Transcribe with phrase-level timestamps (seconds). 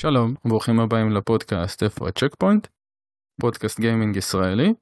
[0.00, 2.66] שלום, ברוכים הבאים לפודקאסט איפה הצ'ק פוינט,
[3.40, 4.74] פודקאסט גיימינג ישראלי,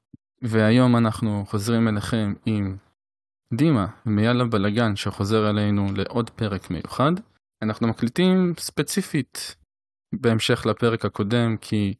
[0.42, 2.76] והיום אנחנו חוזרים אליכם עם
[3.54, 7.12] דימה מיאללה בלאגן שחוזר אלינו לעוד פרק מיוחד.
[7.62, 9.56] אנחנו מקליטים ספציפית
[10.20, 11.94] בהמשך לפרק הקודם כי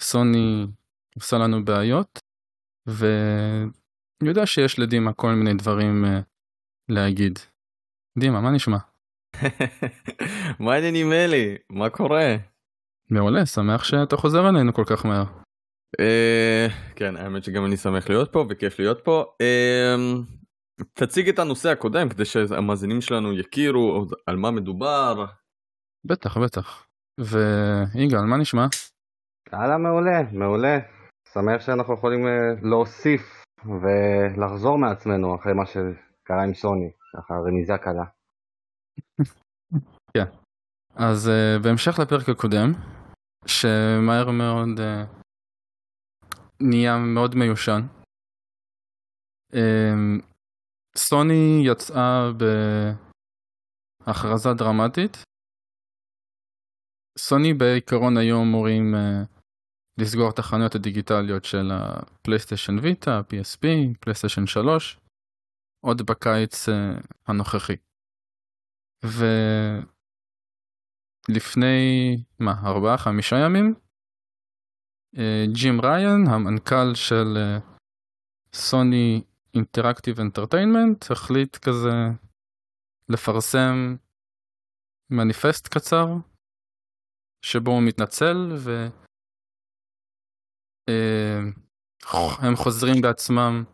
[0.00, 0.66] סוני
[1.14, 2.18] עושה לנו בעיות,
[2.86, 6.08] ואני יודע שיש לדימה כל מיני דברים אה,
[6.88, 7.38] להגיד.
[8.18, 8.91] דימה, מה נשמע?
[10.60, 11.56] מה העניינים אלי?
[11.70, 12.36] מה קורה?
[13.10, 15.24] מעולה, שמח שאתה חוזר אלינו כל כך מהר.
[16.00, 19.24] אה, כן, האמת שגם אני שמח להיות פה וכיף להיות פה.
[19.40, 19.94] אה,
[20.92, 25.24] תציג את הנושא הקודם כדי שהמאזינים שלנו יכירו על מה מדובר.
[26.04, 26.86] בטח, בטח.
[27.20, 28.66] ויגאל, מה נשמע?
[29.52, 30.78] הלאה, מעולה, מעולה.
[31.34, 38.04] שמח שאנחנו יכולים אה, להוסיף ולחזור מעצמנו אחרי מה שקרה עם סוני, ככה רמיזה קלה.
[40.16, 40.24] כן.
[40.94, 42.72] אז uh, בהמשך לפרק הקודם,
[43.46, 44.82] שמהר מאוד uh,
[46.60, 47.80] נהיה מאוד מיושן,
[49.52, 50.22] uh,
[50.96, 52.30] סוני יצאה
[54.06, 55.16] בהכרזה דרמטית.
[57.18, 58.98] סוני בעיקרון היום אמורים uh,
[59.98, 63.66] לסגור את החנויות הדיגיטליות של הפלייסטיישן ויטה, PSP,
[64.00, 64.98] פלייסטיישן 3,
[65.84, 66.72] עוד בקיץ אה,
[67.26, 67.76] הנוכחי.
[71.28, 73.74] ולפני, מה, ארבעה, חמישה ימים,
[75.18, 77.38] אה, ג'ים ראיין, המנכ"ל של
[78.54, 79.22] סוני
[79.54, 81.90] Interactive Entertainment, החליט כזה
[83.08, 83.96] לפרסם
[85.10, 86.06] מניפסט קצר,
[87.44, 88.92] שבו הוא מתנצל והם
[92.44, 93.64] אה, חוזרים בעצמם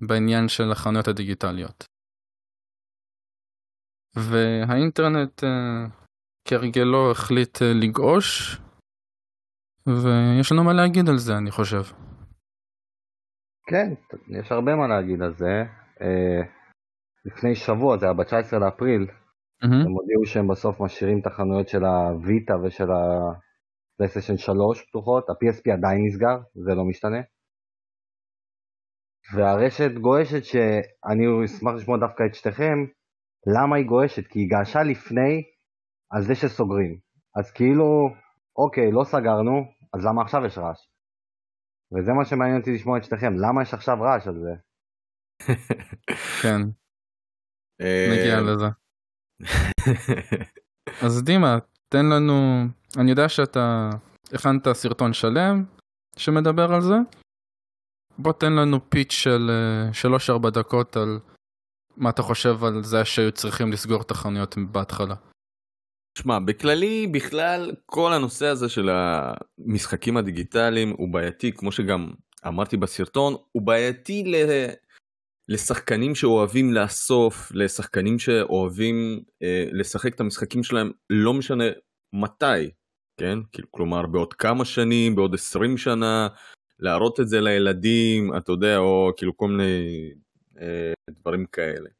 [0.00, 1.84] בעניין של החנויות הדיגיטליות.
[4.16, 5.86] והאינטרנט אה,
[6.48, 8.56] כהרגלו החליט אה, לגעוש,
[9.86, 11.82] ויש לנו מה להגיד על זה אני חושב.
[13.66, 13.94] כן,
[14.28, 15.64] יש הרבה מה להגיד על זה.
[16.00, 16.40] אה,
[17.24, 19.66] לפני שבוע, זה היה ב-19 לאפריל, mm-hmm.
[19.66, 26.06] הם הודיעו שהם בסוף משאירים את החנויות של הוויטה ושל הפלייסטיישן 3 פתוחות, ה-PSP עדיין
[26.06, 27.20] נסגר, זה לא משתנה.
[29.34, 32.84] והרשת גועשת שאני אשמח לשמוע דווקא את שתיכם,
[33.46, 34.26] למה היא גועשת?
[34.26, 35.42] כי היא געשה לפני
[36.10, 36.98] על זה שסוגרים.
[37.36, 38.08] אז כאילו,
[38.56, 39.64] אוקיי, לא סגרנו,
[39.94, 40.78] אז למה עכשיו יש רעש?
[41.92, 44.54] וזה מה שמעניין אותי לשמוע את שתיכם, למה יש עכשיו רעש על זה?
[46.42, 46.60] כן.
[48.12, 48.66] נגיע אה, לזה.
[51.06, 51.58] אז דימה,
[51.88, 52.64] תן לנו,
[52.98, 53.90] אני יודע שאתה
[54.34, 55.64] הכנת סרטון שלם
[56.16, 56.94] שמדבר על זה.
[58.18, 59.50] בוא תן לנו פיץ' של
[60.28, 61.18] 3-4 אה, דקות על
[62.00, 65.14] מה אתה חושב על זה שהיו צריכים לסגור את החנויות בהתחלה?
[66.18, 72.10] שמע, בכללי בכלל כל הנושא הזה של המשחקים הדיגיטליים הוא בעייתי, כמו שגם
[72.46, 74.34] אמרתי בסרטון, הוא בעייתי ל...
[75.48, 81.64] לשחקנים שאוהבים לאסוף, לשחקנים שאוהבים אה, לשחק את המשחקים שלהם, לא משנה
[82.12, 82.70] מתי,
[83.20, 83.38] כן?
[83.52, 86.28] כאילו, כלומר בעוד כמה שנים, בעוד 20 שנה,
[86.78, 90.10] להראות את זה לילדים, אתה יודע, או כאילו כל מיני
[91.10, 91.90] דברים כאלה.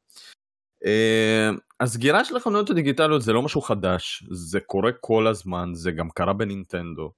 [0.85, 1.49] אה,
[1.79, 6.33] הסגירה של החנויות הדיגיטליות זה לא משהו חדש, זה קורה כל הזמן, זה גם קרה
[6.33, 7.11] בנינטנדו.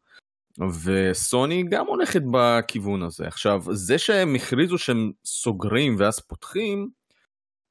[0.84, 3.28] וסוני גם הולכת בכיוון הזה.
[3.28, 6.90] עכשיו, זה שהם הכריזו שהם סוגרים ואז פותחים,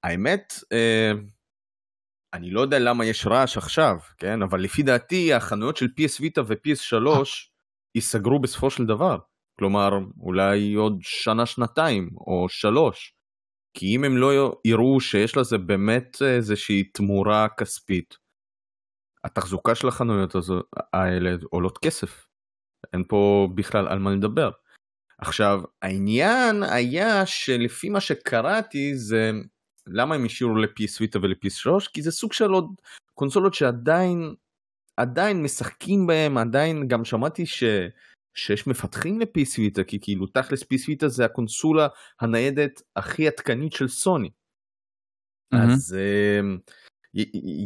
[0.04, 1.12] האמת, אה,
[2.34, 4.43] אני לא יודע למה יש רעש עכשיו, כן?
[4.43, 6.97] אבל לפי דעתי החנויות של PS Vita ו-PS3
[7.94, 9.19] ייסגרו בסופו של דבר.
[9.59, 9.91] כלומר,
[10.21, 13.15] אולי עוד שנה-שנתיים או שלוש.
[13.75, 18.16] כי אם הם לא יראו שיש לזה באמת איזושהי תמורה כספית,
[19.25, 20.34] התחזוקה של החנויות
[20.93, 22.27] האלה עולות כסף.
[22.93, 24.51] אין פה בכלל על מה לדבר.
[25.19, 29.30] עכשיו, העניין היה שלפי מה שקראתי זה
[29.86, 32.66] למה הם השאירו ל-PS Vita ול-PS 3 כי זה סוג של עוד
[33.15, 34.34] קונסולות שעדיין
[34.97, 37.65] עדיין משחקים בהם עדיין גם שמעתי ש...
[38.34, 41.88] שיש מפתחים ל-PC Vita, כי כאילו תכלס PC Vita זה הקונסולה
[42.20, 44.30] הניידת הכי עדכנית של סוני.
[45.54, 45.58] Mm-hmm.
[45.58, 46.72] אז uh,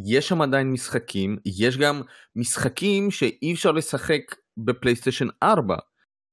[0.06, 2.02] יש שם עדיין משחקים, יש גם
[2.36, 4.22] משחקים שאי אפשר לשחק
[4.56, 5.76] בפלייסטיישן 4,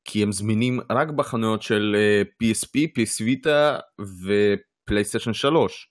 [0.06, 5.90] כי הם זמינים רק בחנויות של uh, PSP, PS Vita ופלייסטיישן 3.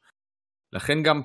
[0.73, 1.23] לכן גם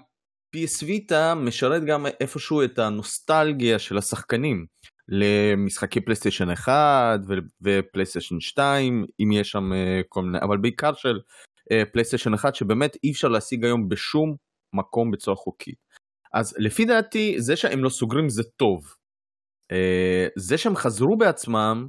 [0.56, 4.66] PS Vita משרת גם איפשהו את הנוסטלגיה של השחקנים.
[5.10, 7.20] למשחקי פלייסטיישן 1
[7.62, 11.20] ופלייסטיישן 2 אם יש שם אה, כל מיני אבל בעיקר של
[11.72, 14.36] אה, פלייסטיישן 1 שבאמת אי אפשר להשיג היום בשום
[14.74, 15.78] מקום בצורה חוקית.
[16.34, 18.94] אז לפי דעתי זה שהם לא סוגרים זה טוב.
[19.72, 21.88] אה, זה שהם חזרו בעצמם,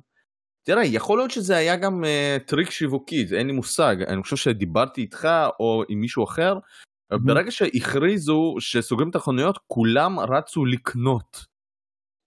[0.69, 5.00] תראה, יכול להיות שזה היה גם אה, טריק שיווקי, אין לי מושג, אני חושב שדיברתי
[5.00, 5.29] איתך
[5.61, 7.19] או עם מישהו אחר, mm-hmm.
[7.25, 11.48] ברגע שהכריזו שסוגרים את החנויות, כולם רצו לקנות.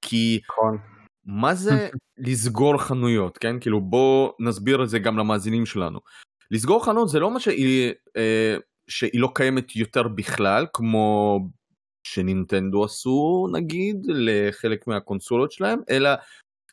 [0.01, 0.77] כי נכון.
[1.25, 3.59] מה זה לסגור חנויות, כן?
[3.59, 5.99] כאילו בוא נסביר את זה גם למאזינים שלנו.
[6.51, 8.55] לסגור חנות זה לא מה שהיא, אה,
[8.89, 11.39] שהיא לא קיימת יותר בכלל, כמו
[12.03, 16.09] שנינטנדו עשו נגיד לחלק מהקונסולות שלהם, אלא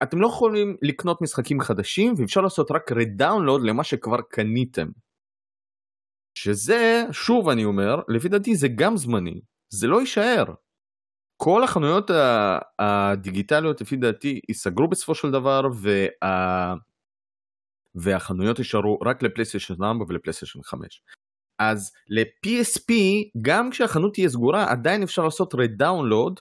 [0.02, 4.88] אתם לא יכולים לקנות משחקים חדשים ואפשר לעשות רק רדאונלוד למה שכבר קניתם.
[6.34, 9.40] שזה, שוב אני אומר, לפי דעתי זה גם זמני,
[9.72, 10.44] זה לא יישאר.
[11.40, 12.10] כל החנויות
[12.78, 16.74] הדיגיטליות לפי דעתי ייסגרו בסופו של דבר וה...
[17.94, 21.02] והחנויות יישארו רק לפלייסטיישן 4 ולפלייסטיישן 5.
[21.58, 22.92] אז ל-PSP
[23.42, 26.40] גם כשהחנות תהיה סגורה עדיין אפשר לעשות redownload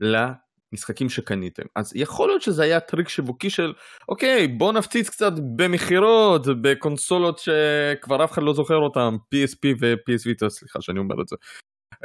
[0.00, 3.72] למשחקים שקניתם אז יכול להיות שזה היה טריק שיווקי של
[4.08, 10.48] אוקיי בוא נפציץ קצת במכירות בקונסולות שכבר אף אחד לא זוכר אותם PSP ו-PS Vita
[10.48, 11.36] סליחה שאני אומר את זה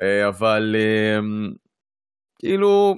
[0.02, 1.65] אה, אבל אמ,
[2.46, 2.96] כאילו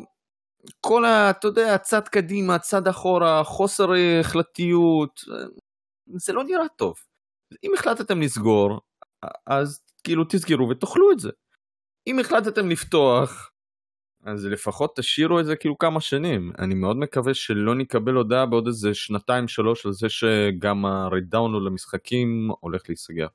[0.81, 1.29] כל ה...
[1.29, 3.89] אתה יודע, צד קדימה, צד אחורה, חוסר
[4.19, 5.21] החלטיות,
[6.15, 6.95] זה לא נראה טוב.
[7.63, 8.79] אם החלטתם לסגור,
[9.45, 11.29] אז כאילו תסגרו ותאכלו את זה.
[12.07, 13.51] אם החלטתם לפתוח,
[14.23, 16.51] אז לפחות תשאירו את זה כאילו כמה שנים.
[16.59, 22.49] אני מאוד מקווה שלא נקבל הודעה בעוד איזה שנתיים שלוש על זה שגם הרדאונו למשחקים
[22.59, 23.27] הולך להיסגר.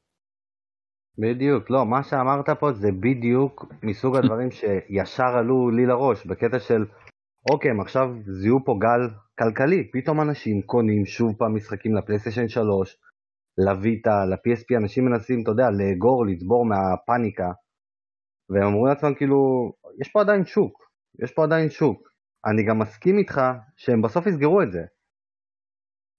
[1.19, 6.85] בדיוק, לא, מה שאמרת פה זה בדיוק מסוג הדברים שישר עלו לי לראש, בקטע של,
[7.51, 12.97] אוקיי, הם עכשיו זיהו פה גל כלכלי, פתאום אנשים קונים שוב פעם משחקים לפלייסטיישן 3,
[13.59, 17.53] לויטה, ל-PSP, אנשים מנסים, אתה יודע, לאגור, לצבור מהפאניקה,
[18.51, 20.83] והם אמרו לעצמם כאילו, יש פה עדיין שוק,
[21.23, 22.09] יש פה עדיין שוק.
[22.47, 23.41] אני גם מסכים איתך
[23.77, 24.83] שהם בסוף יסגרו את זה.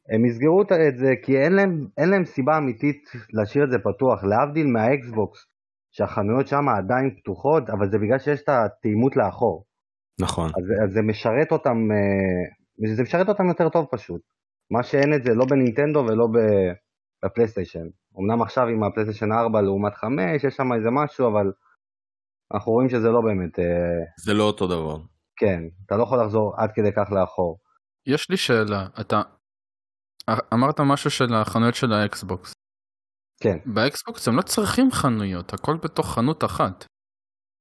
[0.09, 3.03] הם יסגרו את זה כי אין להם, אין להם סיבה אמיתית
[3.33, 5.39] להשאיר את זה פתוח, להבדיל מהאקסבוקס,
[5.91, 9.65] שהחנויות שם עדיין פתוחות, אבל זה בגלל שיש את התאימות לאחור.
[10.21, 10.45] נכון.
[10.45, 14.21] אז, אז זה משרת אותם, אה, זה משרת אותם יותר טוב פשוט.
[14.71, 16.27] מה שאין את זה לא בנינטנדו ולא
[17.23, 17.87] בפלייסטיישן.
[18.19, 21.51] אמנם עכשיו עם הפלייסטיישן 4 לעומת 5, יש שם איזה משהו, אבל
[22.53, 23.59] אנחנו רואים שזה לא באמת...
[23.59, 24.97] אה, זה לא אותו דבר.
[25.35, 27.59] כן, אתה לא יכול לחזור עד כדי כך לאחור.
[28.07, 29.21] יש לי שאלה, אתה
[30.53, 32.53] אמרת משהו של החנויות של האקסבוקס.
[33.41, 33.57] כן.
[33.65, 36.85] באקסבוקס הם לא צריכים חנויות, הכל בתוך חנות אחת.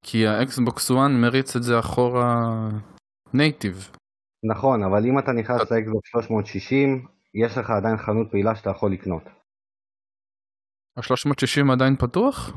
[0.05, 2.51] כי האקסבוקס 1 מריץ את זה אחורה
[3.35, 3.91] native.
[4.45, 9.23] נכון, אבל אם אתה נכנס לאקסבוקס 360, יש לך עדיין חנות פעילה שאתה יכול לקנות.
[10.97, 12.53] ה-360 עדיין פתוח?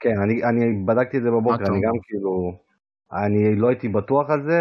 [0.00, 2.58] כן, אני, אני בדקתי את זה בבוקר, אני גם כאילו,
[3.12, 4.60] אני לא הייתי בטוח על זה,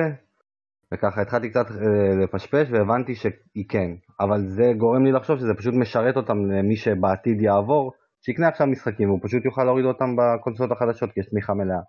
[0.94, 5.74] וככה התחלתי קצת אה, לפשפש והבנתי שהיא כן, אבל זה גורם לי לחשוב שזה פשוט
[5.74, 11.12] משרת אותם למי שבעתיד יעבור, שיקנה עכשיו משחקים והוא פשוט יוכל להוריד אותם בקונסולות החדשות
[11.12, 11.80] כי יש תמיכה מלאה.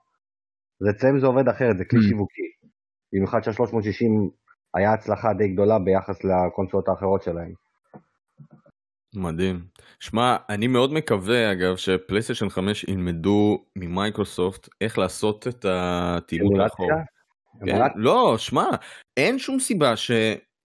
[0.81, 2.03] אז אצלם זה עובד אחרת, זה כלי mm.
[2.03, 2.43] שיווקי.
[3.13, 4.31] במיוחד שה-360
[4.75, 7.53] היה הצלחה די גדולה ביחס לקונסולות האחרות שלהם.
[9.15, 9.61] מדהים.
[10.01, 16.89] שמע, אני מאוד מקווה אגב שפלייסטיישן 5 ילמדו ממייקרוסופט איך לעשות את הטילות לאחור.
[17.67, 17.83] כן?
[17.97, 18.65] לא, שמע,
[19.17, 19.97] אין שום סיבה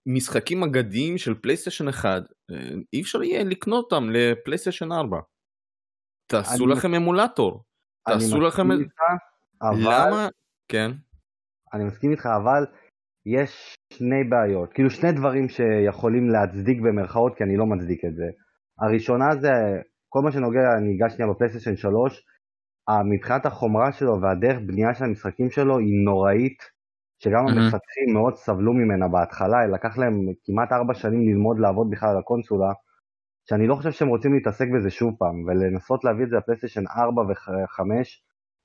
[0.08, 2.22] שמשחקים אגדיים של פלייסטיישן 1,
[2.52, 2.58] אה,
[2.94, 5.18] אי אפשר יהיה לקנות אותם לפלייסטיישן 4.
[6.32, 7.64] תעשו לכם אמולטור.
[8.08, 8.72] תעשו לכם...
[8.72, 9.02] איתך,
[9.62, 9.78] אבל...
[9.80, 10.28] למה?
[10.68, 10.92] כן.
[11.74, 12.66] אני מסכים איתך, אבל
[13.26, 18.26] יש שני בעיות, כאילו שני דברים שיכולים להצדיק במרכאות, כי אני לא מצדיק את זה.
[18.80, 19.52] הראשונה זה,
[20.10, 22.26] כל מה שנוגע, אני אגש שנייה בפלייסטיישן 3,
[23.14, 26.75] מבחינת החומרה שלו והדרך בנייה של המשחקים שלו היא נוראית.
[27.20, 27.48] שגם.
[27.48, 30.14] המפתחים מאוד סבלו ממנה בהתחלה, לקח להם
[30.46, 32.74] כמעט ארבע שנים ללמוד לעבוד בכלל על הקונסולה,
[33.50, 37.22] שאני לא חושב שהם רוצים להתעסק בזה שוב פעם, ולנסות להביא את זה לפלייסטיישן 4
[37.22, 37.80] ו-5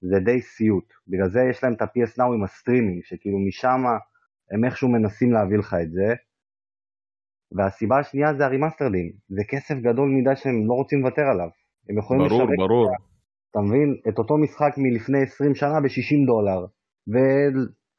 [0.02, 0.92] זה די סיוט.
[1.08, 3.84] בגלל זה יש להם את ה-PS Now עם הסטרימינג, שכאילו משם
[4.50, 6.14] הם איכשהו מנסים להביא לך את זה.
[7.52, 11.48] והסיבה השנייה זה הרימאסטרדים, זה כסף גדול מדי שהם לא רוצים לוותר עליו.
[11.88, 12.90] הם יכולים ברור, לשווק, ברור.
[13.50, 16.66] אתה מבין, את אותו משחק מלפני 20 שנה ב-60 דולר,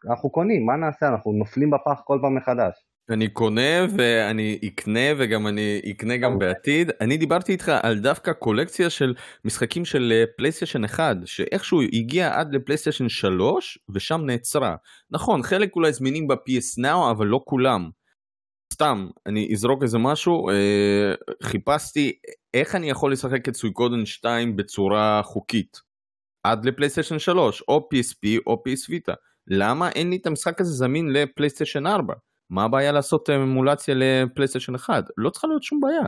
[0.10, 1.08] אנחנו קונים, מה נעשה?
[1.08, 2.74] אנחנו נופלים בפח כל פעם מחדש.
[3.10, 6.40] אני קונה ואני אקנה וגם אני אקנה גם.
[6.40, 6.92] בעתיד.
[7.02, 9.14] אני דיברתי איתך על דווקא קולקציה של
[9.46, 14.76] משחקים של פלייסטיישן 1 שאיכשהו הגיע עד לפלייסטיישן 3 ושם נעצרה.
[15.12, 17.90] נכון חלק אולי זמינים ב-PS Now אבל לא כולם.
[18.74, 22.12] סתם אני אזרוק איזה משהו אה, חיפשתי
[22.54, 25.78] איך אני יכול לשחק את סויקודן 2 בצורה חוקית
[26.44, 29.16] עד לפלייסטיישן 3 או PSP או PS Vita.
[29.54, 32.14] למה אין לי את המשחק הזה זמין לפלייסטיישן 4?
[32.50, 35.04] מה הבעיה לעשות אמולציה לפלייסטיישן 1?
[35.18, 36.04] לא צריכה להיות שום בעיה.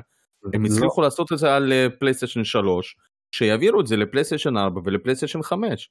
[0.53, 2.97] הם לא, הצליחו לעשות את זה על אה, פלייסטיישן 3,
[3.35, 5.89] שיעבירו את זה לפלייסטיישן 4 ולפלייסטיישן 5.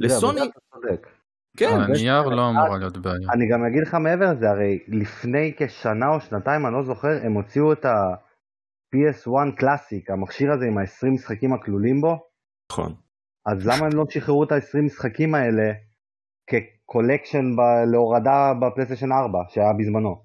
[0.00, 0.40] לסוני.
[1.56, 3.32] כן, הנייר לא אמורה להיות בעיה.
[3.32, 7.32] אני גם אגיד לך מעבר לזה, הרי לפני כשנה או שנתיים, אני לא זוכר, הם
[7.32, 12.28] הוציאו את ה-PS1 קלאסיק, המכשיר הזה עם ה-20 משחקים הכלולים בו,
[12.72, 12.94] נכון.
[13.46, 15.72] אז למה הם לא שחררו את ה-20 משחקים האלה
[16.88, 20.22] כקולקשן ב- להורדה בפלייסטיישן 4, שהיה בזמנו?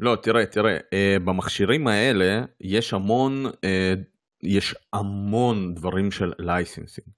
[0.00, 3.94] לא, תראה, תראה, אה, במכשירים האלה יש המון, אה,
[4.42, 7.08] יש המון דברים של licensing.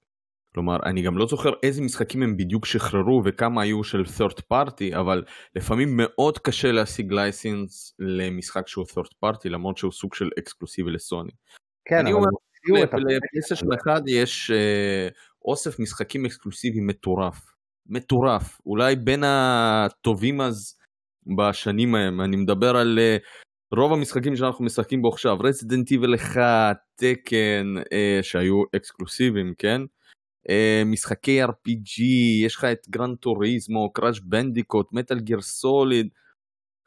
[0.53, 4.99] כלומר, אני גם לא זוכר איזה משחקים הם בדיוק שחררו וכמה היו של third party,
[4.99, 5.23] אבל
[5.55, 11.31] לפעמים מאוד קשה להשיג license למשחק שהוא third party, למרות שהוא סוג של אקסקלוסיבי לסוני.
[11.85, 12.29] כן, אבל אומר,
[12.69, 15.07] לפלייסטיישן 1 יש אה,
[15.45, 17.52] אוסף משחקים אקסקלוסיבי מטורף.
[17.85, 18.61] מטורף.
[18.65, 20.77] אולי בין הטובים אז
[21.37, 22.21] בשנים ההם.
[22.21, 23.17] אני מדבר על אה,
[23.75, 25.37] רוב המשחקים שאנחנו משחקים בו עכשיו.
[25.39, 29.81] רסידנט איבל 1, טקן, אה, שהיו אקסקלוסיביים, כן?
[30.49, 32.01] אה, משחקי RPG,
[32.45, 36.09] יש לך את גרנד טוריזמו, קראש בנדיקוט, מטאל גיר סוליד.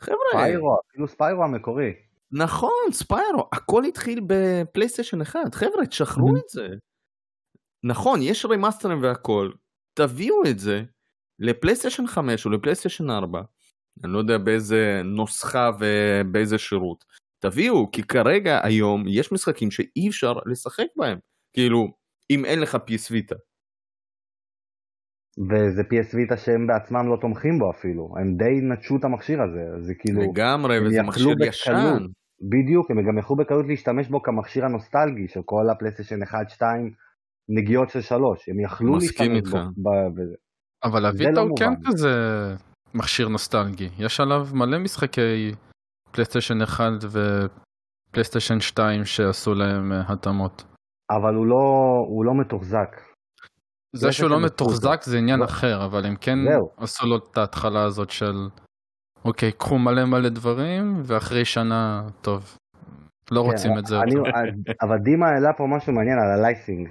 [0.01, 1.93] חבר'ה, ספיירו, אפילו ספיירו המקורי.
[2.33, 6.37] נכון, ספיירו, הכל התחיל בפלייסטיישן 1, חבר'ה, תשחררו.
[6.37, 6.69] את זה.
[7.83, 9.51] נכון, יש remaster ים והכל,
[9.97, 10.83] תביאו את זה
[11.39, 13.43] לפלייסטיישן 5 או לפלייסטיישן 4,
[14.05, 17.05] אני לא יודע באיזה נוסחה ובאיזה שירות,
[17.39, 21.19] תביאו, כי כרגע היום יש משחקים שאי אפשר לשחק בהם,
[21.53, 21.89] כאילו,
[22.31, 23.37] אם אין לך PS Vita.
[25.51, 29.87] וזה PS Vita שהם בעצמם לא תומכים בו אפילו, הם די נטשו את המכשיר הזה,
[29.87, 31.49] זה כאילו, לגמרי, וזה מכשיר בקלות.
[31.49, 32.07] ישן.
[32.41, 36.93] בדיוק, הם גם יכלו בקלות להשתמש בו כמכשיר הנוסטלגי של כל הפלייסטיישן 1, 2,
[37.49, 39.51] נגיעות של 3, הם יכלו להשתמש איתך.
[39.77, 39.91] בו.
[40.85, 41.71] אבל הוויטה לא הוא כן.
[41.87, 42.11] כזה
[42.95, 43.89] מכשיר נוסטלגי.
[43.99, 45.55] יש עליו מלא משחקי
[46.13, 46.85] פלייסטיישן 1
[48.11, 50.65] ופלייסטיישן 2 שעשו להם אה, התאמות.
[51.11, 53.01] אבל הוא לא, הוא לא מתוחזק.
[53.93, 55.45] זה לא שהוא לא עשו מתוחזק זה עניין לא.
[55.45, 56.71] אחר, אבל הם כן זהו.
[56.77, 58.49] עשו לו את ההתחלה הזאת של
[59.25, 62.59] אוקיי, קחו מלא מלא דברים, ואחרי שנה, טוב,
[63.31, 63.97] לא כן, רוצים את זה.
[64.83, 66.89] אבל דימה העלה פה משהו מעניין על הלייסינג,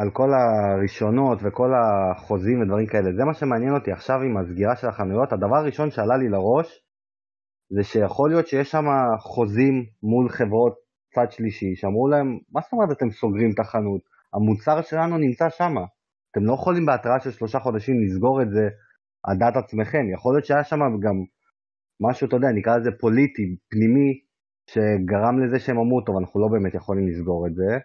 [0.00, 3.12] על כל הרישיונות וכל החוזים ודברים כאלה.
[3.16, 5.32] זה מה שמעניין אותי עכשיו עם הסגירה של החנויות.
[5.32, 6.84] הדבר הראשון שעלה לי לראש,
[7.70, 8.84] זה שיכול להיות שיש שם
[9.20, 10.74] חוזים מול חברות
[11.14, 14.00] צד שלישי, שאמרו להם, מה זאת אומרת אתם סוגרים את החנות?
[14.34, 15.74] המוצר שלנו נמצא שם.
[16.30, 18.68] אתם לא יכולים בהתראה של שלושה חודשים לסגור את זה
[19.24, 20.04] על דעת עצמכם.
[20.14, 21.14] יכול להיות שהיה שם גם
[22.00, 24.20] משהו, אתה יודע, נקרא לזה פוליטי, פנימי,
[24.70, 27.78] שגרם לזה שהם אמרו, טוב, אנחנו לא באמת יכולים לסגור את זה,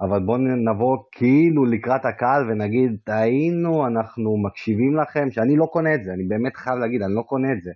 [0.00, 6.04] אבל בואו נבוא כאילו לקראת הקהל ונגיד, טעינו, אנחנו מקשיבים לכם, שאני לא קונה את
[6.04, 7.70] זה, אני באמת חייב להגיד, אני לא קונה את זה.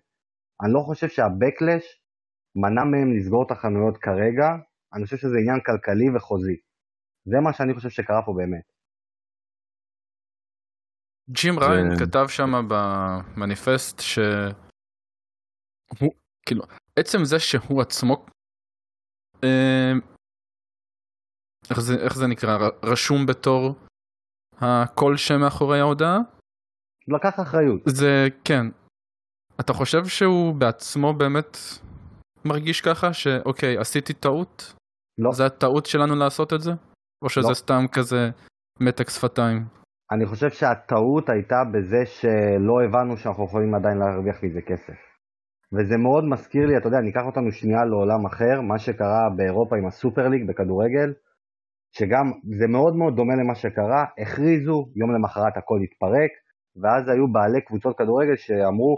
[0.62, 1.84] אני לא חושב שהבקלש
[2.56, 4.48] מנע מהם לסגור את החנויות כרגע,
[4.94, 6.56] אני חושב שזה עניין כלכלי וחוזי.
[7.24, 8.66] זה מה שאני חושב שקרה פה באמת.
[11.30, 14.52] ג'ים ריין כתב שם במניפסט שהוא,
[16.46, 16.62] כאילו,
[16.98, 18.26] עצם זה שהוא עצמו,
[19.44, 19.92] אה,
[21.70, 23.74] איך זה, איך זה נקרא, רשום בתור
[24.60, 26.18] הקול שמאחורי ההודעה,
[27.08, 27.80] לקח אחריות.
[27.86, 28.66] זה כן.
[29.60, 31.56] אתה חושב שהוא בעצמו באמת
[32.44, 34.74] מרגיש ככה שאוקיי עשיתי טעות?
[35.18, 35.32] לא.
[35.32, 36.70] זה הטעות שלנו לעשות את זה?
[37.24, 37.54] או שזה לא.
[37.54, 38.30] סתם כזה
[38.80, 39.64] מתק שפתיים?
[40.12, 44.98] אני חושב שהטעות הייתה בזה שלא הבנו שאנחנו יכולים עדיין להרוויח מזה כסף.
[45.72, 49.86] וזה מאוד מזכיר לי, אתה יודע, ניקח אותנו שנייה לעולם אחר, מה שקרה באירופה עם
[49.86, 51.12] הסופר ליג בכדורגל,
[51.92, 56.30] שגם זה מאוד מאוד דומה למה שקרה, הכריזו, יום למחרת הכל התפרק,
[56.82, 58.96] ואז היו בעלי קבוצות כדורגל שאמרו,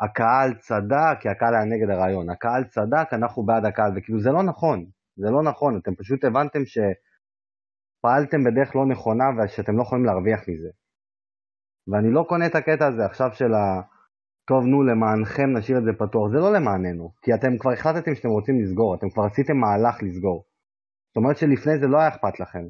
[0.00, 4.42] הקהל צדק, כי הקהל היה נגד הרעיון, הקהל צדק, אנחנו בעד הקהל, וכאילו זה לא
[4.42, 10.40] נכון, זה לא נכון, אתם פשוט הבנתם שפעלתם בדרך לא נכונה ושאתם לא יכולים להרוויח
[10.48, 10.68] מזה.
[11.88, 13.80] ואני לא קונה את הקטע הזה עכשיו של ה...
[14.48, 16.30] טוב, נו, למענכם נשאיר את זה פתוח.
[16.30, 20.44] זה לא למעננו, כי אתם כבר החלטתם שאתם רוצים לסגור, אתם כבר עשיתם מהלך לסגור.
[21.16, 22.64] זאת אומרת שלפני זה לא היה אכפת לכם.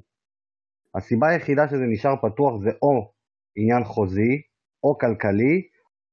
[0.95, 3.13] הסיבה היחידה שזה נשאר פתוח זה או
[3.57, 4.43] עניין חוזי,
[4.85, 5.63] או כלכלי,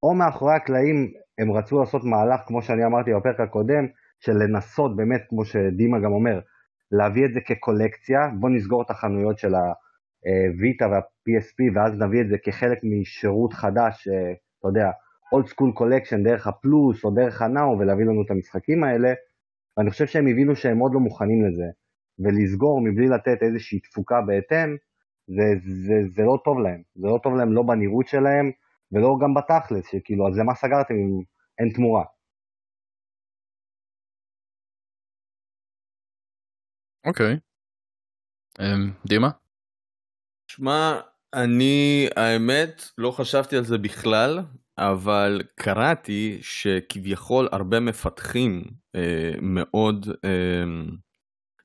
[0.04, 3.88] או מאחורי הקלעים הם רצו לעשות מהלך, כמו שאני אמרתי בפרק הקודם,
[4.20, 6.40] של לנסות באמת, כמו שדימה גם אומר,
[6.92, 12.38] להביא את זה כקולקציה, בוא נסגור את החנויות של הוויטה וה-PSP, ואז נביא את זה
[12.44, 14.90] כחלק משירות חדש, אה, אתה יודע,
[15.32, 19.14] old school collection דרך הפלוס או דרך הנאו ולהביא לנו את המשחקים האלה,
[19.78, 21.66] ואני חושב שהם הבינו שהם עוד לא מוכנים לזה,
[22.20, 24.76] ולסגור מבלי לתת איזושהי תפוקה בהתאם,
[25.28, 25.44] זה,
[25.88, 26.82] זה, זה לא טוב להם.
[26.96, 28.52] זה לא טוב להם לא בנראות שלהם
[28.92, 31.24] ולא גם בתכלס, שכאילו, אז למה סגרתם אם
[31.60, 32.04] אין תמורה?
[37.06, 37.36] אוקיי.
[37.36, 37.54] Okay.
[38.60, 39.30] Um, דימה?
[40.48, 41.00] שמע,
[41.34, 44.40] אני האמת לא חשבתי על זה בכלל,
[44.78, 48.64] אבל קראתי שכביכול הרבה מפתחים
[48.96, 50.64] אה, מאוד אה,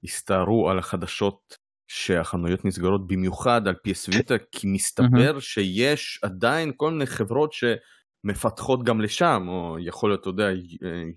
[0.08, 1.56] הסתערו על החדשות
[1.88, 9.00] שהחנויות נסגרות במיוחד על PS Vita כי מסתבר שיש עדיין כל מיני חברות שמפתחות גם
[9.00, 10.48] לשם או יכול להיות אתה יודע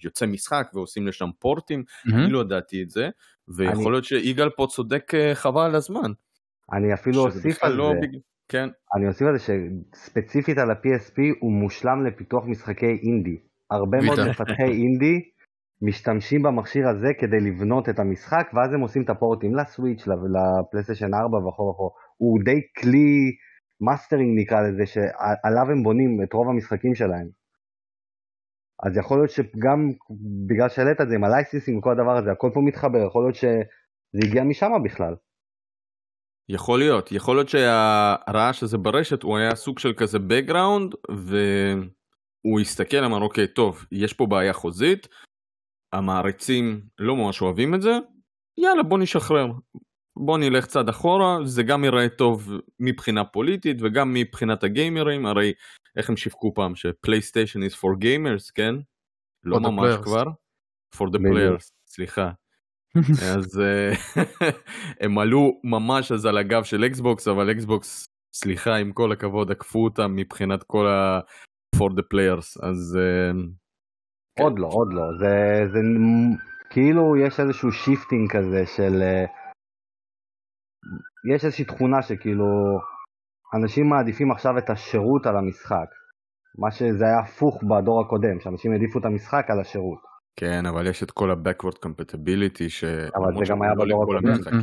[0.03, 1.83] יוצא משחק ועושים לשם פורטים
[2.13, 3.10] אני לא ידעתי את זה
[3.57, 6.12] ויכול אני- להיות שיגאל פה צודק אה, חבל על הזמן.
[6.74, 8.17] אני אפילו אוסיף על לא זה, בג-
[8.50, 9.43] כן אני אוסיף על זה
[9.93, 13.38] שספציפית על ה-PSP הוא מושלם לפיתוח משחקי אינדי.
[13.71, 14.19] הרבה מאוד.
[14.19, 15.21] מפתחי אינדי
[15.81, 20.03] משתמשים במכשיר הזה כדי לבנות את המשחק, ואז הם עושים את ה port ים לסוויץ',
[20.07, 21.91] לפלייסטיישן 4 וכו' וכו'.
[22.17, 23.31] הוא די כלי
[23.81, 27.27] מאסטרינג נקרא לזה, שעליו הם בונים את רוב המשחקים שלהם.
[28.83, 29.91] אז יכול להיות שגם
[30.47, 34.27] בגלל שהעלית את זה עם הלייסיסים וכל הדבר הזה, הכל פה מתחבר, יכול להיות שזה
[34.27, 35.15] הגיע משם בכלל.
[36.50, 43.03] יכול להיות יכול להיות שהרעש הזה ברשת הוא היה סוג של כזה background והוא הסתכל
[43.05, 45.07] אמר אוקיי טוב יש פה בעיה חוזית
[45.93, 47.91] המעריצים לא ממש אוהבים את זה
[48.57, 49.51] יאללה בוא נשחרר.
[50.15, 55.53] בוא נלך צעד אחורה זה גם יראה טוב מבחינה פוליטית וגם מבחינת הגיימרים הרי
[55.98, 56.75] איך הם שיווקו פעם?
[56.75, 58.75] שפלייסטיישן is for gamers כן?
[59.43, 60.03] לא ממש players.
[60.03, 60.24] כבר.
[60.95, 62.31] For the players סליחה.
[63.36, 63.93] אז אה,
[65.01, 69.83] הם עלו ממש אז על הגב של אקסבוקס אבל אקסבוקס סליחה עם כל הכבוד עקפו
[69.83, 71.19] אותם מבחינת כל ה...
[71.75, 72.67] for the players.
[72.67, 73.31] אז אה,
[74.41, 74.45] כן.
[74.45, 75.03] עוד לא, עוד לא.
[75.19, 75.79] זה, זה
[76.69, 79.01] כאילו יש איזשהו shifting כזה של...
[79.01, 79.25] אה,
[81.36, 82.79] יש איזושהי תכונה שכאילו
[83.53, 85.89] אנשים מעדיפים עכשיו את השירות על המשחק.
[86.57, 90.00] מה שזה היה הפוך בדור הקודם, שאנשים העדיפו את המשחק על השירות.
[90.35, 92.83] כן אבל יש את כל ה-backward compatibility ש...
[93.16, 94.61] אבל זה גם היה לא בדור לכל הקודם.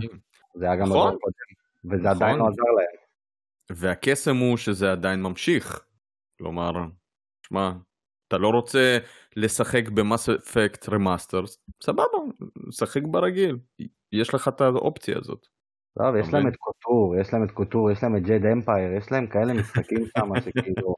[0.54, 0.96] זה היה גם נכון.
[0.96, 1.48] בדור הקודם.
[1.84, 2.16] וזה נכון.
[2.16, 2.98] עדיין לא עזר להם.
[3.70, 5.84] והקסם הוא שזה עדיין ממשיך.
[6.38, 6.70] כלומר,
[7.46, 7.72] שמע,
[8.28, 8.98] אתה לא רוצה
[9.36, 12.18] לשחק במאס אפקט רמאסטרס, סבבה,
[12.70, 13.56] שחק ברגיל,
[14.12, 15.46] יש לך את האופציה הזאת.
[15.98, 16.48] טוב, יש להם?
[16.48, 20.04] את קוטור, יש להם את קוטור, יש להם את ג'ד אמפייר, יש להם כאלה משחקים
[20.18, 20.94] שם שכאילו...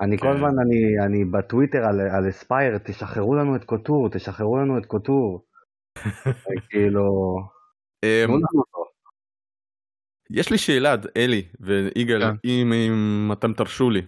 [0.00, 0.30] אני כל כן.
[0.30, 5.44] הזמן, אני, אני בטוויטר על, על אספייר, תשחררו לנו את קוטור, תשחררו לנו את קוטור.
[6.70, 7.36] כאילו.
[10.30, 12.36] יש לי שאלה, אלי ויגאל, כן.
[12.44, 14.02] אם, אם אתם תרשו לי.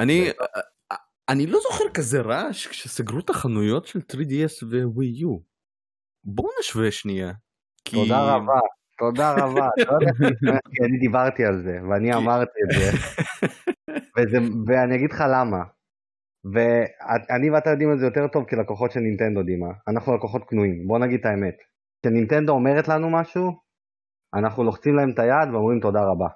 [0.00, 0.30] אני,
[1.28, 5.40] אני לא זוכר כזה רעש כשסגרו את החנויות של 3DS ו-Wii U.
[6.24, 7.32] בואו נשווה שנייה.
[7.84, 8.60] כי- תודה רבה,
[8.98, 9.68] תודה רבה.
[10.42, 10.52] לא
[10.84, 12.90] אני דיברתי על זה, ואני אמרתי את זה,
[14.18, 15.62] וזה, ואני אגיד לך למה.
[16.52, 19.66] ואני ואתה יודעים את זה יותר טוב כלקוחות של נינטנדו, דימה.
[19.88, 21.54] אנחנו לקוחות קנויים, בוא נגיד את האמת.
[22.02, 23.52] כשנינטנדו אומרת לנו משהו,
[24.34, 26.28] אנחנו לוחצים להם את היד ואומרים תודה רבה.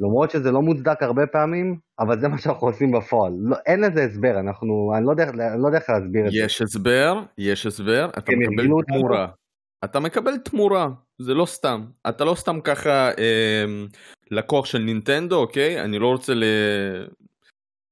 [0.00, 3.32] למרות שזה לא מוצדק הרבה פעמים, אבל זה מה שאנחנו עושים בפועל.
[3.40, 6.38] לא, אין לזה הסבר, אנחנו, אני לא יודע, אני לא יודע איך להסביר את זה.
[6.38, 8.68] יש הסבר, יש הסבר, אתה מקבל?
[8.86, 9.26] תמורה.
[9.84, 11.84] אתה מקבל תמורה, זה לא סתם.
[12.08, 13.64] אתה לא סתם ככה אה,
[14.30, 15.80] לקוח של נינטנדו, אוקיי?
[15.84, 16.44] אני לא רוצה ל...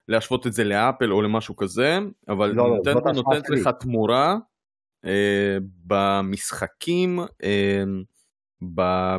[0.09, 3.51] להשוות את זה לאפל או למשהו כזה, אבל לא, לא, נינטנדו ההשוואה נותנת.
[3.51, 4.37] לך תמורה
[5.05, 7.85] אה, במשחקים, אה.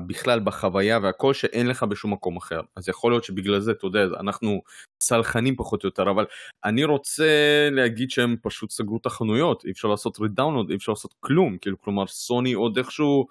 [0.08, 2.62] בכלל בחוויה והכל שאין לך בשום מקום אחר.
[2.76, 4.62] אז יכול להיות שבגלל זה, אתה יודע, אנחנו
[5.00, 6.26] צלחנים פחות או יותר, אבל
[6.66, 7.24] אני רוצה
[7.72, 11.82] להגיד שהם פשוט סגרו את החנויות, אי אפשר לעשות רידאונלוד, אי אפשר לעשות כלום, כאילו
[11.82, 13.28] כלומר סוני עוד איכשהו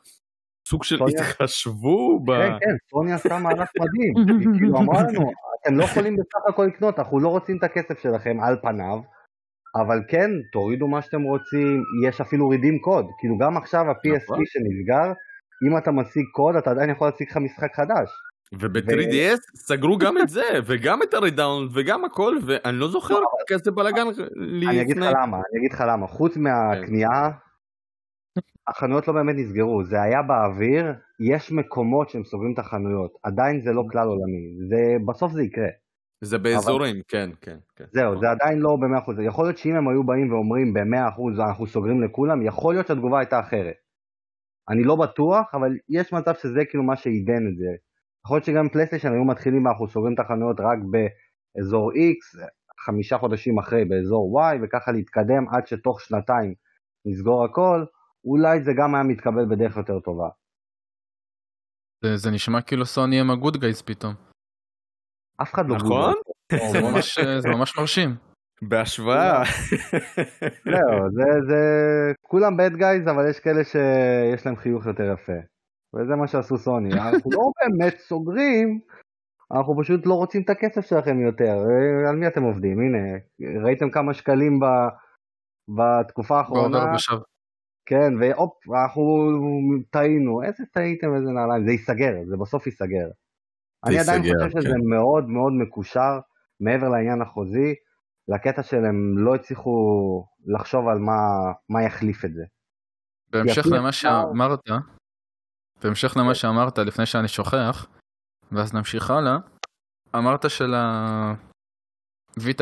[0.68, 2.32] סוג של התחשבו ב...
[2.32, 4.40] כן, כן, סוני עשתה מהלך מדהים.
[4.40, 5.30] היא כאילו אמרה לנו,
[5.62, 9.00] אתם לא יכולים בסך הכל לקנות, אנחנו לא רוצים את הכסף שלכם על פניו,
[9.76, 13.06] אבל כן, תורידו מה שאתם רוצים, יש אפילו רידים קוד.
[13.18, 14.44] כאילו גם עכשיו ה-PSP נכון.
[14.46, 15.12] שנסגר,
[15.66, 18.10] אם אתה משיג קוד, אתה עדיין יכול להשיג לך משחק חדש.
[18.52, 23.14] וב-3DS סגרו גם את זה וגם את הרידאונלוד וגם הכל ואני לא זוכר
[23.48, 24.06] כזה בלאגן
[24.68, 25.12] אני אגיד לך.
[25.22, 26.06] למה, אני אגיד לך למה.
[26.06, 27.30] חוץ מהכניעה,
[28.68, 30.84] החנויות לא באמת נסגרו, זה היה באוויר,
[31.20, 35.68] יש מקומות שהם סוגרים את החנויות, עדיין זה לא כלל עולמי, זה, בסוף זה יקרה.
[36.20, 37.56] זה באזורים, כן, כן.
[37.76, 37.84] כן.
[37.92, 39.22] זהו, זה עדיין לא ב-100%.
[39.22, 43.40] יכול להיות שאם הם היו באים ואומרים ב-100% אנחנו סוגרים לכולם, יכול להיות שהתגובה הייתה
[43.40, 43.74] אחרת.
[44.70, 47.70] אני לא בטוח, אבל יש מצב שזה כאילו מה שעידן את זה.
[48.24, 52.48] יכול להיות שגם פלייסטיישן היו מתחילים אנחנו סוגרים את החנויות רק באזור X,
[52.85, 56.54] חמישה חודשים אחרי באזור Y, וככה להתקדם עד שתוך שנתיים
[57.07, 57.85] נסגור הכל,
[58.24, 60.28] אולי זה גם היה מתקבל בדרך יותר טובה.
[62.04, 64.14] זה, זה נשמע כאילו סוני הם הגוד גייז פתאום.
[65.42, 66.14] אף אחד לא נכון?
[66.72, 68.27] זה ממש, זה ממש מרשים.
[68.62, 69.42] בהשוואה.
[70.64, 71.62] זהו, זה, זה,
[72.22, 75.32] כולם bad guys, אבל יש כאלה שיש להם חיוך יותר יפה.
[75.94, 76.92] וזה מה שעשו סוני.
[77.12, 78.80] אנחנו לא באמת סוגרים,
[79.52, 81.58] אנחנו פשוט לא רוצים את הכסף שלכם יותר.
[82.08, 82.80] על מי אתם עובדים?
[82.80, 82.98] הנה,
[83.64, 84.64] ראיתם כמה שקלים ב,
[85.68, 86.96] בתקופה האחרונה.
[87.86, 89.02] כן, והופ, אנחנו
[89.90, 90.42] טעינו.
[90.42, 91.64] איזה טעיתם, איזה נעליים.
[91.64, 93.08] זה ייסגר, זה בסוף ייסגר.
[93.84, 94.88] אני עדיין חושב שזה כן.
[94.90, 96.20] מאוד מאוד מקושר,
[96.60, 97.74] מעבר לעניין החוזי,
[98.28, 99.70] לקטע שהם לא הצליחו
[100.46, 102.44] לחשוב על מה, מה יחליף את זה.
[103.30, 104.60] בהמשך למה שאמרת,
[105.82, 107.86] בהמשך למה שאמרת לפני שאני שוכח,
[108.52, 109.36] ואז נמשיך הלאה,
[110.16, 111.34] אמרת שלוויטה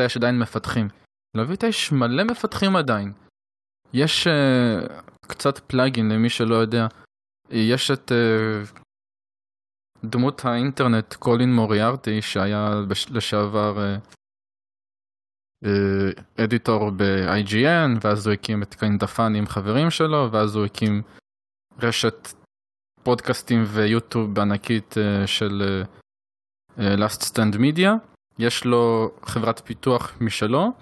[0.03, 0.87] יש עדיין מפתחים.
[1.35, 3.13] לוויטה יש מלא מפתחים עדיין.
[3.93, 4.31] יש uh,
[5.27, 6.87] קצת פלאגין למי שלא יודע.
[7.49, 8.79] יש את uh,
[10.03, 13.09] דמות האינטרנט קולין מוריארטי שהיה בש...
[13.09, 13.81] לשעבר uh,
[16.43, 21.01] אדיטור ב-IGN ואז הוא הקים את קיינדפן עם חברים שלו ואז הוא הקים
[21.79, 22.27] רשת
[23.03, 25.83] פודקאסטים ויוטיוב ענקית uh, של
[26.77, 27.89] uh, Last Stand Media.
[28.39, 30.73] יש לו חברת פיתוח משלו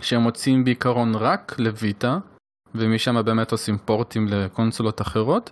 [0.00, 2.18] שהם מוצאים בעיקרון רק לויטה
[2.74, 5.50] ומשם באמת עושים פורטים לקונסולות אחרות.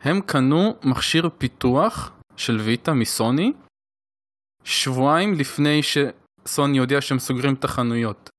[0.00, 3.52] הם קנו מכשיר פיתוח של ויטה מסוני
[4.64, 5.82] שבועיים לפני
[6.46, 8.30] שסוני הודיע שהם סוגרים את החנויות.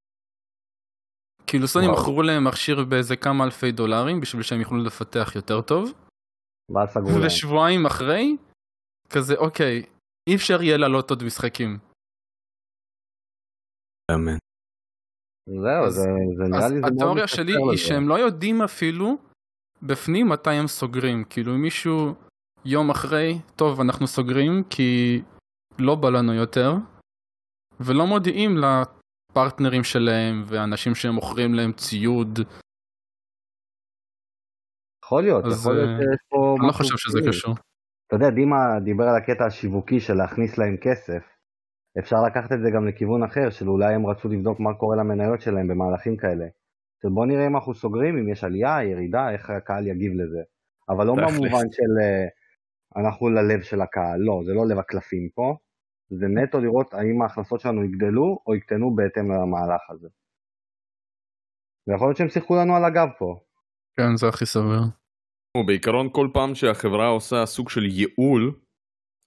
[1.48, 1.98] כאילו סוני וואו.
[1.98, 5.93] מכרו להם מכשיר באיזה כמה אלפי דולרים בשביל שהם יוכלו לפתח יותר טוב.
[7.26, 8.38] ושבועיים אחרי,
[9.10, 9.84] כזה אוקיי,
[10.30, 11.78] אי אפשר יהיה לעלות עוד משחקים.
[14.12, 14.38] אמן.
[15.50, 16.02] זהו, זה,
[16.38, 19.17] זה נראה לי זה מאוד התיאוריה שלי היא שהם לא יודעים אפילו
[19.82, 21.24] בפנים מתי הם סוגרים.
[21.30, 22.15] כאילו מישהו
[22.65, 25.22] יום אחרי, טוב אנחנו סוגרים כי
[25.80, 26.74] לא בא לנו יותר,
[27.80, 32.40] ולא מודיעים לפרטנרים שלהם ואנשים שהם מוכרים להם ציוד.
[35.06, 36.56] יכול להיות, יכול להיות אה, שיש פה...
[36.60, 37.56] אני לא חושב שזה קשור.
[38.08, 41.24] אתה יודע, דימה דיבר על הקטע השיווקי של להכניס להם כסף.
[42.00, 45.42] אפשר לקחת את זה גם לכיוון אחר, של אולי הם רצו לבדוק מה קורה למניות
[45.42, 46.46] שלהם במהלכים כאלה.
[47.02, 50.42] של בוא נראה אם אנחנו סוגרים, אם יש עלייה, ירידה, איך הקהל יגיב לזה.
[50.90, 52.28] אבל לא במובן של אה,
[53.02, 55.58] אנחנו ללב של הקהל, לא, זה לא לב הקלפים פה,
[56.10, 60.08] זה נטו לראות האם ההכנסות שלנו יגדלו או יקטנו בהתאם למהלך הזה.
[61.88, 63.39] ויכול להיות שהם שיחקו לנו על הגב פה.
[63.98, 64.82] כן, זה הכי סביר.
[65.65, 68.60] בעיקרון כל פעם שהחברה עושה סוג של ייעול,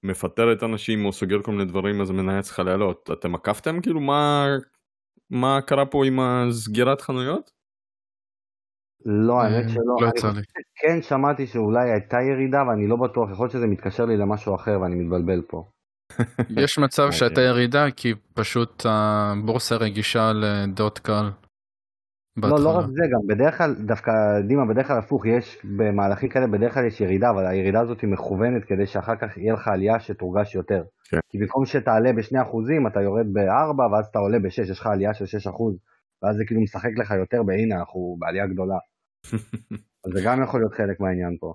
[0.03, 3.11] מפטרת אנשים או סוגר כל מיני דברים אז המניה צריכה לעלות.
[3.13, 4.47] אתם עקפתם כאילו מה,
[5.31, 7.51] מה קרה פה עם הסגירת חנויות?
[9.05, 9.97] לא, האמת שלא.
[10.01, 10.41] לא יצא לי.
[10.75, 14.81] כן שמעתי שאולי הייתה ירידה ואני לא בטוח, יכול להיות שזה מתקשר לי למשהו אחר
[14.81, 15.71] ואני מתבלבל פה.
[16.65, 17.19] יש מצב אוקיי.
[17.19, 21.31] שהייתה ירידה כי פשוט הבורסה רגישה לדעות קל.
[22.37, 24.13] לא, לא רק זה, גם בדרך כלל, דווקא
[24.49, 28.11] דימה, בדרך כלל הפוך, יש במהלכים כאלה, בדרך כלל יש ירידה, אבל הירידה הזאת היא
[28.11, 30.85] מכוונת כדי שאחר כך יהיה לך עלייה שתורגש יותר.
[31.11, 31.19] כן.
[31.29, 35.25] כי במקום שתעלה ב-2%, אתה יורד ב-4, ואז אתה עולה ב-6, יש לך עלייה של
[35.25, 35.29] 6%,
[36.23, 38.79] ואז זה כאילו משחק לך יותר בהנה, אנחנו בעלייה גדולה.
[40.05, 41.55] אז זה גם יכול להיות חלק מהעניין פה.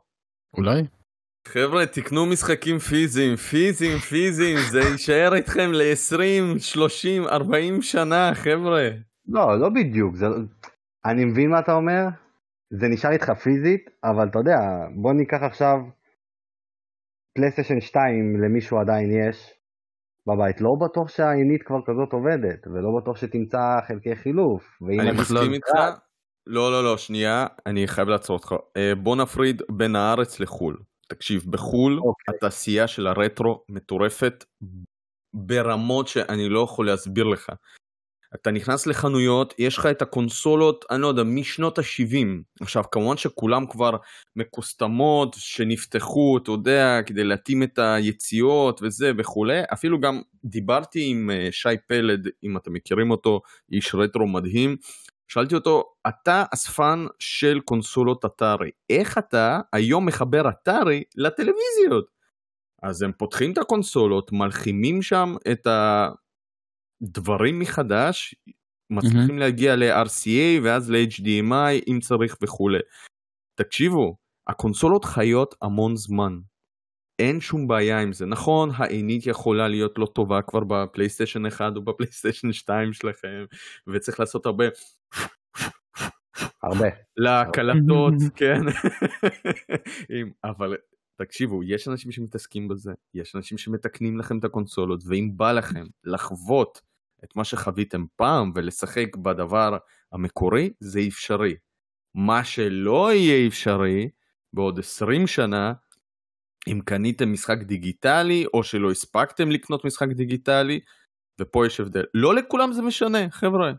[0.57, 0.81] אולי.
[1.47, 8.89] חבר'ה, תקנו משחקים פיזיים, פיזיים, פיזיים, זה יישאר איתכם ל-20, 30, 40 שנה, חבר'ה.
[9.27, 10.25] לא, לא בדיוק, זה...
[11.05, 12.03] אני מבין מה אתה אומר,
[12.69, 14.57] זה נשאר איתך פיזית, אבל אתה יודע,
[15.01, 15.77] בוא ניקח עכשיו
[17.37, 19.53] פלייסטיישן 2 למישהו עדיין יש
[20.27, 24.63] בבית, לא בטוח שהעינית כבר כזאת עובדת, ולא בטוח שתמצא חלקי חילוף.
[24.99, 25.69] אני מסכים איתך,
[26.47, 28.55] לא לא לא, שנייה, אני חייב לעצור אותך.
[28.77, 30.77] אה, בוא נפריד בין הארץ לחו"ל.
[31.07, 32.01] תקשיב, בחו"ל okay.
[32.01, 32.35] אוקיי.
[32.35, 34.45] התעשייה של הרטרו מטורפת
[35.33, 37.49] ברמות שאני לא יכול להסביר לך.
[38.35, 42.27] אתה נכנס לחנויות, יש לך את הקונסולות, אני לא יודע, משנות ה-70.
[42.61, 43.97] עכשיו, כמובן שכולם כבר
[44.35, 49.61] מקוסטמות, שנפתחו, אתה יודע, כדי להתאים את היציאות וזה וכולי.
[49.73, 53.41] אפילו גם דיברתי עם אה, שי פלד, אם אתם מכירים אותו,
[53.71, 54.77] איש רטרו מדהים.
[55.27, 62.15] שאלתי אותו, אתה אספן של קונסולות אתרי, איך אתה היום מחבר אתרי לטלוויזיות?
[62.83, 66.09] אז הם פותחים את הקונסולות, מלחימים שם את ה...
[67.01, 68.35] דברים מחדש,
[68.89, 69.39] מצליחים mm-hmm.
[69.39, 72.79] להגיע ל-RCA ואז ל-HDMI אם צריך וכולי.
[73.55, 76.39] תקשיבו, הקונסולות חיות המון זמן.
[77.19, 78.25] אין שום בעיה עם זה.
[78.25, 83.45] נכון, העינית יכולה להיות לא טובה כבר בפלייסטיישן 1 או בפלייסטיישן 2 שלכם,
[83.87, 84.65] וצריך לעשות הרבה...
[86.63, 86.87] הרבה.
[87.17, 88.61] להקלטות, כן.
[90.43, 90.75] אבל
[91.21, 96.81] תקשיבו, יש אנשים שמתעסקים בזה, יש אנשים שמתקנים לכם את הקונסולות, ואם בא לכם לחוות
[97.23, 99.77] את מה שחוויתם פעם ולשחק בדבר
[100.11, 101.55] המקורי, זה אפשרי.
[102.15, 104.09] מה שלא יהיה אפשרי
[104.53, 105.73] בעוד 20 שנה,
[106.67, 110.79] אם קניתם משחק דיגיטלי או שלא הספקתם לקנות משחק דיגיטלי,
[111.41, 112.03] ופה יש הבדל.
[112.13, 113.71] לא לכולם זה משנה, חבר'ה.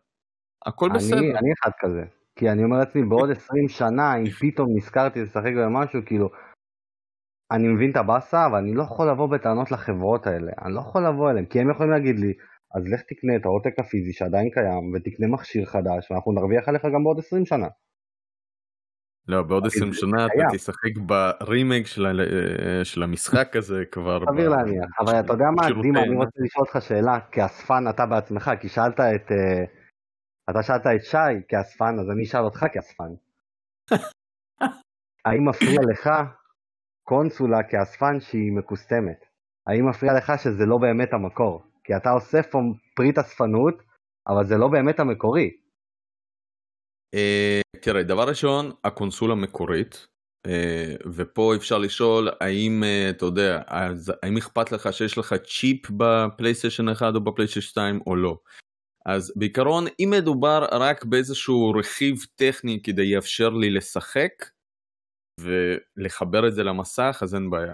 [0.66, 1.18] הכל אני, בסדר.
[1.18, 2.02] אני אחד כזה.
[2.38, 6.28] כי אני אומר לעצמי, בעוד 20 שנה, אם פתאום נזכרתי לשחק במשהו, כאילו,
[7.52, 10.52] אני מבין את הבאסה, אבל אני לא יכול לבוא בטענות לחברות האלה.
[10.64, 12.32] אני לא יכול לבוא אליהם, כי הם יכולים להגיד לי,
[12.74, 17.04] אז לך תקנה את העותק הפיזי שעדיין קיים, ותקנה מכשיר חדש, ואנחנו נרוויח עליך גם
[17.04, 17.68] בעוד 20 שנה.
[19.28, 20.56] לא, בעוד 20 זה שנה אתה.
[20.56, 24.18] תשחק ברימייק של, ה- של המשחק הזה כבר.
[24.32, 24.88] סביר ב- להניח.
[25.00, 29.00] אבל אתה יודע מה, דימה, אני רוצה לשאול אותך שאלה, כאספן אתה בעצמך, כי שאלת
[29.00, 29.30] את...
[30.50, 33.12] אתה שאלת את שי כאספן, אז אני אשאל אותך כאספן.
[35.26, 36.10] האם מפריע לך
[37.02, 39.24] קונסולה כאספן שהיא מקוסטמת?
[39.66, 41.62] האם מפריע לך שזה לא באמת המקור?
[41.84, 42.58] כי אתה אוסף פה
[42.96, 43.82] פריט אספנות,
[44.26, 45.50] אבל זה לא באמת המקורי.
[47.14, 50.06] אה, תראה, דבר ראשון, הקונסולה מקורית,
[50.46, 53.62] אה, ופה אפשר לשאול האם, אה, אתה יודע,
[54.22, 58.38] האם אכפת לך שיש לך צ'יפ בפלייסטיישן 1 או בפלייסטיישן 2 או לא.
[59.06, 64.32] אז בעיקרון, אם מדובר רק באיזשהו רכיב טכני כדי יאפשר לי לשחק,
[65.40, 67.72] ולחבר את זה למסך, אז אין בעיה.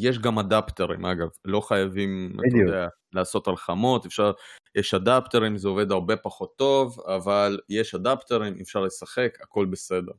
[0.00, 2.58] יש גם אדפטרים, אגב, לא חייבים, אתה.
[2.58, 4.32] יודע, לעשות הלחמות, אפשר,
[4.74, 10.12] יש אדפטרים, זה עובד הרבה פחות טוב, אבל יש אדפטרים, אפשר לשחק, הכל בסדר.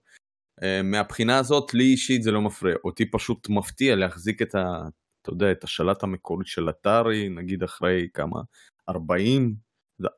[0.63, 4.81] אה, מהבחינה הזאת, לי אישית זה לא מפריע, אותי פשוט מפתיע להחזיק את ה...
[5.21, 8.41] אתה יודע, את השלט המקורי של אתרי, נגיד אחרי כמה,
[8.89, 9.55] 40,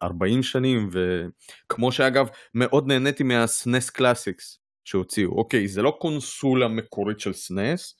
[0.03, 5.31] 40 שנים, וכמו שאגב, מאוד נהניתי מה-SNES קלאסיקס שהוציאו.
[5.31, 7.93] אוקיי, זה לא קונסולה מקורית של SNES,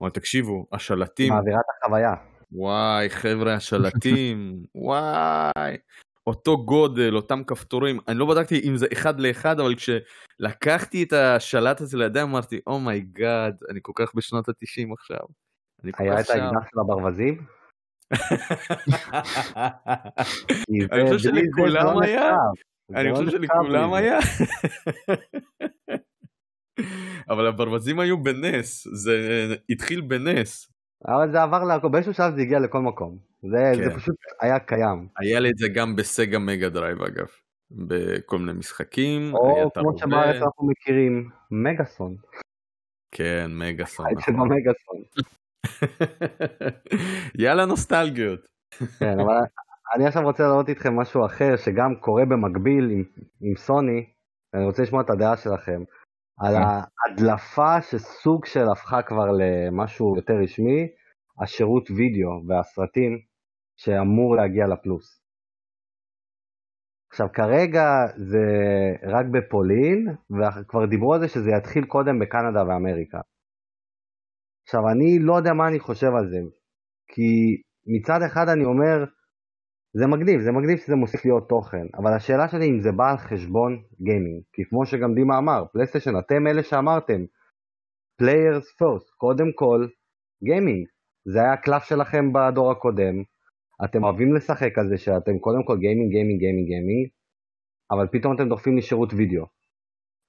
[0.00, 2.14] אבל תקשיבו, השלטים, מעבירה את החוויה.
[2.52, 5.76] וואי, חבר'ה, השלטים, וואי,
[6.26, 11.80] אותו גודל, אותם כפתורים, אני לא בדקתי אם זה אחד לאחד, אבל כשלקחתי את השלט
[11.80, 15.18] הזה לידיים אמרתי, oh my God, אני כל כך בשנות התשעים עכשיו.
[15.98, 16.30] היה את.
[16.30, 17.61] האקדח של הברווזים?
[20.92, 22.36] אני חושב שלכולם לא היה.
[22.94, 23.92] אני לא חושב שלכולם.
[23.94, 24.18] היה.
[27.30, 29.16] אבל הברווזים היו ב NES, זה
[29.70, 30.72] התחיל ב NES.
[31.06, 33.18] אבל זה עבר, להכל- באיזשהו שלב זה הגיע לכל מקום.
[33.42, 33.84] זה, כן.
[33.84, 35.08] זה פשוט היה קיים.
[35.18, 37.26] היה לי את זה גם בסגה מגה דרייב אגב.
[37.70, 39.34] בכל מיני משחקים.
[39.34, 39.98] או כמו.
[39.98, 42.16] שבארץ אנחנו מכירים, מגהסון.
[43.14, 44.06] כן, מגהסון.
[44.16, 44.48] נכון.
[47.38, 48.40] יאללה נוסטלגיות.
[48.98, 49.34] כן, אבל
[49.94, 53.04] אני עכשיו רוצה להעלות איתכם משהו אחר שגם קורה במקביל עם,
[53.40, 54.06] עם סוני,
[54.52, 55.82] ואני רוצה לשמוע את הדעה שלכם,
[56.40, 56.62] על כן.
[56.62, 60.88] ההדלפה שסוג של הפכה כבר למשהו יותר רשמי,
[61.42, 63.18] השירות וידאו והסרטים
[63.76, 65.22] שאמור להגיע לפלוס.
[67.12, 67.84] עכשיו כרגע
[68.16, 68.46] זה
[69.02, 73.20] רק בפולין, וכבר דיברו על זה שזה יתחיל קודם בקנדה ואמריקה.
[74.72, 76.40] עכשיו אני לא יודע מה אני חושב על זה,
[77.08, 77.30] כי
[77.86, 79.04] מצד אחד אני אומר,
[79.94, 83.16] זה מגניב, זה מגניב שזה מוסיף עוד תוכן, אבל השאלה שלי אם זה בא על
[83.16, 87.20] חשבון gaming, כי כמו שגם דימה אמר, פלייסטיישן, אתם אלה שאמרתם,
[88.22, 89.86] players first, קודם כל,
[90.44, 90.86] gaming,
[91.24, 93.16] זה היה הקלף שלכם בדור הקודם,
[93.84, 97.08] אתם אוהבים לשחק על זה שאתם קודם כל gaming, gaming, gaming, gaming,
[97.90, 99.61] אבל פתאום אתם דוחפים לי שירות וידאו.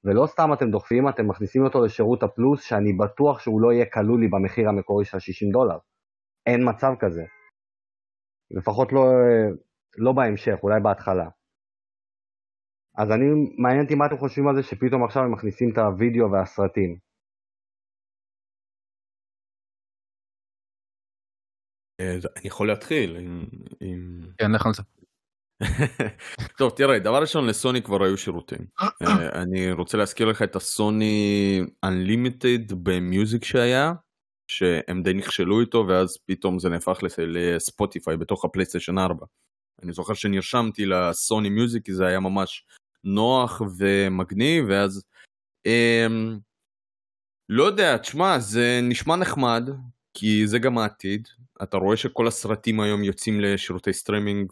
[0.05, 4.19] ולא סתם אתם דוחפים, אתם מכניסים אותו לשירות הפלוס, שאני בטוח שהוא לא יהיה כלול
[4.21, 5.77] לי במחיר המקורי של 60 דולר.
[6.45, 7.23] אין מצב כזה.
[8.51, 9.03] לפחות לא,
[9.97, 11.29] לא בהמשך, אולי בהתחלה.
[12.97, 13.25] אז אני,
[13.57, 16.97] מעניין אותי מה אתם חושבים על זה שפתאום עכשיו הם מכניסים את הוידאו והסרטים.
[22.01, 23.17] אה, אני יכול להתחיל.
[23.17, 24.19] עם...
[24.37, 24.83] כן, לך על זה.
[26.58, 31.62] טוב תראה דבר ראשון לסוני כבר היו שירותים אה, אני רוצה להזכיר לך את הסוני
[31.86, 33.93] Unlimited במיוזיק שהיה
[34.47, 39.26] שהם די נכשלו איתו ואז פתאום זה נהפך לס- לספוטיפיי בתוך הפלייסטיישן 4.
[39.84, 42.65] אני זוכר שנרשמתי לסוני מיוזיק כי זה היה ממש
[43.04, 45.04] נוח ומגניב ואז
[45.65, 46.38] אמ,
[47.49, 49.69] לא יודע תשמע זה נשמע נחמד
[50.13, 51.28] כי זה גם העתיד
[51.63, 54.52] אתה רואה שכל הסרטים היום יוצאים לשירותי סטרימינג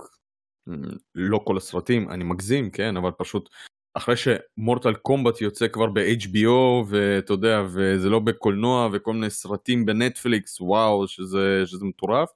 [1.15, 3.49] לא כל הסרטים, אני מגזים, כן, אבל פשוט
[3.93, 10.61] אחרי שמורטל קומבט יוצא כבר ב-HBO ואתה יודע, וזה לא בקולנוע וכל מיני סרטים בנטפליקס,
[10.61, 12.29] וואו, שזה, שזה מטורף,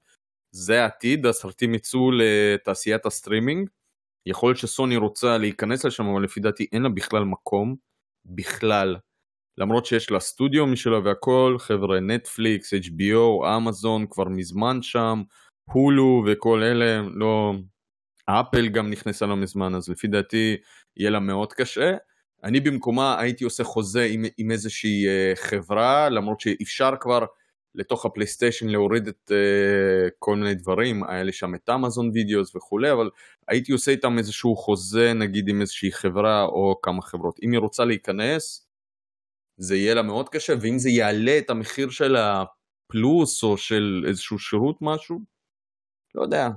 [0.55, 3.69] זה העתיד, הסרטים יצאו לתעשיית הסטרימינג,
[4.25, 7.75] יכול להיות שסוני רוצה להיכנס לשם, אבל לפי דעתי אין לה בכלל מקום,
[8.25, 8.95] בכלל.
[9.57, 15.21] למרות שיש לה סטודיו משלה והכל, חבר'ה, נטפליקס, HBO, אמזון כבר מזמן שם,
[15.71, 17.53] הולו וכל אלה, לא,
[18.25, 20.57] אפל גם נכנסה לא מזמן, אז לפי דעתי
[20.97, 21.97] יהיה לה מאוד קשה.
[22.43, 27.25] אני במקומה הייתי עושה חוזה עם, עם איזושהי uh, חברה, למרות שאפשר כבר
[27.75, 32.91] לתוך הפלייסטיישן להוריד את uh, כל מיני דברים, היה לי שם את אמזון וידאוס וכולי,
[32.91, 33.09] אבל
[33.47, 37.39] הייתי עושה איתם איזשהו חוזה נגיד עם איזושהי חברה או כמה חברות.
[37.43, 38.67] אם היא רוצה להיכנס,
[39.57, 44.39] זה יהיה לה מאוד קשה, ואם זה יעלה את המחיר של הפלוס או של איזשהו
[44.39, 45.19] שירות משהו,
[46.15, 46.49] לא יודע.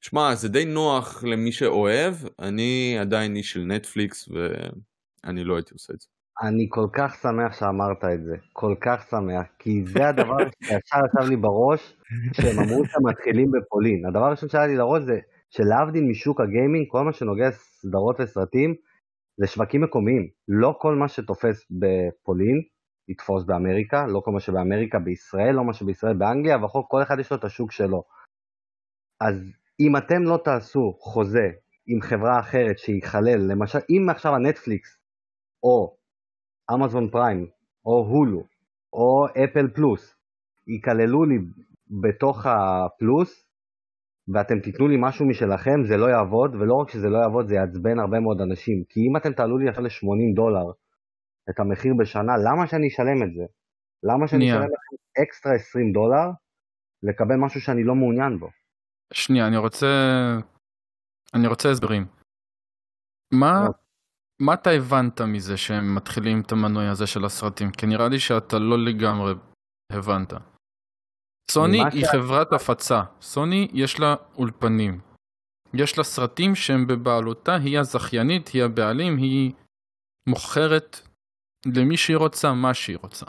[0.00, 5.92] שמע, זה די נוח למי שאוהב, אני עדיין איש של נטפליקס ואני לא הייתי עושה
[5.92, 6.06] את זה.
[6.42, 11.30] אני כל כך שמח שאמרת את זה, כל כך שמח, כי זה הדבר שישר ישב
[11.30, 11.96] לי בראש,
[12.32, 14.06] שהם אמרו שהם מתחילים בפולין.
[14.06, 15.18] הדבר הראשון שהיה לי לראש זה
[15.50, 18.74] שלהבדיל משוק הגיימינג, כל מה שנוגע סדרות וסרטים,
[19.40, 20.28] זה שווקים מקומיים.
[20.48, 22.62] לא כל מה שתופס בפולין
[23.08, 27.30] יתפוס באמריקה, לא כל מה שבאמריקה בישראל, לא מה שבישראל באנגליה, וכל כל אחד יש
[27.30, 28.02] לו את השוק שלו.
[29.20, 31.50] אז אם אתם לא תעשו חוזה
[31.86, 34.98] עם חברה אחרת שיכלל, למשל, אם עכשיו הנטפליקס,
[35.62, 35.96] או
[36.74, 37.46] אמזון פריים,
[37.86, 38.42] או הולו,
[38.92, 40.16] או אפל פלוס,
[40.66, 41.38] יכללו לי
[42.02, 43.44] בתוך הפלוס,
[44.34, 47.98] ואתם תיתנו לי משהו משלכם, זה לא יעבוד, ולא רק שזה לא יעבוד, זה יעצבן
[47.98, 48.84] הרבה מאוד אנשים.
[48.88, 50.72] כי אם אתם תעלו לי עכשיו ל-80 דולר
[51.50, 53.44] את המחיר בשנה, למה שאני אשלם את זה?
[54.02, 56.30] למה שאני אשלם לכם אקסטרה 20 דולר
[57.02, 58.48] לקבל משהו שאני לא מעוניין בו?
[59.12, 59.86] שנייה, אני רוצה...
[61.34, 62.06] אני רוצה הסברים.
[63.32, 63.66] מה,
[64.40, 67.70] מה אתה הבנת מזה שהם מתחילים את המנוי הזה של הסרטים?
[67.70, 69.32] כי נראה לי שאתה לא לגמרי
[69.92, 70.32] הבנת.
[71.50, 72.08] סוני היא ש...
[72.12, 75.00] חברת הפצה, סוני יש לה אולפנים.
[75.74, 79.52] יש לה סרטים שהם בבעלותה, היא הזכיינית, היא הבעלים, היא
[80.28, 80.96] מוכרת
[81.66, 83.26] למי שהיא רוצה, מה שהיא רוצה.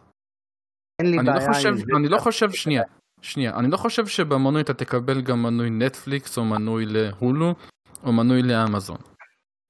[1.01, 2.83] אין לי אני לא בעיה לא חושב, עם אני לא חושב, שנייה,
[3.21, 7.55] שנייה, אני לא חושב שבמנוי אתה תקבל גם מנוי נטפליקס או מנוי להולו
[8.03, 8.97] או מנוי לאמזון.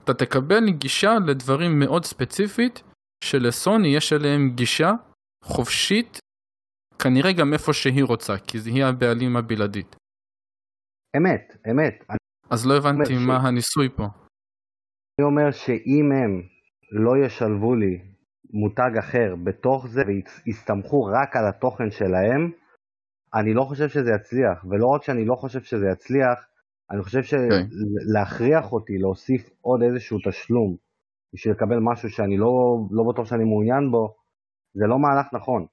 [0.03, 2.83] אתה תקבל גישה לדברים מאוד ספציפית
[3.23, 4.91] שלסוני יש אליהם גישה
[5.43, 6.19] חופשית
[6.99, 9.95] כנראה גם איפה שהיא רוצה, כי היא הבעלים הבלעדית.
[11.17, 12.03] אמת, אמת.
[12.49, 13.45] אז לא הבנתי מה ש...
[13.45, 14.03] הניסוי פה.
[14.03, 16.41] אני אומר שאם הם
[16.91, 18.01] לא ישלבו לי
[18.53, 22.51] מותג אחר בתוך זה ויסתמכו רק על התוכן שלהם,
[23.35, 24.65] אני לא חושב שזה יצליח.
[24.69, 26.47] ולא רק שאני לא חושב שזה יצליח,
[26.91, 28.73] אני חושב שלהכריח okay.
[28.73, 30.75] אותי להוסיף עוד איזשהו תשלום
[31.33, 32.53] בשביל לקבל משהו שאני לא,
[32.91, 34.15] לא בטוח שאני מעוניין בו,
[34.73, 35.65] זה לא מהלך נכון.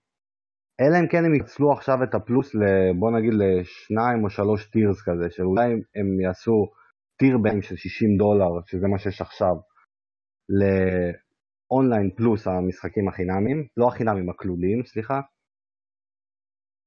[0.80, 2.56] אלא אם כן הם ייצלו עכשיו את הפלוס,
[2.98, 6.66] בוא נגיד לשניים או שלוש טירס כזה, שאולי הם יעשו
[7.18, 9.54] tier בהם של 60 דולר, שזה מה שיש עכשיו,
[10.58, 15.20] לאונליין פלוס המשחקים החינמים, לא החינמים, הכלולים, סליחה.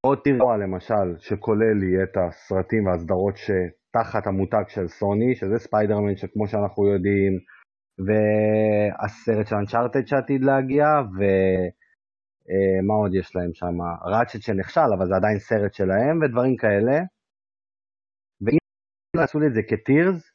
[0.04, 6.48] או tier למשל, שכולל לי את הסרטים והסדרות שתחת המותג של סוני, שזה ספיידרמן שכמו
[6.48, 7.40] שאנחנו יודעים,
[8.06, 10.86] והסרט של אנצ'ארטד שעתיד להגיע,
[11.18, 11.24] ו...
[12.52, 13.76] אה, מה עוד יש להם שם?
[14.06, 16.98] ראצ'ט שנכשל, אבל זה עדיין סרט שלהם, ודברים כאלה.
[18.42, 18.58] ואם
[19.18, 20.32] יעשו לי את זה כטירס,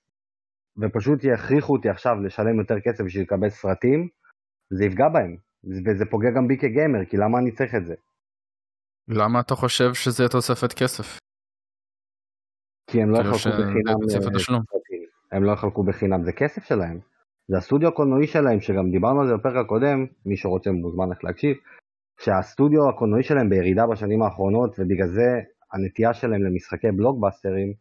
[0.81, 4.09] ופשוט יכריחו אותי עכשיו לשלם יותר כסף בשביל לקבל סרטים,
[4.71, 5.37] זה יפגע בהם,
[5.87, 7.95] וזה פוגע גם בי כגיימר, כי למה אני צריך את זה?
[9.09, 11.19] למה אתה חושב שזה תוספת כסף?
[12.91, 13.47] כי הם לא יחלקו ש...
[13.47, 15.05] בחינם סרטים.
[15.33, 17.01] הם לא יחלקו בחינם, זה כסף שלהם.
[17.49, 21.57] זה הסטודיו הקולנועי שלהם, שגם דיברנו על זה בפרק הקודם, מי שרוצה מוזמן לך להקשיב,
[22.21, 25.41] שהסטודיו הקולנועי שלהם בירידה בשנים האחרונות, ובגלל זה
[25.73, 27.73] הנטייה שלהם למשחקי בלוקבאסטרים,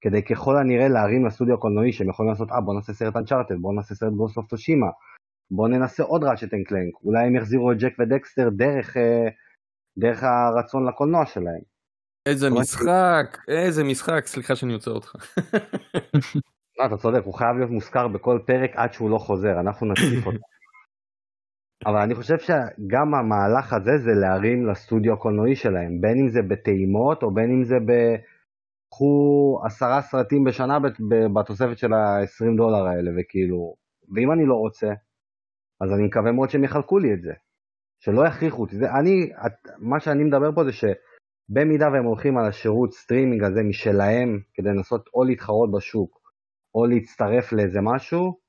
[0.00, 3.74] כדי ככל הנראה להרים לסטודיו הקולנועי שהם יכולים לעשות, אה בוא נעשה סרט אנצ'ארטד, בוא
[3.74, 4.86] נעשה סרט גוסט אוף טושימה,
[5.50, 9.28] בוא ננסה עוד ראצ'ט אנד קלנק, אולי הם יחזירו את ג'ק ודקסטר דרך, אה,
[9.98, 11.60] דרך הרצון לקולנוע שלהם.
[12.26, 15.14] איזה משחק, איזה משחק, סליחה שאני עוצר אותך.
[16.78, 20.26] לא, אתה צודק, הוא חייב להיות מוזכר בכל פרק עד שהוא לא חוזר, אנחנו נציף
[20.26, 20.38] אותו.
[21.86, 27.22] אבל אני חושב שגם המהלך הזה זה להרים לסטודיו הקולנועי שלהם, בין אם זה בטעימות
[27.22, 27.92] או בין אם זה ב...
[28.92, 30.78] קחו עשרה סרטים בשנה
[31.34, 33.74] בתוספת של ה-20 דולר האלה, וכאילו,
[34.14, 34.88] ואם אני לא רוצה,
[35.80, 37.32] אז אני מקווה מאוד שהם יחלקו לי את זה,
[38.04, 38.76] שלא יכריחו אותי.
[39.00, 44.40] אני, את, מה שאני מדבר פה זה שבמידה והם הולכים על השירות סטרימינג הזה משלהם,
[44.54, 46.20] כדי לנסות או להתחרות בשוק,
[46.74, 48.40] או להצטרף לאיזה משהו,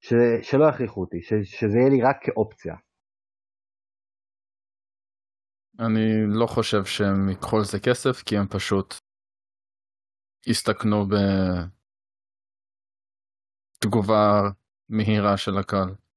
[0.00, 2.74] ש, שלא יכריחו אותי, ש, שזה יהיה לי רק כאופציה.
[5.78, 6.06] אני
[6.40, 8.94] לא חושב שהם ייקחו על זה כסף, כי הם פשוט
[10.46, 11.06] יסתכנו
[13.78, 14.50] בתגובה
[14.88, 16.07] מהירה של הקהל.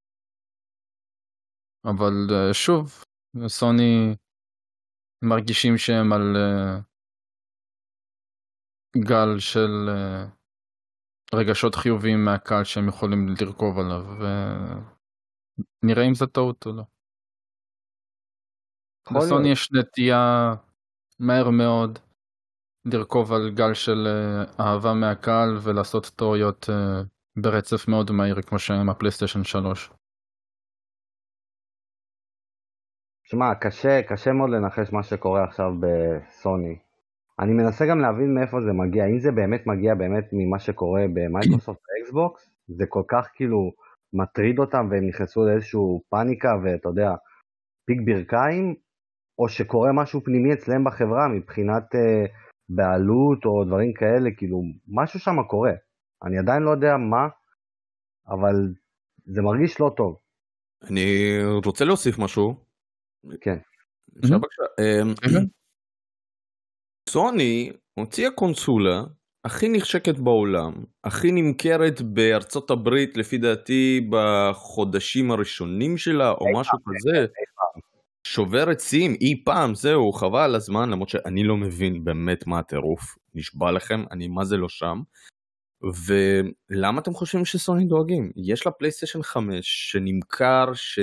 [1.86, 3.04] אבל אה, שוב,
[3.48, 4.16] סוני
[5.24, 6.80] מרגישים שהם על אה,
[8.98, 10.26] גל של אה,
[11.36, 14.06] רגשות חיוביים מהקהל שהם יכולים לרכוב עליו,
[15.84, 16.84] ונראה אם זה טעות או לא.
[19.12, 20.54] לסוני יש נטייה
[21.20, 22.00] מהר מאוד
[22.86, 26.70] לרכוב על גל של אה, אהבה מהקהל ולעשות טעויות
[27.40, 29.90] ברצף מאוד מהיר כמו שהיה עם הפלייסטיישן 3.
[33.32, 36.78] שמע, קשה, קשה מאוד לנחש מה שקורה עכשיו בסוני.
[37.40, 41.80] אני מנסה גם להבין מאיפה זה מגיע, אם זה באמת מגיע באמת ממה שקורה במייקרוסופט
[41.90, 43.72] ואקסבוקס, זה כל כך כאילו
[44.14, 47.12] מטריד אותם והם נכנסו לאיזשהו פאניקה ואתה יודע,
[47.86, 48.76] פיק ברכיים,
[49.40, 52.30] או שקורה משהו פנימי אצלם בחברה מבחינת uh,
[52.70, 55.74] בעלות או דברים כאלה, כאילו משהו שם קורה.
[56.24, 57.28] אני עדיין לא יודע מה,
[58.28, 58.56] אבל
[59.26, 60.18] זה מרגיש לא טוב.
[60.90, 62.71] אני רוצה להוסיף משהו.
[63.42, 63.58] כן.
[64.24, 64.64] אפשר בבקשה.
[64.80, 65.14] אמ,
[67.10, 69.04] סוני הוציאה קונסולה
[69.46, 77.26] הכי נחשקת בעולם, הכי נמכרת בארצות הברית לפי דעתי בחודשים הראשונים שלה או משהו כזה.
[78.28, 83.02] שוברת שיאים אי פעם זהו חבל על הזמן למרות שאני לא מבין באמת מה הטירוף
[83.34, 85.02] נשבע לכם אני מה זה לא שם.
[86.06, 91.00] ולמה אתם חושבים שסוני דואגים יש לה פלייסטיישן 5 שנמכר ש...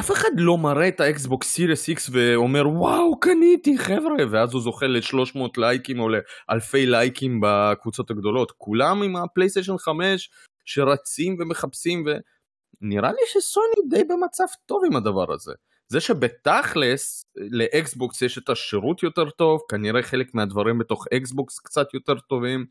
[0.00, 4.16] אף אחד לא מראה את האקסבוקס סירייס איקס ואומר וואו קניתי חבר'ה.
[4.30, 8.52] ואז הוא זוכה ל-300 לייקים או לאלפי לייקים בקבוצות הגדולות.
[8.56, 10.30] כולם עם הפלייסטיישן 5
[10.64, 15.52] שרצים ומחפשים ונראה לי שסוני די במצב טוב עם הדבר הזה.
[15.88, 22.18] זה שבתכלס לאקסבוקס יש את השירות יותר טוב כנראה חלק מהדברים בתוך אקסבוקס קצת יותר
[22.18, 22.66] טובים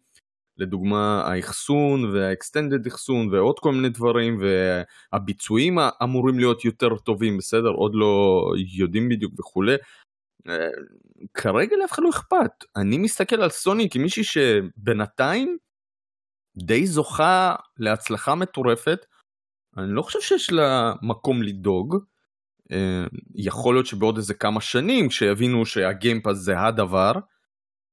[0.58, 7.70] לדוגמה האחסון וה extended אחסון ועוד כל מיני דברים והביצועים אמורים להיות יותר טובים בסדר
[7.70, 8.42] עוד לא
[8.78, 9.76] יודעים בדיוק וכולי.
[10.50, 10.68] אה,
[11.34, 15.58] כרגע לאף אחד לא אכפת אני מסתכל על סוני כמישהי שבינתיים
[16.58, 19.06] די זוכה להצלחה מטורפת
[19.78, 21.98] אני לא חושב שיש לה מקום לדאוג.
[22.72, 23.04] אה,
[23.36, 27.12] יכול להיות שבעוד איזה כמה שנים כשיבינו שהגיימפאס זה הדבר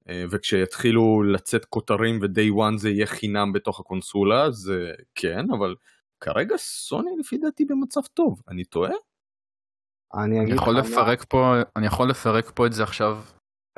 [0.08, 5.74] וכשיתחילו לצאת כותרים ו-day one זה יהיה חינם בתוך הקונסולה זה כן אבל
[6.20, 8.92] כרגע סוני לפי דעתי במצב טוב אני טועה?
[10.14, 13.18] אני, אני יכול לפרק פה אני יכול לפרק פה את זה עכשיו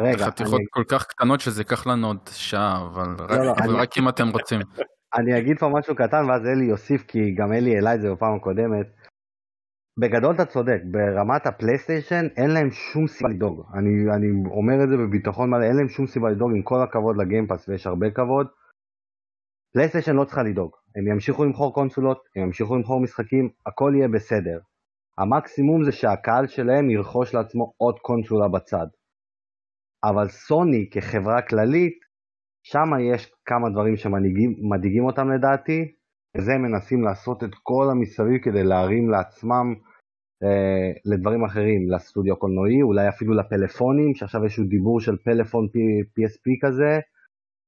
[0.00, 0.66] רגע חתיכות אני...
[0.70, 3.80] כל כך קטנות שזה ייקח לנו עוד שעה אבל לא, רק, לא, אבל אני...
[3.80, 4.60] רק אם אתם רוצים.
[5.16, 8.34] אני אגיד פה משהו קטן ואז אלי יוסיף כי גם אלי העלה את זה בפעם
[8.36, 8.86] הקודמת.
[10.00, 13.66] בגדול אתה צודק, ברמת הפלייסטיישן אין להם שום סיבה לדאוג.
[13.74, 17.16] אני, אני אומר את זה בביטחון מלא, אין להם שום סיבה לדאוג עם כל הכבוד
[17.16, 18.46] לגיימפאס ויש הרבה כבוד.
[19.72, 24.58] פלייסטיישן לא צריכה לדאוג, הם ימשיכו למכור קונסולות, הם ימשיכו למכור משחקים, הכל יהיה בסדר.
[25.18, 28.86] המקסימום זה שהקהל שלהם ירכוש לעצמו עוד קונסולה בצד.
[30.04, 31.98] אבל סוני כחברה כללית,
[32.62, 35.94] שם יש כמה דברים שמדאיגים אותם לדעתי,
[36.36, 39.74] וזה הם מנסים לעשות את כל המסביב כדי להרים לעצמם
[40.42, 45.66] אה, לדברים אחרים, לסטודיו קולנועי, אולי אפילו לפלאפונים, שעכשיו יש דיבור של פלאפון
[46.16, 47.00] PSP כזה,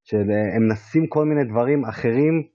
[0.09, 2.49] שהם מנסים כל מיני דברים אחרים,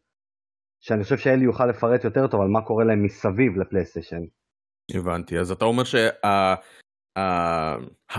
[0.84, 4.22] שאני חושב שאלי יוכל לפרט יותר טוב על מה קורה להם מסביב לפלייסטיישן.
[4.95, 5.84] הבנתי, אז אתה אומר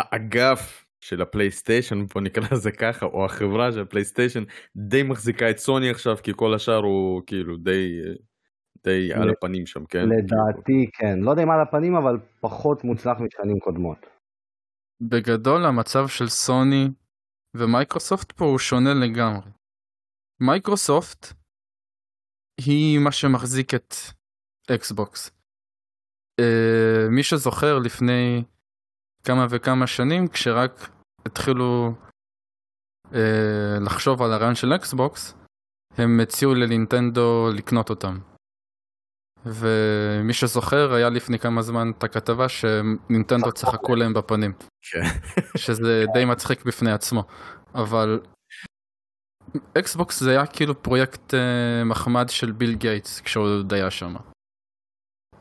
[0.05, 4.44] שהאגף של הפלייסטיישן בוא נקרא לזה ככה או החברה של הפלייסטיישן
[4.76, 8.00] די מחזיקה את סוני עכשיו כי כל השאר הוא כאילו די
[8.84, 13.16] די על הפנים שם כן לדעתי כן לא יודע אם על הפנים אבל פחות מוצלח
[13.20, 14.07] משנים קודמות.
[15.00, 16.88] בגדול המצב של סוני
[17.57, 19.50] ומייקרוסופט פה הוא שונה לגמרי.
[20.40, 21.26] מייקרוסופט
[22.66, 23.94] היא מה שמחזיק את
[24.74, 25.30] אקסבוקס.
[26.40, 28.44] Uh, מי שזוכר לפני
[29.26, 30.88] כמה וכמה שנים כשרק
[31.26, 31.94] התחילו
[33.14, 35.34] אה, לחשוב על הרעיון של אקסבוקס
[35.98, 38.18] הם הציעו לנינטנדו לקנות אותם.
[39.46, 44.52] ומי שזוכר היה לפני כמה זמן את הכתבה שנינטנדו צחקו להם בפנים.
[44.82, 45.02] כן.
[45.56, 47.24] שזה די מצחיק בפני עצמו.
[47.74, 48.20] אבל
[49.78, 54.14] אקסבוקס זה היה כאילו פרויקט uh, מחמד של ביל גייטס כשהוא עוד היה שם.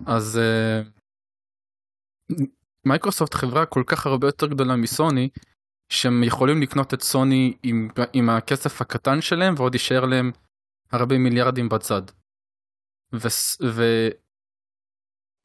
[0.05, 1.01] אז uh,
[2.85, 5.29] מייקרוסופט חברה כל כך הרבה יותר גדולה מסוני
[5.91, 10.31] שהם יכולים לקנות את סוני עם, עם הכסף הקטן שלהם ועוד יישאר להם
[10.91, 12.01] הרבה מיליארדים בצד.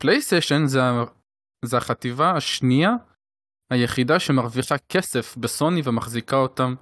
[0.01, 0.80] ופלייסטיישן זה,
[1.64, 2.91] זה החטיבה השנייה
[3.70, 6.74] היחידה שמרוויחה כסף בסוני ומחזיקה אותם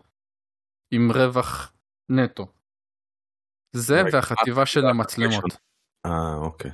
[0.90, 1.72] עם רווח
[2.10, 2.46] נטו.
[3.76, 5.44] זה והחטיבה של המצלמות.
[6.06, 6.70] אה אוקיי.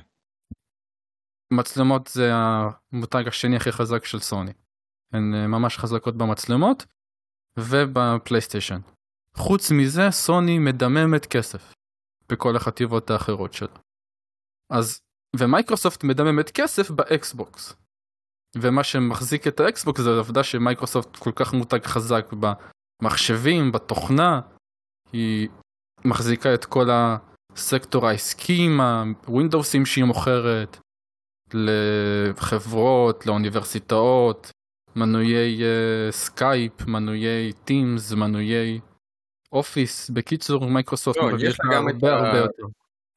[1.51, 4.53] מצלמות זה המותג השני הכי חזק של סוני.
[5.13, 6.85] הן אה, ממש חזקות במצלמות
[7.57, 8.79] ובפלייסטיישן.
[9.35, 11.73] חוץ מזה, סוני מדממת כסף
[12.29, 13.79] בכל החטיבות האחרות שלה.
[14.69, 15.01] אז,
[15.35, 17.73] ומייקרוסופט מדממת כסף באקסבוקס.
[18.57, 22.25] ומה שמחזיק את האקסבוקס זה העובדה שמייקרוסופט כל כך מותג חזק
[23.01, 24.41] במחשבים, בתוכנה,
[25.13, 25.49] היא
[26.05, 30.77] מחזיקה את כל הסקטור העסקי עם הווינדוסים שהיא מוכרת
[31.53, 34.51] לחברות, לאוניברסיטאות,
[34.95, 35.61] מנויי
[36.11, 38.79] סקייפ, מנויי טימס, מנויי
[39.51, 42.63] אופיס, בקיצור מייקרוסופט לא, יש לה גם הרבה הרבה יותר.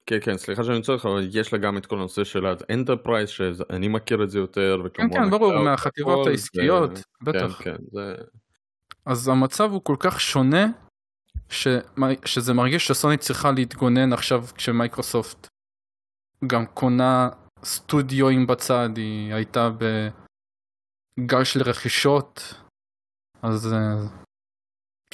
[0.07, 2.54] כן כן סליחה שאני עוצר אותך אבל יש לה גם את כל הנושא של ה
[2.54, 7.24] enterprise שאני מכיר את זה יותר כן וכמובן כן ברור ה cloud מהחטיבות העסקיות ו-
[7.24, 7.59] בטח.
[7.62, 8.14] כן כן זה
[9.07, 10.66] אז המצב הוא כל כך שונה
[11.49, 15.49] שמי- שזה מרגיש שסוני צריכה להתגונן עכשיו כשמייקרוסופט
[16.47, 17.28] גם קונה
[17.64, 19.68] סטודיואים בצד, היא הייתה
[21.20, 22.40] בגל של רכישות,
[23.42, 23.96] אז אה,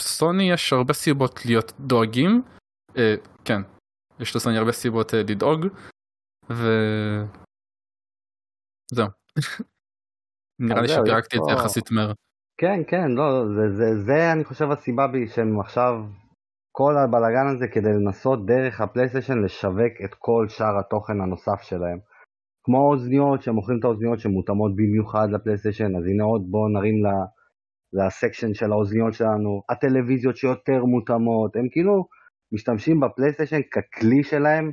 [0.01, 2.43] סוני יש הרבה סיבות להיות דואגים,
[2.97, 3.63] אה, כן,
[4.21, 5.67] יש לסוני הרבה סיבות אה, לדאוג,
[6.51, 7.29] וזהו.
[10.69, 12.13] נראה לי שפירקתי את זה יחסית מהר.
[12.61, 15.95] כן, כן, לא, זה, זה, זה אני חושב הסיבה בי שהם עכשיו,
[16.73, 21.99] כל הבלאגן הזה כדי לנסות דרך הפלייסטיישן לשווק את כל שאר התוכן הנוסף שלהם.
[22.71, 27.09] כמו האוזניות, שהם מוכרים את האוזניות שמותאמות במיוחד לפלייסטיישן, אז הנה עוד בואו נרים ל,
[27.93, 32.07] לסקשן של האוזניות שלנו, הטלוויזיות שיותר מותאמות, הם כאילו
[32.53, 34.73] משתמשים בפלייסטיישן ככלי שלהם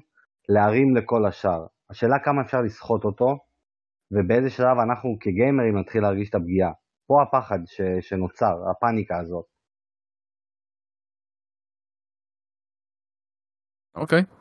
[0.49, 1.65] להרים לכל השאר.
[1.89, 3.37] השאלה כמה אפשר לסחוט אותו,
[4.11, 6.71] ובאיזה שלב אנחנו כגיימרים נתחיל להרגיש את הפגיעה.
[7.07, 9.45] פה הפחד ש, שנוצר, הפאניקה הזאת.
[13.95, 14.19] אוקיי.
[14.19, 14.36] אה,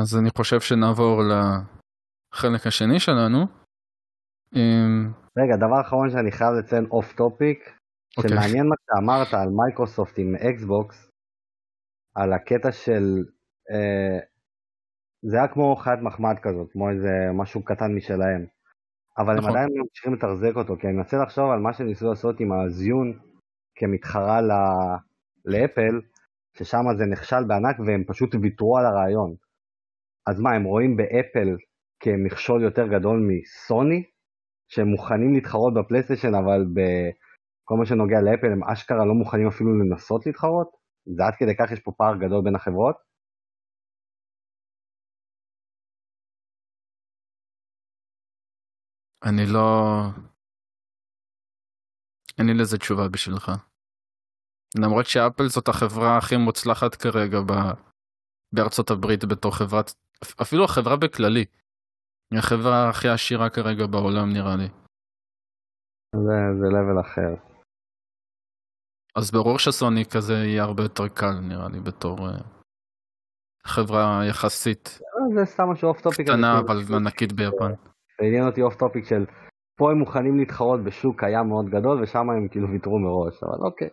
[0.00, 3.38] אז אני חושב שנעבור לחלק השני שלנו.
[4.56, 4.86] אה,
[5.38, 7.58] רגע, דבר אחרון שאני חייב לציין off topic,
[8.16, 8.30] אוקיי.
[8.30, 11.10] שמעניין מה שאמרת על מייקרוסופט עם אקסבוקס,
[12.14, 13.24] על הקטע של,
[13.70, 14.18] אה,
[15.22, 18.46] זה היה כמו חיית מחמד כזאת, כמו איזה משהו קטן משלהם.
[19.18, 19.50] אבל הם נכון.
[19.50, 23.18] עדיין ממשיכים לתחזק אותו, כי אני מנסה לחשוב על מה שהם ניסו לעשות עם ה-Zune
[23.74, 24.96] כמתחרה ל-
[25.44, 26.00] לאפל,
[26.58, 29.45] ששם זה נכשל בענק והם פשוט ויתרו על הרעיון.
[30.26, 31.56] אז מה, הם רואים באפל
[32.00, 34.02] כמכשול יותר גדול מסוני,
[34.68, 40.26] שהם מוכנים להתחרות בפלייסטיישן, אבל בכל מה שנוגע לאפל הם אשכרה לא מוכנים אפילו לנסות
[40.26, 40.68] להתחרות?
[41.16, 42.96] זה עד כדי כך יש פה פער גדול בין החברות?
[49.24, 49.62] אני לא...
[52.38, 53.50] אין לי לזה תשובה בשבילך.
[54.82, 57.52] למרות שאפל זאת החברה הכי מוצלחת כרגע ב...
[58.52, 60.05] בארצות הברית בתור חברת...
[60.42, 61.44] אפילו החברה בכללי.
[62.30, 64.68] היא החברה הכי עשירה כרגע בעולם נראה לי.
[66.16, 67.34] זה, זה level אחר.
[69.16, 72.38] אז ברור שסוני כזה יהיה הרבה יותר קל נראה לי בתור אה,
[73.64, 76.26] חברה יחסית אה, זה סתם משהו off topic.
[76.26, 77.72] קטנה אבל ענקית ביפן.
[78.22, 79.24] עניין אותי off topic של
[79.78, 83.88] פה הם מוכנים להתחרות בשוק קיים מאוד גדול ושם הם כאילו ויתרו מראש, אבל אוקיי.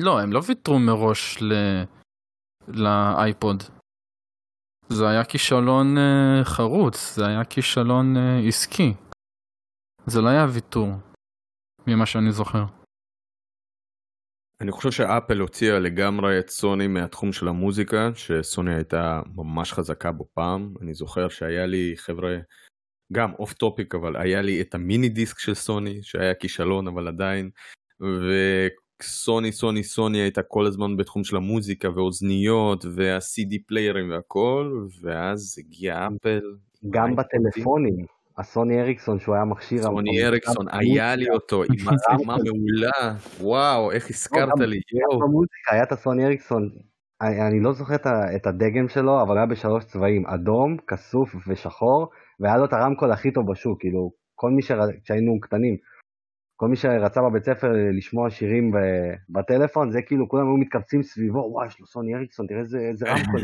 [0.00, 1.52] לא, הם לא ויתרו מראש ל...
[2.68, 3.62] לאייפוד.
[4.88, 8.94] זה היה כישלון אה, חרוץ, זה היה כישלון אה, עסקי.
[10.06, 10.88] זה לא היה ויתור,
[11.86, 12.64] ממה שאני זוכר.
[14.60, 20.28] אני חושב שאפל הוציאה לגמרי את סוני מהתחום של המוזיקה, שסוני הייתה ממש חזקה בו
[20.34, 20.74] פעם.
[20.82, 22.36] אני זוכר שהיה לי, חבר'ה,
[23.12, 27.50] גם off topic, אבל היה לי את ה MiniDisc של סוני, שהיה כישלון, אבל עדיין.
[29.02, 36.08] וסוני, סוני, סוני הייתה כל הזמן בתחום של המוזיקה ואוזניות וה-CD פליירים והכל, ואז הגיע
[36.16, 36.40] אפל.
[36.90, 37.96] גם בטלפונים,
[38.38, 39.82] הסוני אריקסון שהוא היה מכשיר...
[39.82, 42.36] סוני אריקסון, היה לי אותו עם מצלמה.
[42.44, 45.18] מעולה, וואו, איך הזכרת גם- לי, גם.
[45.20, 46.70] במוזיקה היה את הסוני אריקסון,
[47.20, 47.94] אני, לא זוכר
[48.36, 52.08] את, הדגם שלו, אבל היה בשלוש צבעים, אדום, כסוף ושחור,
[52.40, 54.86] והיה לו את הרמקול הכי טוב בשוק, כאילו, כל מי שרא...
[55.04, 55.76] כשהיינו קטנים,
[56.60, 58.72] כל מי שרצה בבית ספר לשמוע שירים
[59.28, 63.40] בטלפון, זה כאילו, כולם היו מתכווצים סביבו, וואי, יש לו סוני אריקסון, תראה איזה, רמקול.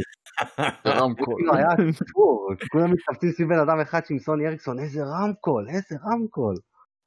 [1.00, 1.34] רמקול.
[1.36, 5.96] כאילו היה סיפור, כולם מתכווצים סביב בן אדם אחד עם סוני אריקסון, איזה רמקול, איזה
[6.04, 6.54] רמקול.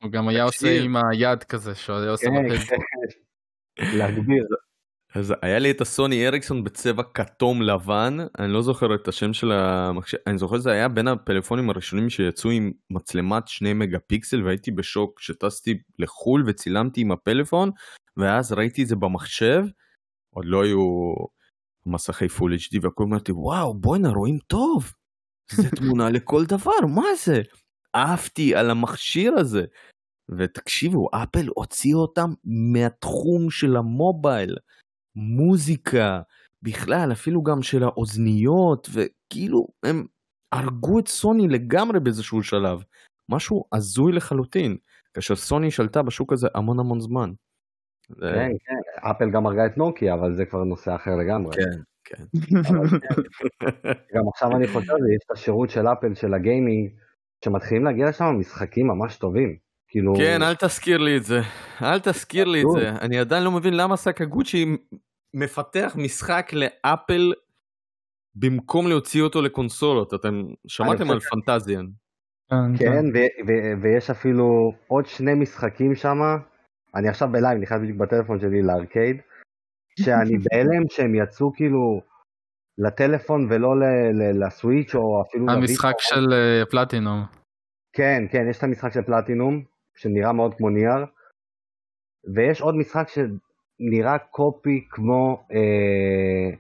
[0.04, 0.84] הוא גם היה עושה.
[0.84, 2.80] עם היד כזה, שהוא היה עושה כן, בפייסבוק.
[3.76, 3.98] כן.
[3.98, 4.46] להגביר.
[5.18, 9.52] אז היה לי את הסוני אריקסון בצבע כתום לבן, אני לא זוכר את השם של
[9.52, 14.72] המחשב, אני זוכר שזה היה בין הפלאפונים הראשונים שיצאו עם מצלמת 2 מגה פיקסל והייתי
[14.72, 17.72] בשוק כשטסתי לחו"ל וצילמתי עם הפלאפון
[18.18, 19.64] ואז ראיתי את זה במחשב,
[20.36, 21.14] עוד לא היו
[21.86, 24.92] מסכי פול HD והכל אמרתי וואו בואנה רואים טוב,
[25.52, 27.42] זה תמונה לכל דבר, מה זה?
[27.94, 29.66] עפתי על המכשיר הזה.
[30.38, 34.56] ותקשיבו, אפל הוציא אותם מהתחום של המובייל,
[35.18, 36.22] מוזיקה,
[36.62, 40.06] בכלל, אפילו גם של האוזניות, וכאילו, הם
[40.52, 42.84] הרגו את סוני לגמרי באיזשהו שלב.
[43.30, 44.78] משהו הזוי לחלוטין,
[45.14, 47.32] כאשר סוני שלטה בשוק הזה המון המון זמן.
[48.22, 51.56] כן, כן, אפל גם הרגה את נוקיה, אבל זה כבר נושא אחר לגמרי.
[51.56, 52.24] כן, כן.
[54.16, 56.90] גם עכשיו אני חושב, יש את השירות של אפל, של הגיימינג,
[57.46, 59.58] שמתחילים להגיע לשם משחקים ממש טובים.
[59.88, 60.14] כאילו...
[60.16, 61.40] כן, אל תזכיר לי את זה.
[61.82, 62.90] אל תזכיר לי את זה.
[62.90, 64.78] אני עדיין לא מבין למה סקגוצ'י
[65.34, 67.34] מפתח משחק לאפל
[68.36, 70.14] במקום להוציא אותו לקונסולות.
[70.14, 71.86] אתם שמעתם על פנטזיאן.
[72.80, 73.06] כן,
[73.82, 76.18] ויש אפילו עוד שני משחקים שם.
[76.96, 79.18] אני עכשיו בלייב, נכנס בדיוק בטלפון שלי לארקייד,
[80.04, 82.02] שאני בהלם שהם יצאו כאילו
[82.78, 83.70] לטלפון ולא
[84.14, 85.50] לסוויץ' או אפילו...
[85.50, 86.26] המשחק של
[86.72, 87.26] פלטינום.
[87.94, 89.64] כן, כן, יש את המשחק של פלטינום,
[89.96, 91.06] שנראה מאוד כמו נייר,
[92.36, 93.08] ויש עוד משחק
[93.78, 96.58] שנראה קופי כמו, אה,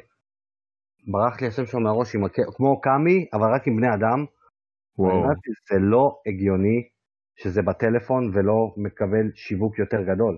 [1.07, 2.15] ברח לי השם שלו מהראש,
[2.55, 4.25] כמו קאמי, אבל רק עם בני אדם.
[4.99, 5.23] וואו.
[5.69, 6.87] זה לא הגיוני
[7.35, 10.37] שזה בטלפון ולא מקבל שיווק יותר גדול.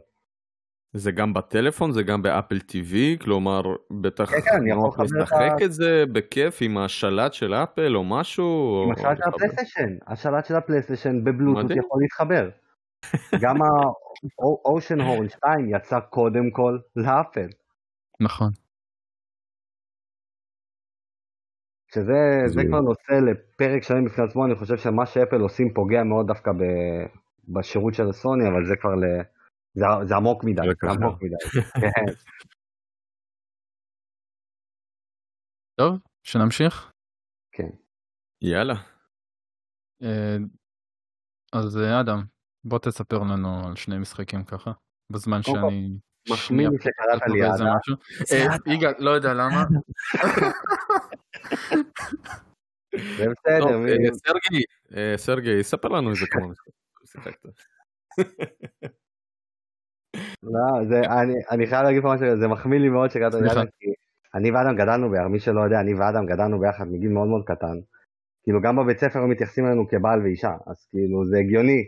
[0.94, 3.62] זה גם בטלפון זה גם ב Apple TV כלומר
[4.02, 8.84] בטח כן, כן, אני יכול לשחק את זה בכיף עם השלט של אפל או משהו.
[8.86, 12.50] עם השלט של הפלייסטיישן, השלט של הפלייסטיישן בבלוטות יכול להתחבר.
[13.44, 13.56] גם
[14.66, 17.50] ה Oceanhorn 2 יצא קודם כל לאפל.
[18.20, 18.52] נכון.
[21.94, 26.52] שזה כבר נושא לפרק שלם בפני עצמו, אני חושב שמה שאפל עושים פוגע מאוד דווקא
[27.48, 29.04] בשירות של סוני, אבל זה כבר ל...
[29.74, 31.62] זה, זה עמוק מדי, זה עמוק מדי.
[31.82, 32.14] כן.
[35.76, 36.92] טוב, שנמשיך?
[37.52, 37.70] כן.
[38.42, 38.74] יאללה.
[40.04, 40.38] אה,
[41.54, 42.24] אז אה, אדם,
[42.66, 44.72] בוא תספר לנו על שני משחקים ככה,
[45.12, 45.98] בזמן שאני...
[46.30, 47.76] מחמיא שקראת לי אדם.
[48.32, 49.64] אה, יגאל, לא יודע למה.
[53.18, 53.80] זה בסדר.
[54.14, 54.64] סרגי,
[55.18, 56.48] סרגי, ספר לנו איזה כמה
[57.04, 57.50] משחקת.
[60.44, 63.88] לא, זה, אני, אני חייב להגיד פה משהו, זה מחמיא לי מאוד שקראת לי כי
[64.36, 67.80] אני ואדם גדלנו ביחד, מי שלא יודע, אני ואדם גדלנו ביחד מגיל מאוד מאוד קטן.
[68.44, 71.88] כאילו גם בבית ספר הם מתייחסים אלינו כבעל ואישה, אז כאילו זה הגיוני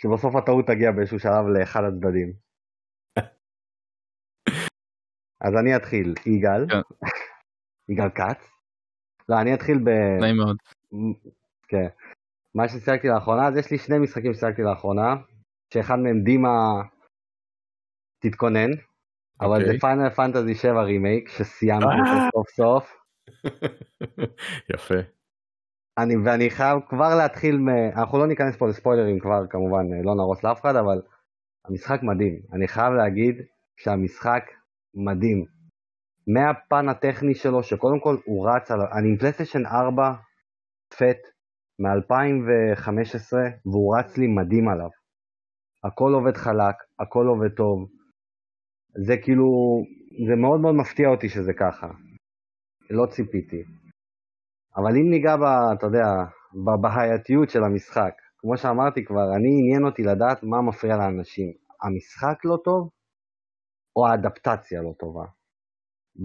[0.00, 2.32] שבסוף הטעות תגיע באיזשהו שלב לאחד הצדדים.
[5.44, 7.06] אז אני אתחיל, יגאל, כן.
[7.92, 8.50] יגאל כץ.
[9.28, 9.88] לא, אני אתחיל ב...
[10.20, 10.56] נעים מאוד.
[11.68, 11.88] כן.
[12.54, 15.14] מה ששיחקתי לאחרונה, אז יש לי שני משחקים ששיחקתי לאחרונה,
[15.74, 16.82] שאחד מהם דימה
[18.22, 18.70] תתכונן,
[19.40, 22.96] אבל זה Final Fantasy 7 רימייק שסיימתי אותו סוף סוף.
[24.74, 25.17] יפה.
[26.02, 27.68] אני, ואני חייב כבר להתחיל, מ...
[27.96, 31.02] אנחנו לא ניכנס פה לספוילרים כבר, כמובן, לא נהרוס לאף אחד, אבל
[31.68, 32.40] המשחק מדהים.
[32.52, 33.34] אני חייב להגיד
[33.76, 34.42] שהמשחק
[34.94, 35.44] מדהים.
[36.34, 38.80] מהפן הטכני שלו, שקודם כל הוא רץ על...
[38.80, 40.12] אני עם פלייסטיישן 4
[40.88, 41.22] פט
[41.78, 43.32] מ-2015,
[43.66, 44.88] והוא רץ לי מדהים עליו.
[45.84, 47.88] הכל עובד חלק, הכל עובד טוב.
[49.06, 49.46] זה כאילו,
[50.28, 51.86] זה מאוד מאוד מפתיע אותי שזה ככה.
[52.90, 53.62] לא ציפיתי.
[54.78, 56.06] אבל אם ניגע, ב, אתה יודע,
[56.64, 61.52] בבעייתיות של המשחק, כמו שאמרתי כבר, אני עניין אותי לדעת מה מפריע לאנשים.
[61.82, 62.90] המשחק לא טוב,
[63.96, 65.24] או האדפטציה לא טובה.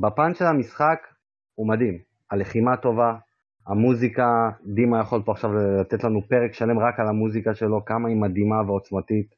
[0.01, 0.99] בפן של המשחק
[1.55, 1.99] הוא מדהים,
[2.31, 3.17] הלחימה טובה,
[3.67, 8.17] המוזיקה, דימה יכול פה עכשיו לתת לנו פרק שלם רק על המוזיקה שלו, כמה היא
[8.17, 9.35] מדהימה ועוצמתית.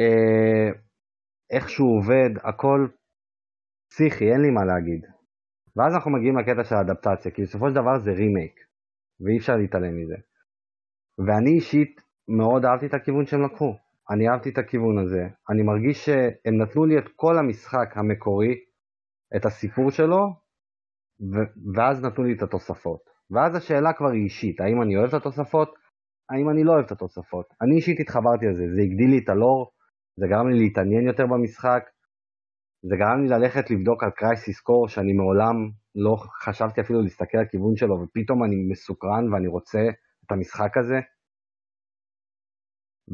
[0.00, 0.80] אה,
[1.50, 2.88] איך שהוא עובד, הכל
[3.90, 5.15] פסיכי, אין לי מה להגיד.
[5.76, 8.60] ואז אנחנו מגיעים לקטע של האדפטציה, כי בסופו של דבר זה רימייק,
[9.20, 10.16] ואי אפשר להתעלם מזה.
[11.18, 13.74] ואני אישית מאוד אהבתי את הכיוון שהם לקחו.
[14.10, 15.28] אני אהבתי את הכיוון הזה.
[15.50, 18.54] אני מרגיש שהם נתנו לי את כל המשחק המקורי,
[19.36, 20.22] את הסיפור שלו,
[21.20, 23.00] ו- ואז נתנו לי את התוספות.
[23.30, 25.74] ואז השאלה כבר היא אישית, האם אני אוהב את התוספות,
[26.30, 27.46] האם אני לא אוהב את התוספות.
[27.62, 29.70] אני אישית התחברתי לזה, זה הגדיל לי את הלור,
[30.16, 31.82] זה גרם לי להתעניין יותר במשחק,
[32.88, 37.44] זה גרם לי ללכת לבדוק על קרייסיס קור שאני מעולם לא חשבתי אפילו להסתכל על
[37.50, 39.80] כיוון שלו ופתאום אני מסוקרן ואני רוצה
[40.26, 41.00] את המשחק הזה.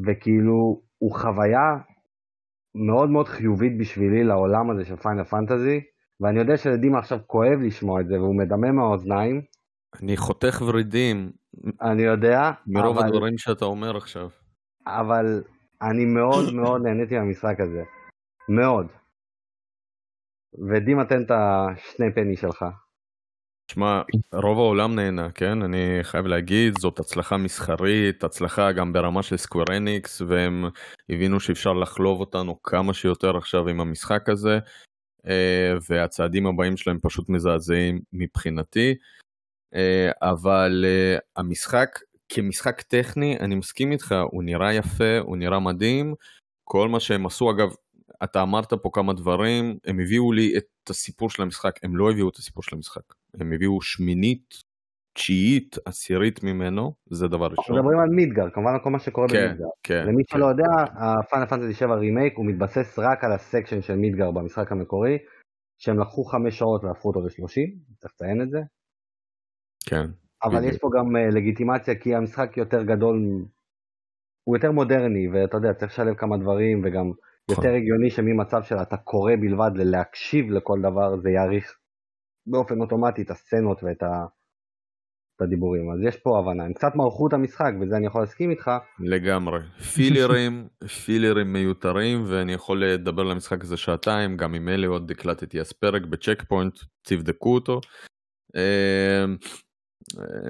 [0.05, 1.77] וכאילו הוא חוויה
[2.75, 5.81] מאוד מאוד חיובית בשבילי לעולם הזה של פיינל פנטזי
[6.21, 9.41] ואני יודע שלדימה עכשיו כואב לשמוע את זה והוא מדמם מהאוזניים.
[10.01, 11.31] אני חותך ורידים.
[11.81, 12.51] אני יודע.
[12.67, 13.07] מרוב אבל...
[13.07, 14.29] הדברים שאתה אומר עכשיו.
[14.87, 15.43] אבל
[15.81, 17.83] אני מאוד מאוד נהניתי מהמשחק הזה.
[18.49, 18.87] מאוד.
[20.69, 22.65] ודימה תן את השני פני שלך.
[23.71, 24.01] שמע,
[24.33, 25.61] רוב העולם נהנה, כן?
[25.61, 30.65] אני חייב להגיד, זאת הצלחה מסחרית, הצלחה גם ברמה של סקוור אניקס, והם
[31.09, 34.59] הבינו שאפשר לחלוב אותנו כמה שיותר עכשיו עם המשחק הזה,
[35.27, 38.95] אה, והצעדים הבאים שלהם פשוט מזעזעים מבחינתי.
[39.75, 41.99] אה, אבל אה, המשחק,
[42.29, 46.15] כמשחק טכני, אני מסכים איתך, הוא נראה יפה, הוא נראה מדהים.
[46.63, 47.69] כל מה שהם עשו, אגב,
[48.23, 52.29] אתה אמרת פה כמה דברים, הם הביאו לי את הסיפור של המשחק, הם לא הביאו
[52.29, 53.13] את הסיפור של המשחק.
[53.39, 54.53] הם הביאו שמינית,
[55.13, 57.55] תשיעית, עשירית ממנו, זה דבר ראשון.
[57.57, 59.65] אנחנו מדברים על מידגר, כמובן על כל מה שקורה כן, במידגר.
[59.83, 60.03] כן.
[60.07, 60.37] למי כן.
[60.37, 64.31] שלא יודע, ה Final Fantasy 7 רימייק הוא מתבסס רק על ה section של מידגר
[64.31, 65.17] במשחק המקורי,
[65.77, 68.59] שהם לקחו חמש שעות והפכו אותו ל-30, צריך לציין את זה.
[69.85, 70.05] כן.
[70.43, 70.73] אבל בדיוק.
[70.73, 73.45] יש פה גם אה, לגיטימציה כי המשחק יותר גדול,
[74.43, 77.11] הוא יותר מודרני, ואתה יודע, צריך לשלב כמה דברים, וגם.
[77.51, 81.77] יותר הגיוני שממצב של אתה קורא בלבד ללהקשיב לכל דבר, זה יאריך
[82.47, 84.25] באופן אוטומטי את הסצנות ואת ה...
[85.35, 85.91] את הדיבורים.
[85.91, 86.63] אז יש פה הבנה.
[86.65, 89.59] הם קצת מרחו את המשחק, בזה אני יכול להסכים איתך, לגמרי.
[89.93, 90.67] פילרים,
[91.05, 95.71] פילרים מיותרים, ואני יכול לדבר על המשחק הזה שעתיים, גם עם אלה עוד הקלטתי אז
[95.71, 97.81] פרק בצ'ק פוינט, תבדקו אותו.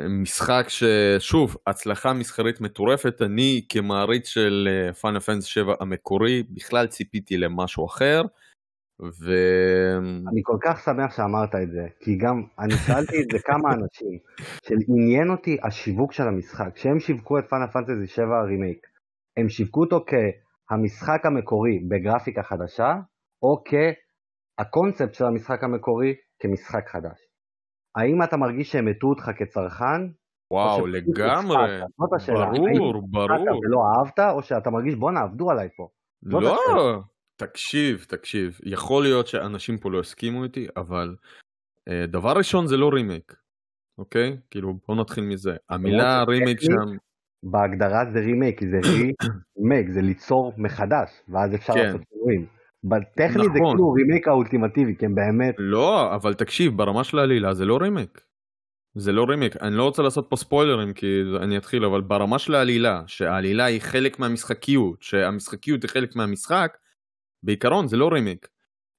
[0.09, 4.67] משחק ששוב, הצלחה מסחרית מטורפת, אני כמעריץ של
[5.01, 8.21] פאנל פנס 7 המקורי, בכלל ציפיתי למשהו אחר,
[9.01, 9.33] ו...
[10.31, 14.19] אני כל כך שמח שאמרת את זה, כי גם אני שאלתי את זה כמה אנשים,
[14.67, 16.69] של עניין אותי השיווק של המשחק.
[16.75, 18.87] כשהם שיווקו את פאנל פנטזי 7 רימייק,
[19.37, 20.05] הם שיווקו אותו
[20.69, 22.95] כהמשחק המקורי בגרפיקה חדשה,
[23.41, 23.63] או
[24.59, 27.32] כהקונספט של המשחק המקורי כמשחק חדש.
[27.95, 30.01] האם אתה מרגיש שהם הטעו אותך כצרכן?
[30.51, 31.79] או וואו, לגמרי,
[32.77, 33.59] ברור, ברור.
[33.63, 35.87] ולא אהבת, או שאתה מרגיש בואנה עבדו עליי פה.
[36.23, 37.01] לא.
[37.35, 41.15] תקשיב, תקשיב, יכול להיות שאנשים פה לא הסכימו איתי, אבל
[41.89, 43.35] אה, דבר ראשון זה לא רימייק,
[43.97, 44.37] אוקיי?
[44.51, 45.55] כאילו בוא נתחיל מזה.
[45.69, 46.97] המילה למרות רימייק שם,
[47.43, 48.77] בהגדרה זה רימייק, כי זה
[49.57, 51.85] רימייק, זה ליצור מחדש, ואז אפשר כן.
[51.85, 52.45] לעשות שינויים.
[52.84, 53.75] בטכנית זה נכון.
[53.75, 58.21] כאילו רימייק האולטימטיבי, הם באמת, לא, אבל תקשיב, ברמה של העלילה זה לא רימייק.
[58.95, 62.55] זה לא רימייק, אני לא רוצה לעשות פה ספוילרים כי אני אתחיל, אבל ברמה של
[62.55, 66.77] העלילה, שהעלילה היא חלק מהמשחקיות, שהמשחקיות היא חלק מהמשחק,
[67.43, 68.47] בעיקרון זה לא remake.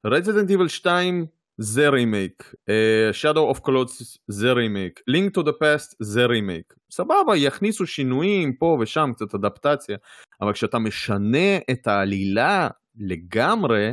[0.07, 1.27] Resident Evil 2
[1.59, 6.75] זה remake, uh, Shadow of Colossus זה remake, Link to the Past זה רימייק.
[6.91, 9.97] סבבה, יכניסו שינויים פה ושם, קצת אדפטציה,
[10.41, 13.93] אבל כשאתה משנה את העלילה לגמרי,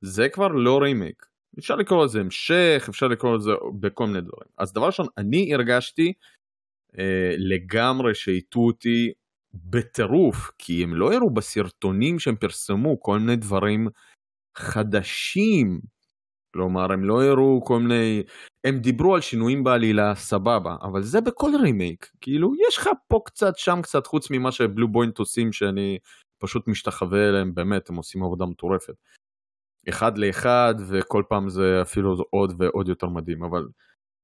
[0.00, 1.26] זה כבר לא רימייק.
[1.58, 4.48] אפשר לקרוא לזה המשך, אפשר לקרוא לזה בכל מיני דברים.
[4.58, 6.12] אז דבר ראשון, אני הרגשתי
[6.98, 9.12] אה, לגמרי שהטעו אותי
[9.54, 13.88] בטירוף, כי הם לא הראו בסרטונים שהם פרסמו כל מיני דברים
[14.56, 15.80] חדשים.
[16.54, 18.22] כלומר, הם לא הראו כל מיני...
[18.64, 22.10] הם דיברו על שינויים בעלילה, סבבה, אבל זה בכל רימייק.
[22.20, 25.98] כאילו, יש לך פה קצת, שם קצת, חוץ ממה שבלו פוינט עושים, שאני
[26.42, 28.94] פשוט משתחווה אליהם, באמת, הם עושים עבודה מטורפת.
[29.88, 33.68] אחד לאחד, וכל פעם זה אפילו עוד ועוד יותר מדהים, אבל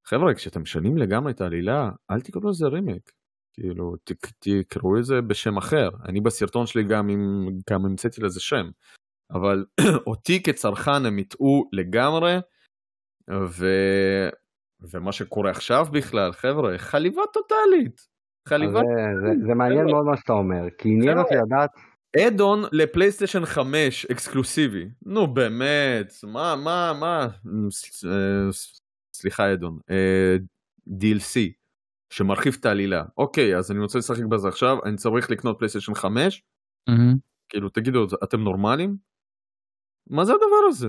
[0.06, 3.12] חבר'ה, כשאתם משנים לגמרי את העלילה, אל תקראו לזה רימייק.
[3.54, 5.90] כאילו, ת- תקראו לזה בשם אחר.
[6.08, 8.70] אני בסרטון שלי גם, עם, גם המצאתי לזה שם.
[9.30, 9.64] אבל
[10.06, 12.36] אותי כצרכן הם הטעו לגמרי,
[13.30, 13.66] ו...
[14.90, 18.00] ומה שקורה עכשיו בכלל, חבר'ה, חליבה טוטאלית.
[18.48, 18.84] חליבה זה,
[19.20, 19.86] זה, זה מעניין.
[19.86, 21.70] מאוד מה שאתה אומר, כי עניין אותי לדעת,
[22.16, 24.88] אדון לפלייסטיישן 5 אקסקלוסיבי.
[25.02, 27.28] נו באמת, מה, מה, מה,
[28.06, 28.48] אה,
[29.12, 30.36] סליחה אדון, אה,
[30.88, 31.38] DLC
[32.12, 33.04] שמרחיב את העלילה.
[33.18, 36.42] אוקיי, אז אני רוצה לשחק בזה עכשיו, אני צריך לקנות פלייסטיישן 5?
[37.48, 38.96] כאילו, תגידו, אתם נורמלים?
[40.10, 40.88] מה זה הדבר הזה?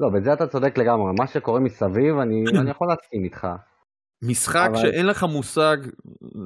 [0.00, 3.46] לא, בזה אתה צודק לגמרי, מה שקורה מסביב, אני, אני יכול להסכים איתך.
[4.22, 5.76] משחק אבל- שאין לך מושג,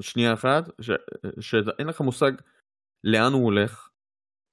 [0.01, 0.91] שנייה אחת, ש...
[1.41, 2.33] שאין לך מושג
[3.05, 3.89] לאן הוא הולך,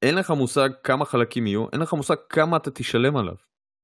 [0.02, 3.36] אין לך מושג כמה חלקים יהיו, אין לך מושג כמה אתה תשלם עליו.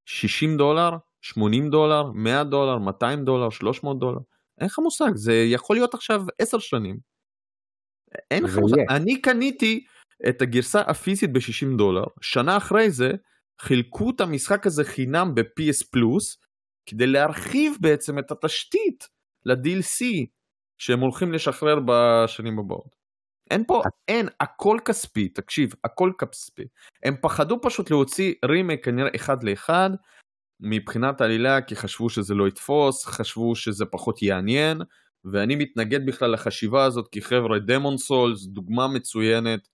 [0.06, 0.90] 60 דולר,
[1.22, 4.20] 80 דולר, 100 דולר, 200 דולר, 300 דולר,
[4.60, 6.98] אין לך מושג, זה יכול להיות עכשיו 10 שנים.
[8.32, 8.88] אין לך מושג, יהיה.
[8.90, 9.86] אני קניתי
[10.30, 13.12] את הגרסה הפיזית ב-60 דולר, שנה אחרי זה
[13.62, 16.38] חילקו את המשחק הזה חינם ב-PS פלוס,
[16.90, 19.08] כדי להרחיב בעצם את התשתית
[19.46, 20.06] ל-DLC
[20.78, 22.97] שהם הולכים לשחרר בשנים הבאות.
[23.52, 26.64] אין פה, אין, הכל כספי, תקשיב, הכל כספי.
[27.04, 29.90] הם פחדו פשוט להוציא רימייק כנראה אחד לאחד,
[30.60, 34.82] מבחינת העלילה, כי חשבו שזה לא יתפוס, חשבו שזה פחות יעניין,
[35.26, 39.68] ואני מתנגד בכלל לחשיבה הזאת, כי חבר'ה, דמון סולס, דוגמה מצוינת,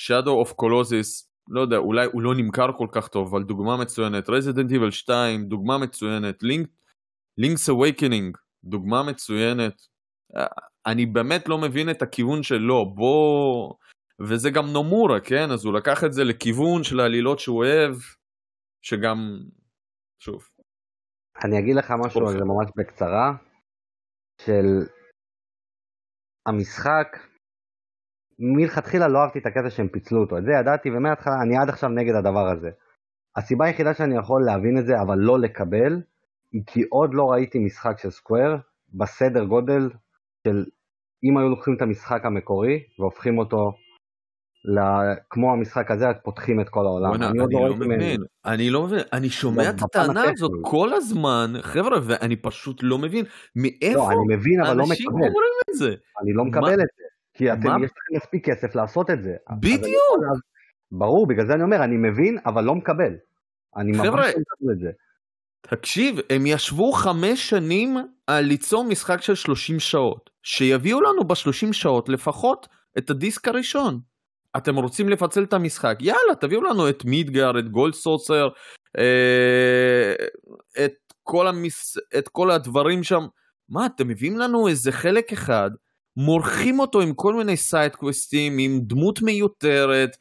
[0.00, 4.28] Shadow of Colossus, לא יודע, אולי הוא לא נמכר כל כך טוב, אבל דוגמה מצוינת,
[4.28, 6.66] Resident Evil 2, דוגמה מצוינת, Link,
[7.40, 9.97] Link's Awakening, דוגמה מצוינת.
[10.86, 13.74] אני באמת לא מבין את הכיוון שלו, בוא...
[14.20, 15.50] וזה גם נומורה, כן?
[15.52, 17.94] אז הוא לקח את זה לכיוון של העלילות שהוא אוהב,
[18.82, 19.18] שגם,
[20.18, 20.48] שוב.
[21.44, 23.32] אני אגיד לך משהו על זה ממש בקצרה,
[24.40, 24.66] של
[26.46, 27.08] המשחק,
[28.38, 31.90] מלכתחילה לא אהבתי את הקטע שהם פיצלו אותו, את זה ידעתי ומההתחלה אני עד עכשיו
[31.90, 32.70] נגד הדבר הזה.
[33.36, 36.02] הסיבה היחידה שאני יכול להבין את זה אבל לא לקבל,
[36.52, 38.56] היא כי עוד לא ראיתי משחק של סקוויר
[38.94, 39.90] בסדר גודל
[40.48, 40.64] של
[41.24, 43.72] אם היו לוקחים את המשחק המקורי והופכים אותו
[45.30, 47.14] כמו המשחק הזה, פותחים את כל העולם.
[47.14, 51.52] אני, אני לא, לא מבין, אני לא מבין, אני שומע את הטענה הזאת כל הזמן,
[51.60, 53.24] חבר'ה, ואני פשוט לא מבין
[53.56, 55.94] מאיפה לא, אני מבין, אבל לא אומרים את זה.
[56.22, 59.36] אני לא מקבל את זה, כי אתם, יש לכם מספיק כסף לעשות את זה.
[59.60, 59.84] בדיוק.
[60.92, 63.14] ברור, בגלל זה אני אומר, אני מבין, אבל לא מקבל.
[63.76, 64.90] אני ממש לא מקבל את זה.
[65.60, 67.96] תקשיב, הם ישבו חמש שנים
[68.26, 70.30] על ליצור משחק של 30 שעות.
[70.42, 74.00] שיביאו לנו ב-30 שעות לפחות את הדיסק הראשון.
[74.56, 78.48] אתם רוצים לפצל את המשחק, יאללה, תביאו לנו את מידגר, את גולד סוסר,
[78.98, 80.14] אה,
[80.84, 81.96] את, כל המס...
[82.18, 83.26] את כל הדברים שם.
[83.68, 85.70] מה, אתם מביאים לנו איזה חלק אחד,
[86.16, 90.16] מורחים אותו עם כל מיני side quest ים, עם דמות מיותרת,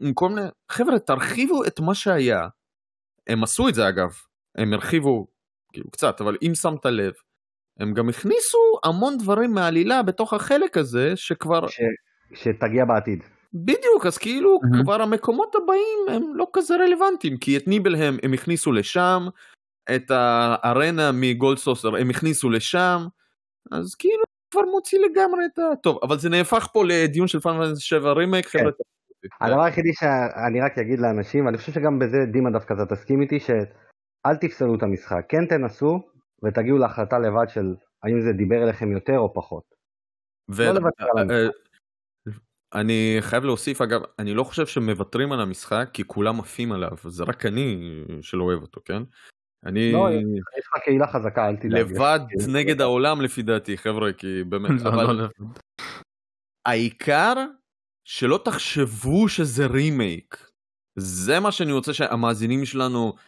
[0.00, 0.46] עם כל מיני...
[0.70, 2.48] חבר'ה, תרחיבו את מה שהיה.
[3.26, 4.10] הם עשו את זה אגב,
[4.56, 5.26] הם הרחיבו,
[5.72, 7.12] כאילו קצת, אבל אם שמת לב,
[7.78, 11.68] הם גם הכניסו המון דברים מהעלילה בתוך החלק הזה, שכבר...
[11.68, 11.80] ש...
[12.34, 13.22] שתגיע בעתיד.
[13.54, 14.82] בדיוק, אז כאילו mm-hmm.
[14.82, 19.22] כבר המקומות הבאים הם לא כזה רלוונטיים, כי את ניבלהיים הם הכניסו לשם,
[19.96, 23.06] את ה arena מ Gold Saucer הם הכניסו לשם,
[23.70, 25.76] אז כאילו כבר מוציא לגמרי את ה...
[25.82, 28.58] טוב, אבל זה נהפך פה לדיון של פאנל 7 רימייק, כן.
[28.58, 28.70] חבר'ה.
[29.40, 33.38] הדבר היחידי שאני רק אגיד לאנשים, ואני חושב שגם בזה דימה דווקא אתה תסכים איתי,
[34.22, 36.02] שאל תפסלו את המשחק, כן תנסו
[36.44, 39.74] ותגיעו להחלטה לבד של האם זה דיבר אליכם יותר או פחות.
[40.50, 40.62] ו...
[40.62, 41.70] לא לוותר על אה, המשחק.
[42.74, 47.24] אני חייב להוסיף אגב אני לא חושב שמוותרים על המשחק כי כולם עפים עליו זה
[47.24, 49.02] רק אני שלא אוהב אותו כן.
[49.66, 50.10] אני לא,
[50.58, 51.72] יש לך קהילה חזקה אל תדאג.
[51.72, 55.46] לבד נגד העולם לפי דעתי חבר'ה כי באמת לא, אבל לא
[56.66, 57.34] העיקר
[58.04, 60.50] שלא תחשבו שזה רימייק
[60.98, 63.22] זה מה שאני רוצה שהמאזינים שלנו אה,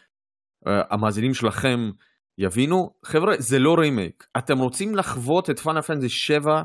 [0.67, 1.91] המאזינים שלכם
[2.39, 6.63] יבינו חבר'ה זה לא רימייק אתם רוצים לחוות את פאנל פנטזי 7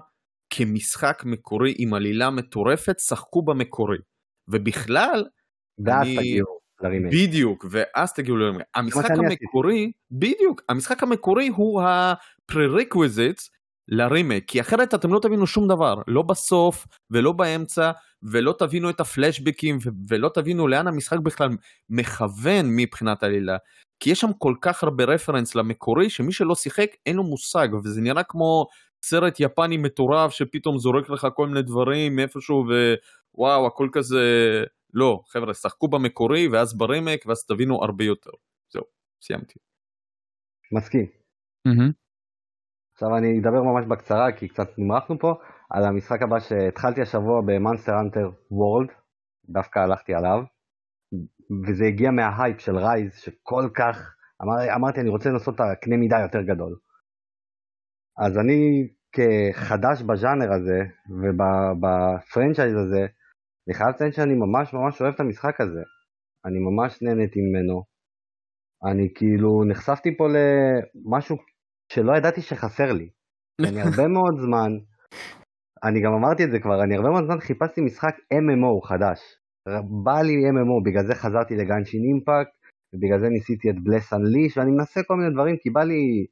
[0.49, 3.97] כמשחק מקורי עם עלילה מטורפת, שחקו במקורי.
[4.47, 5.25] ובכלל,
[5.85, 6.17] ואז אני...
[6.17, 7.13] תגיעו לרימייק.
[7.13, 8.67] בדיוק, ואז תגיעו לרימייק.
[8.75, 13.49] המשחק המקורי, בדיוק, המשחק המקורי הוא ה-prerequisites
[13.87, 17.91] לרימייק, כי אחרת אתם לא תבינו שום דבר, לא בסוף ולא באמצע,
[18.23, 19.77] ולא תבינו את הפלשבקים
[20.07, 21.49] ולא תבינו לאן המשחק בכלל
[21.89, 23.57] מכוון מבחינת עלילה.
[23.99, 28.01] כי יש שם כל כך הרבה רפרנס למקורי שמי שלא שיחק אין לו מושג וזה
[28.01, 28.67] נראה כמו
[29.01, 32.65] סרט יפני מטורף שפתאום זורק לך כל מיני דברים מאיפשהו
[33.33, 34.23] ווואו הכל כזה
[34.93, 38.31] לא חבר'ה שחקו במקורי ואז ברימק ואז תבינו הרבה יותר
[38.69, 38.83] זהו
[39.21, 39.59] סיימתי.
[40.71, 41.05] מסכים.
[41.67, 41.91] Mm-hmm.
[42.93, 45.33] עכשיו אני אדבר ממש בקצרה כי קצת נמרחנו פה
[45.69, 48.89] על המשחק הבא שהתחלתי השבוע ב Monster Hunter World
[49.49, 50.43] דווקא הלכתי עליו
[51.67, 56.19] וזה הגיע מההייפ של Rise שכל כך אמר, אמרתי אני רוצה לנסות את הקנה מידה
[56.19, 56.75] יותר גדול.
[58.17, 60.79] אז אני כחדש בז'אנר הזה
[61.09, 63.05] ובפרנצ'ייז הזה,
[63.67, 65.83] אני חייב לציין שאני ממש ממש אוהב את המשחק הזה.
[66.45, 67.83] אני ממש נהניתי ממנו.
[68.91, 71.37] אני כאילו נחשפתי פה למשהו
[71.91, 73.09] שלא ידעתי שחסר לי.
[73.61, 74.71] אני הרבה מאוד זמן,
[75.83, 79.19] אני גם אמרתי את זה כבר, אני הרבה מאוד זמן חיפשתי משחק MMO חדש.
[80.03, 82.51] בא לי MMO, בגלל זה חזרתי לגנשין אימפקט,
[82.93, 86.25] ובגלל זה ניסיתי את בלס אנליש, ואני מנסה כל מיני דברים, כי בא לי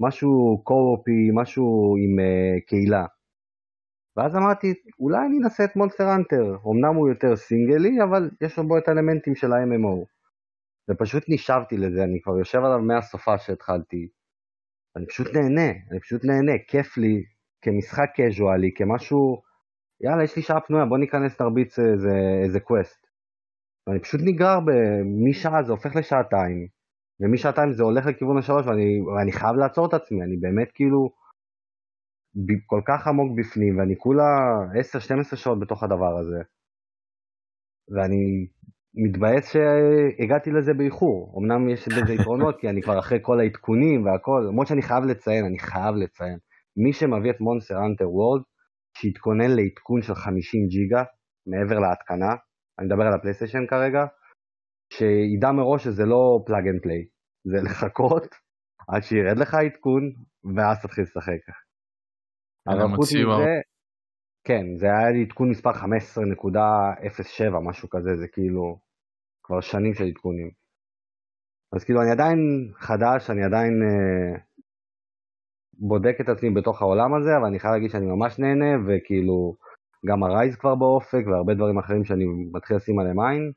[0.00, 3.06] משהו co-op י, משהו עם uh, קהילה.
[4.16, 8.78] ואז אמרתי, אולי אני אנסה את Monster Hunter, אמנם הוא יותר סינגלי, אבל יש בו
[8.78, 10.04] את האלמנטים של ה-MMO.
[10.90, 14.08] ופשוט נשאבתי לזה, אני כבר יושב עליו מהסופ"ש שהתחלתי.
[14.96, 17.24] אני פשוט נהנה, אני פשוט נהנה, כיף לי,
[17.62, 19.42] כמשחק קזואלי, כמשהו,
[20.00, 23.06] יאללה, יש לי שעה פנויה, בוא ניכנס נרביץ איזה, איזה quest.
[23.86, 24.58] ואני פשוט נגרר,
[25.28, 26.66] משעה זה הופך לשעתיים,
[27.20, 31.10] ומשעתיים זה הולך לכיוון השלוש ואני, ואני חייב לעצור את עצמי, אני באמת כאילו
[32.66, 34.24] כל כך עמוק בפנים ואני כולה
[35.32, 36.42] 10-12 שעות בתוך הדבר הזה.
[37.88, 38.46] ואני
[38.94, 44.44] מתבאס שהגעתי לזה באיחור, אמנם יש לזה יתרונות כי אני כבר אחרי כל העדכונים והכל,
[44.48, 46.38] למרות שאני חייב לציין, אני חייב לציין,
[46.76, 48.42] מי שמביא את מונסטר אנטר וולד,
[49.00, 51.02] שיתכונן לעדכון של 50 ג'יגה
[51.50, 52.32] מעבר להתקנה,
[52.78, 54.02] אני מדבר על הפלייסטיישן כרגע,
[54.92, 57.02] שידע מראש שזה לא plug and play,
[57.50, 58.26] זה לחכות
[58.88, 60.02] עד שירד לך עדכון,
[60.56, 61.42] ואז תתחיל לשחק.
[62.68, 63.54] אבל חוץ מזה,
[64.46, 65.80] כן, זה היה לי עדכון מספר 15.07,
[67.68, 68.80] משהו כזה, זה כאילו
[69.44, 70.50] כבר שנים של עדכונים.
[71.74, 72.38] אז כאילו אני עדיין
[72.74, 74.45] חדש, אני עדיין אה,
[75.78, 79.56] בודק את עצמי בתוך העולם הזה, אבל אני חייב להגיד שאני ממש נהנה, וכאילו
[80.06, 83.52] גם הרייז כבר באופק, והרבה דברים אחרים שאני מתחיל לשים עליהם עין.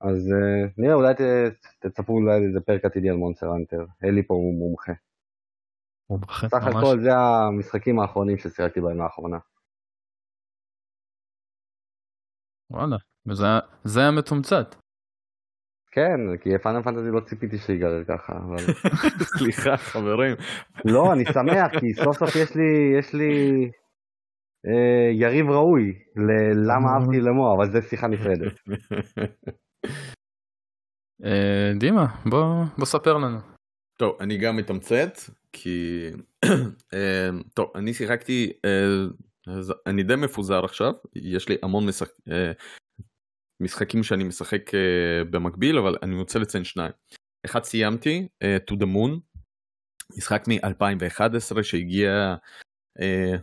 [0.00, 1.20] אז אה, נראה, אולי ת,
[1.80, 3.84] תצפו אולי איזה פרק עתידי על מונסטר אנטר.
[4.04, 4.92] אלי פה הוא מומחה.
[6.10, 6.74] מומחה, סך ממש.
[6.76, 9.38] הכל זה המשחקים האחרונים ששיחקתי בהם לאחרונה.
[12.70, 12.96] וואלה,
[13.26, 14.74] וזה היה- זה היה מתומצת.
[15.96, 18.74] כן, כי פאנל פנטזי לא ציפיתי שיגרר ככה, אבל...
[19.38, 20.36] סליחה חברים.
[20.84, 23.30] לא, אני שמח, כי סוף סוף יש לי, יש לי
[24.66, 28.52] אה, יריב ראוי ללמה אהבתי למו, אבל זה שיחה נפרדת.
[31.24, 33.38] אה, דימה, בוא בוא ספר לנו.
[33.98, 35.12] טוב, אני גם מתמצת,
[35.52, 36.10] כי...
[36.94, 38.52] אה, טוב, אני שיחקתי...
[38.64, 39.06] אה,
[39.86, 42.10] אני די מפוזר עכשיו, יש לי המון משחק...
[43.60, 46.92] משחקים שאני משחק אה, במקביל, אבל אני רוצה לציין שניים.
[47.46, 49.20] אחד סיימתי, אה, To the Moon,
[50.16, 52.34] משחק מ-2011 שהגיע
[53.00, 53.36] אה,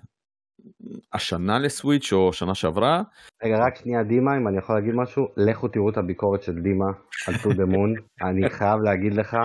[1.13, 3.01] השנה לסוויץ' או שנה שעברה.
[3.43, 6.85] רגע, רק שנייה, דימה, אם אני יכול להגיד משהו, לכו תראו את הביקורת של דימה
[7.27, 9.37] על To the Moon, אני חייב להגיד לך,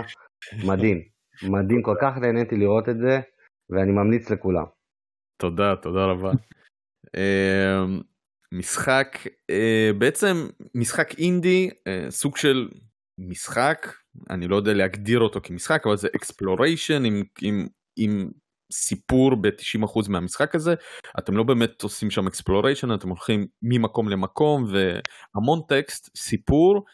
[0.66, 1.02] מדהים,
[1.42, 3.20] מדהים, כל כך נהניתי לראות את זה,
[3.70, 4.64] ואני ממליץ לכולם.
[5.42, 6.32] תודה, תודה רבה.
[8.52, 9.18] משחק,
[9.50, 12.68] אה, בעצם משחק אינדי, אה, סוג של
[13.18, 13.92] משחק,
[14.30, 18.30] אני לא יודע להגדיר אותו כמשחק, אבל זה exploration עם, עם, עם
[18.72, 20.74] סיפור ב-90% מהמשחק הזה.
[21.18, 26.84] אתם לא באמת עושים שם exploration, אתם הולכים ממקום למקום והמון טקסט, סיפור,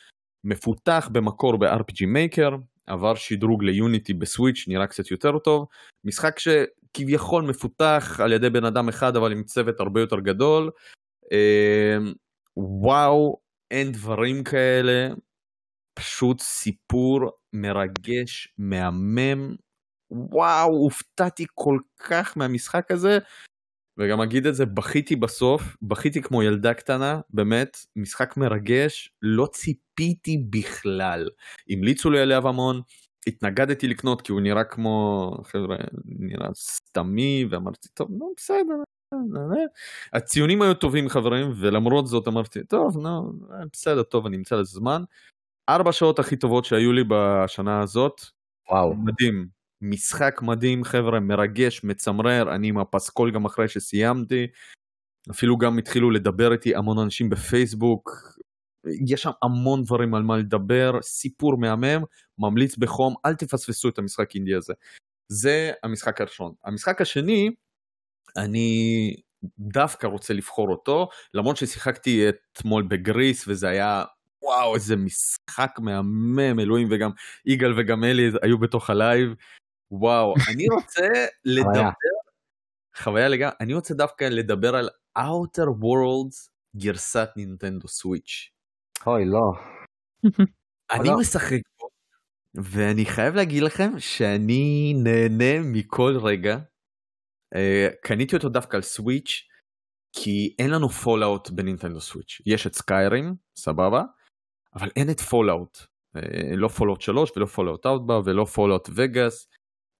[0.44, 2.54] מפותח במקור ב-RPG Maker,
[2.86, 5.66] עבר שדרוג ליוניטי בסוויץ', נראה קצת יותר טוב.
[6.04, 10.70] משחק שכביכול מפותח על ידי בן אדם אחד אבל עם צוות הרבה יותר גדול.
[11.32, 11.96] אה,
[12.56, 15.14] וואו, אין דברים כאלה.
[15.94, 19.56] פשוט סיפור מרגש, מהמם.
[20.10, 23.18] וואו, הופתעתי כל כך מהמשחק הזה.
[23.98, 30.44] וגם אגיד את זה, בכיתי בסוף, בכיתי כמו ילדה קטנה, באמת, משחק מרגש, לא ציפיתי
[30.50, 31.28] בכלל.
[31.70, 32.80] המליצו לי עליו המון,
[33.26, 38.93] התנגדתי לקנות כי הוא נראה כמו, חבר'ה, נראה סתמי, ואמרתי, טוב, נו, בסדר.
[40.12, 43.32] הציונים היו טובים חברים, ולמרות זאת אמרתי, טוב, נו,
[43.72, 45.02] בסדר, טוב, אני אמצא לזה זמן.
[45.68, 48.20] ארבע שעות הכי טובות שהיו לי בשנה הזאת,
[48.70, 49.46] וואו, מדהים.
[49.82, 54.46] משחק מדהים חבר'ה מרגש מצמרר אני עם הפסקול גם אחרי שסיימתי
[55.30, 58.10] אפילו גם התחילו לדבר איתי המון אנשים בפייסבוק
[59.06, 62.04] יש שם המון דברים על מה לדבר סיפור מהמם
[62.38, 64.74] ממליץ בחום אל תפספסו את המשחק אינדי הזה.
[65.28, 67.50] זה המשחק הראשון המשחק השני
[68.36, 69.16] אני
[69.58, 74.04] דווקא רוצה לבחור אותו למרות ששיחקתי אתמול ב Gris וזה היה
[74.42, 77.10] וואו איזה משחק מהמם אלוהים וגם
[77.46, 79.34] יגאל וגם אלי היו בתוך ה live
[79.90, 81.08] וואו אני רוצה
[81.44, 81.90] לדבר
[82.96, 88.50] חוויה לגמרי אני רוצה דווקא לדבר על Outer Worlds גרסת נינטנדו סוויץ'.
[89.06, 89.52] אוי לא.
[90.92, 91.18] אני לא.
[91.18, 91.88] משחק בו
[92.54, 96.58] ואני חייב להגיד לכם שאני נהנה מכל רגע.
[97.54, 99.48] אה, קניתי אותו דווקא על סוויץ'
[100.16, 104.02] כי אין לנו Fallout בנינטנדו סוויץ' יש את Skyrim סבבה
[104.74, 105.78] אבל אין את Fallout
[106.56, 109.48] לא Fallout 3 ולא Fallout אאוטבא ולא Fallout Vegas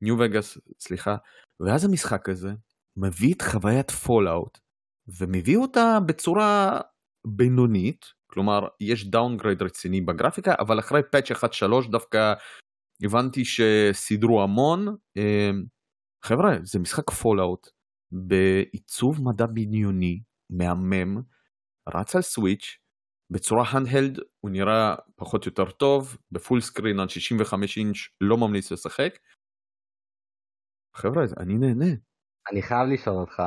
[0.02, 1.16] New Vegas סליחה.
[1.60, 2.52] ואז המשחק הזה
[2.96, 4.58] מביא את חוויית Fallout
[5.18, 6.80] ומביא אותה בצורה
[7.26, 8.04] בינונית.
[8.26, 12.32] כלומר יש downgrade רציני בגרפיקה אבל אחרי patch 1.3 דווקא
[13.02, 15.50] הבנתי שסידרו המון אה,
[16.26, 17.68] חבר'ה זה משחק Fallout
[18.12, 21.22] בעיצוב מדע בדיוני מהמם
[21.88, 22.78] רץ על סוויץ'
[23.30, 28.36] בצורה handheld הוא נראה פחות או יותר טוב ב full screen על 65 אינץ' לא
[28.36, 29.18] ממליץ לשחק.
[30.96, 31.92] חבר'ה אני נהנה.
[32.52, 33.42] אני חייב לשאול אותך,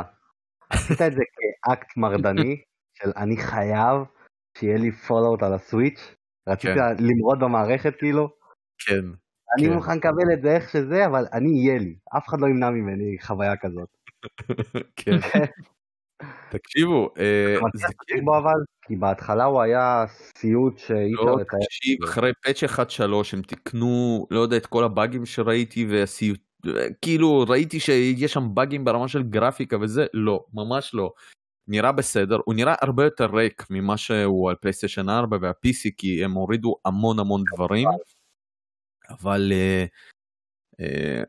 [0.69, 2.61] עשית את זה כאקט מרדני
[2.93, 3.97] של אני חייב
[4.57, 6.15] שיהיה לי Fallout על הסוויץ'?
[6.49, 7.03] רצית כן.
[7.03, 8.29] למרוד במערכת כאילו?
[8.77, 9.26] כן.
[9.57, 9.73] אני כן.
[9.73, 11.95] מוכן לקבל את זה איך שזה, אבל אני יהיה לי.
[12.17, 13.89] אף אחד לא ימנע ממני חוויה כזאת.
[14.95, 15.17] כן.
[16.51, 18.59] תקשיבו אה, זה לשחק בו אבל?
[18.81, 20.05] כי בהתחלה הוא היה
[20.37, 21.59] סיוט שאי לא, אפשר לתאר.
[21.65, 26.39] תקשיב, אחרי patch 1.3 הם תיקנו, לא יודע, את כל הבאגים שראיתי והסיוט,
[27.01, 31.11] כאילו ראיתי שיש שם באגים ברמה של גרפיקה וזה, לא, ממש לא.
[31.67, 36.31] נראה בסדר, הוא נראה הרבה יותר ריק ממה שהוא על פלייסטיישן 4 וה-PC כי הם
[36.31, 37.87] הורידו המון המון דברים,
[39.09, 39.87] אבל uh,
[40.79, 41.23] אה,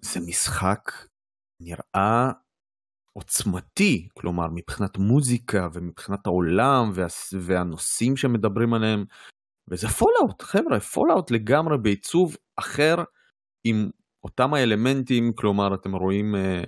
[0.00, 0.92] זה משחק
[1.60, 2.32] נראה
[3.12, 7.06] עוצמתי, כלומר מבחינת מוזיקה ומבחינת העולם וה,
[7.40, 9.04] והנושאים שמדברים עליהם,
[9.68, 12.94] וזה Fallout, חבר'ה, Fallout לגמרי בעיצוב אחר
[13.64, 13.90] עם
[14.24, 16.62] אותם האלמנטים, כלומר אתם רואים אה,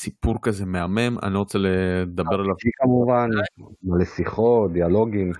[0.00, 2.54] סיפור כזה מהמם, אני לא רוצה לדבר עליו.
[2.76, 3.30] כמובן,
[3.82, 5.32] מלא שיחות, דיאלוגים.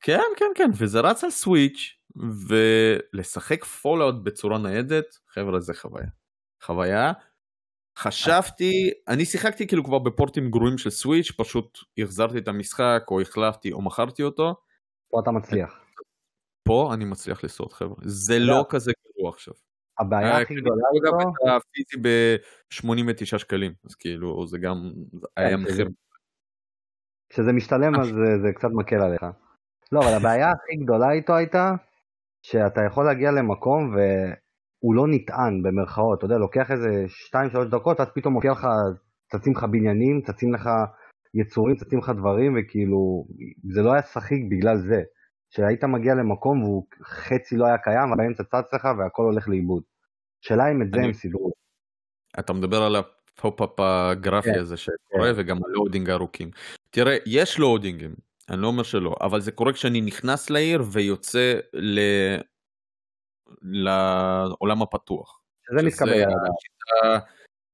[0.00, 1.96] כן, כן, כן, וזה רץ על סוויץ',
[2.48, 6.06] ולשחק Fallout בצורה ניידת, חבר'ה זה חוויה.
[6.62, 7.12] חוויה.
[7.98, 13.72] חשבתי, אני שיחקתי כאילו כבר בפורטים גרועים של סוויץ', פשוט החזרתי את המשחק, או החלפתי,
[13.72, 14.54] או מכרתי אותו.
[15.10, 15.84] פה אתה מצליח.
[16.68, 19.54] פה אני מצליח לשרוד חבר'ה, זה לא כזה גרוע עכשיו.
[19.98, 21.18] הבעיה הכי גדולה איתו...
[21.18, 24.92] גם את הפיזי ב-89 שקלים, אז כאילו זה גם
[25.36, 25.88] היה כן, מחיר.
[27.28, 29.24] כשזה משתלם אז זה, זה קצת מקל עליך.
[29.92, 31.72] לא, אבל הבעיה הכי גדולה איתו הייתה
[32.42, 38.06] שאתה יכול להגיע למקום והוא לא נטען במרכאות, אתה יודע, לוקח איזה 2-3 דקות, אז
[38.14, 38.66] פתאום מופיע לך,
[39.32, 40.70] צצים לך בניינים, צצים לך
[41.34, 43.26] יצורים, צצים לך דברים, וכאילו,
[43.74, 45.02] זה לא היה שחיק בגלל זה.
[45.54, 49.82] שהיית מגיע למקום והוא חצי לא היה קיים, ובאמצע צץ לך והכל הולך לאיבוד.
[50.40, 51.50] שאלה אם את זה הם סידרו.
[52.38, 56.50] אתה מדבר על ה pop-up הגרפי כן, הזה שקורה וגם ה loading הארוכים.
[56.90, 58.14] תראה, יש לואדינגים,
[58.50, 62.00] אני לא אומר שלא, אבל זה קורה כשאני נכנס לעיר ויוצא ל...
[63.62, 65.40] לעולם הפתוח.
[65.66, 66.10] שזה מתקבל.
[66.12, 67.26] השיטה-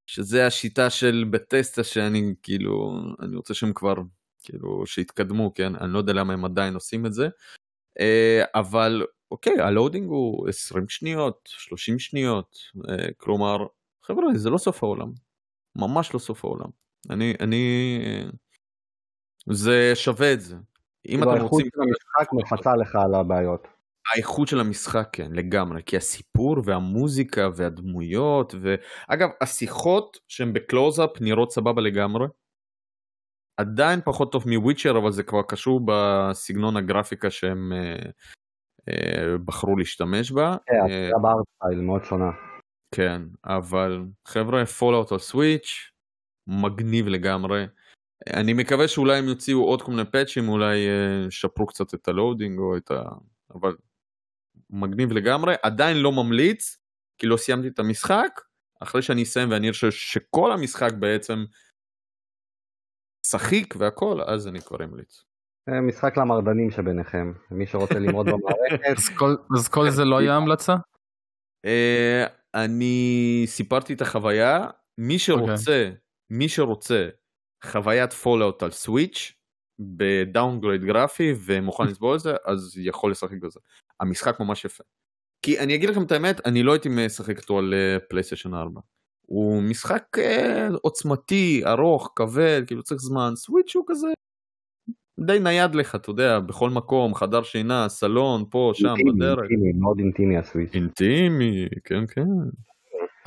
[0.07, 3.95] שזה השיטה של Bethesda שאני כאילו, אני רוצה שהם כבר,
[4.43, 5.77] כאילו, שיתקדמו, כן?
[5.77, 7.29] אני לא יודע למה הם עדיין עושים את זה.
[8.01, 12.59] אה, אבל אוקיי, ה loading הוא 20 שניות, 30 שניות,
[12.89, 13.67] אה, כלומר,
[14.03, 15.13] חבר'ה, זה לא סוף העולם.
[15.77, 16.69] ממש לא סוף העולם.
[17.11, 18.29] אני, אני, אה,
[19.51, 20.57] זה שווה את זה.
[21.09, 21.67] אם אתם האיכות רוצים...
[21.75, 23.69] של המשחק מפצה לך על הבעיות.
[24.15, 31.83] האיכות של המשחק כן לגמרי כי הסיפור והמוזיקה והדמויות ואגב השיחות שהן בקלוז-אפ נראות סבבה
[31.83, 32.27] לגמרי.
[33.57, 38.11] עדיין פחות טוב מ Witcher אבל זה כבר קשור בסגנון הגרפיקה שהם אה,
[38.89, 40.57] אה, בחרו להשתמש בה.
[40.67, 42.31] כן, אה, זה ב art style מאוד שונה.
[42.95, 45.91] כן אבל חבר'ה Fallout על סוויץ'
[46.47, 47.67] מגניב לגמרי.
[48.35, 52.15] אני מקווה שאולי הם יוציאו עוד כל מיני פאצ'ים אולי אה, ישפרו קצת את ה
[52.15, 53.03] loading או את ה...
[53.55, 53.77] אבל
[54.71, 56.79] מגניב לגמרי עדיין לא ממליץ
[57.19, 58.41] כי לא סיימתי את המשחק
[58.81, 61.45] אחרי שאני אסיים ואני אראה שכל המשחק בעצם
[63.27, 65.25] שחיק והכל אז אני כבר אמליץ.
[65.69, 67.33] אה, משחק למרדנים שביניכם.
[67.51, 68.85] מי שרוצה למרוד במערכת,
[69.61, 70.75] אז כל- זה לא יהיה המלצה?
[71.65, 72.25] אה,
[72.55, 74.67] אני סיפרתי את החוויה
[74.99, 75.91] מי שרוצה
[76.31, 77.09] מי שרוצה
[77.67, 79.33] חוויית Fallout על Switch
[79.79, 83.61] ב downgrade גרפי ומוכן לסבול את זה אז יכול לשחק בזה.
[84.01, 84.85] המשחק ממש יפה.
[85.43, 87.75] כי אני אגיד לכם את האמת אני לא הייתי משחק אותו על
[88.09, 88.81] PlayStation 4.
[89.27, 94.09] הוא משחק אה, עוצמתי ארוך כבד כאילו צריך זמן Switch הוא כזה
[95.21, 99.39] די נייד לך אתה יודע בכל מקום חדר שינה סלון פה שם אינטימי, בדרך.
[99.39, 100.75] אינטימי, מאוד אינטימי ה Switch.
[100.75, 102.27] אינטימי כן כן.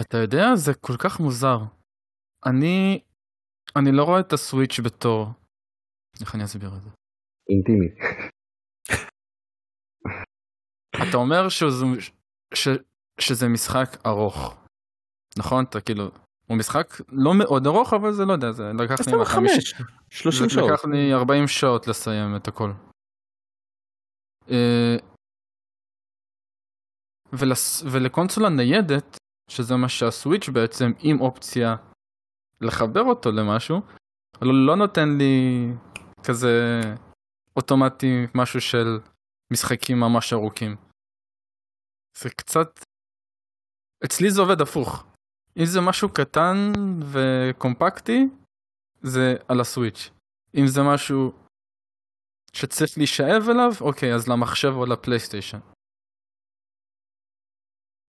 [0.02, 1.60] אתה יודע, זה כל כך מוזר.
[2.46, 3.00] אני,
[3.76, 5.28] אני לא רואה את ה Switch בתור...
[6.22, 6.90] איך אני אסביר את זה?
[7.50, 7.88] אינטימי.
[11.10, 11.86] אתה אומר שזה,
[12.54, 12.68] ש,
[13.20, 14.58] שזה משחק ארוך.
[15.38, 15.66] נכון?
[15.70, 16.04] אתה כאילו...
[16.48, 18.96] הוא משחק לא מאוד ארוך, אבל זה לא יודע, זה לקח לי...
[19.00, 19.52] 25
[20.10, 20.70] 30 זה שעות.
[20.72, 22.72] לקח לי 40 שעות לסיים את הכל.
[24.52, 24.96] אה,
[27.34, 27.84] ולס...
[27.92, 29.18] ולקונסולה ניידת,
[29.52, 31.76] שזה מה שהסוויץ' בעצם, עם אופציה
[32.62, 33.82] לחבר אותו למשהו,
[34.42, 35.66] לא, לא נותן לי
[36.28, 36.80] כזה
[37.56, 38.88] אוטומטי משהו של
[39.54, 40.76] משחקים ממש ארוכים.
[42.18, 42.68] זה קצת...
[44.06, 45.06] אצלי זה עובד הפוך.
[45.58, 46.56] אם זה משהו קטן
[47.12, 48.20] וקומפקטי,
[49.02, 50.10] זה על הסוויץ'.
[50.56, 51.32] אם זה משהו
[52.54, 55.60] שצריך להישאב אליו, אוקיי, אז למחשב או לפלייסטיישן.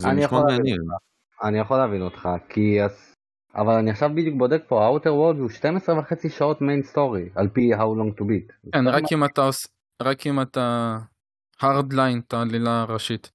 [0.03, 0.81] זה נשמע יכול להבין מעניין.
[1.43, 2.81] אני יכול להבין אותך, כי...
[2.83, 3.10] הס-
[3.55, 7.49] אבל אני עכשיו בדיוק בודק פה, האוטר וולד הוא 12 וחצי שעות main story, על
[7.49, 8.71] פי How Long to Beat.
[8.73, 9.67] כן, רק אם אתה עוש...
[10.03, 10.99] רק אם אתה
[11.63, 13.31] hard line את העלילה הראשית.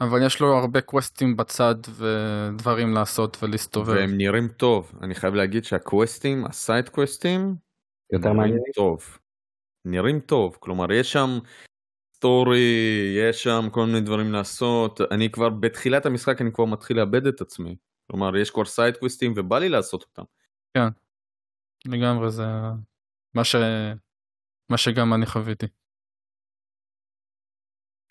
[0.00, 3.94] אבל יש לו הרבה קווסטים בצד ודברים לעשות ולהסתובב.
[3.94, 4.92] והם נראים טוב.
[5.02, 7.54] אני חייב להגיד שהקווסטים, ה side קווסטים,
[8.12, 8.62] יותר נראים מעניין.
[8.74, 9.18] טוב.
[9.84, 10.56] נראים טוב.
[10.60, 11.38] כלומר, יש שם
[12.16, 12.68] story,
[13.18, 15.00] יש שם כל מיני דברים לעשות.
[15.10, 17.76] אני כבר, בתחילת המשחק אני כבר מתחיל לאבד את עצמי.
[18.10, 20.22] כלומר, יש כבר side קווסטים ובא לי לעשות אותם.
[21.86, 22.44] לגמרי זה
[23.34, 23.56] מה ש...
[24.70, 25.66] מה שגם אני חוויתי.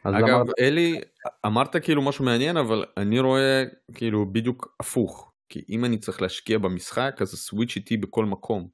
[0.03, 1.01] אגב, אמרת, אלי,
[1.45, 3.63] אמרת כאילו משהו מעניין, אבל אני רואה
[3.93, 5.33] כאילו בדיוק הפוך.
[5.49, 8.69] כי אם אני צריך להשקיע במשחק, אז ה Switch איתי בכל מקום.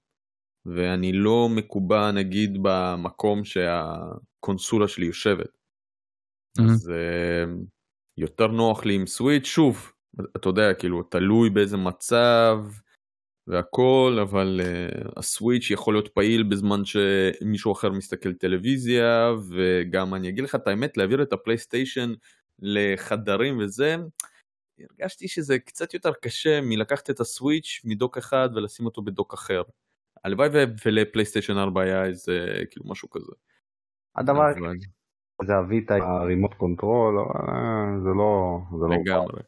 [0.66, 5.58] ואני לא מקובע נגיד במקום שהקונסולה שלי יושבת.
[6.60, 6.64] Mhm.
[6.64, 7.44] אז אה,
[8.18, 9.92] יותר נוח לי עם סוויץ', שוב,
[10.36, 12.60] אתה יודע, כאילו, תלוי באיזה מצב
[13.48, 20.44] והכל, אבל uh, הסוויץ' יכול להיות פעיל בזמן שמישהו אחר מסתכל טלוויזיה, וגם אני אגיד
[20.44, 22.14] לך את האמת, להעביר את הפלייסטיישן
[22.60, 23.96] לחדרים וזה,
[24.80, 29.62] הרגשתי שזה קצת יותר קשה מלקחת את הסוויץ' מדוק אחד ולשים אותו בדוק אחר.
[30.24, 30.50] הלוואי
[30.86, 33.32] ול PlayStation 4 היה איזה כאילו משהו כזה.
[34.16, 34.76] הדבר אבל-
[35.46, 37.16] זה ה Vita, ה remote control,
[38.04, 39.42] זה לא, זה לא, לגמרי.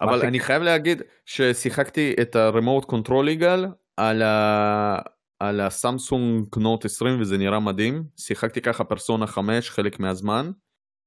[0.00, 3.66] אבל אני חייב להגיד ששיחקתי את ה remote control יגאל
[3.96, 4.98] על ה...
[5.40, 8.04] על ה Samsung Note 20 וזה נראה מדהים.
[8.16, 10.50] שיחקתי ככה פרסונה 5 חלק מהזמן.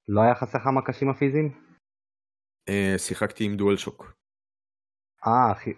[0.07, 1.51] לא היה חסר לך מקשים הפיזיים?
[2.69, 4.13] אה, שיחקתי עם DualShock.
[5.27, 5.73] אה, אחי,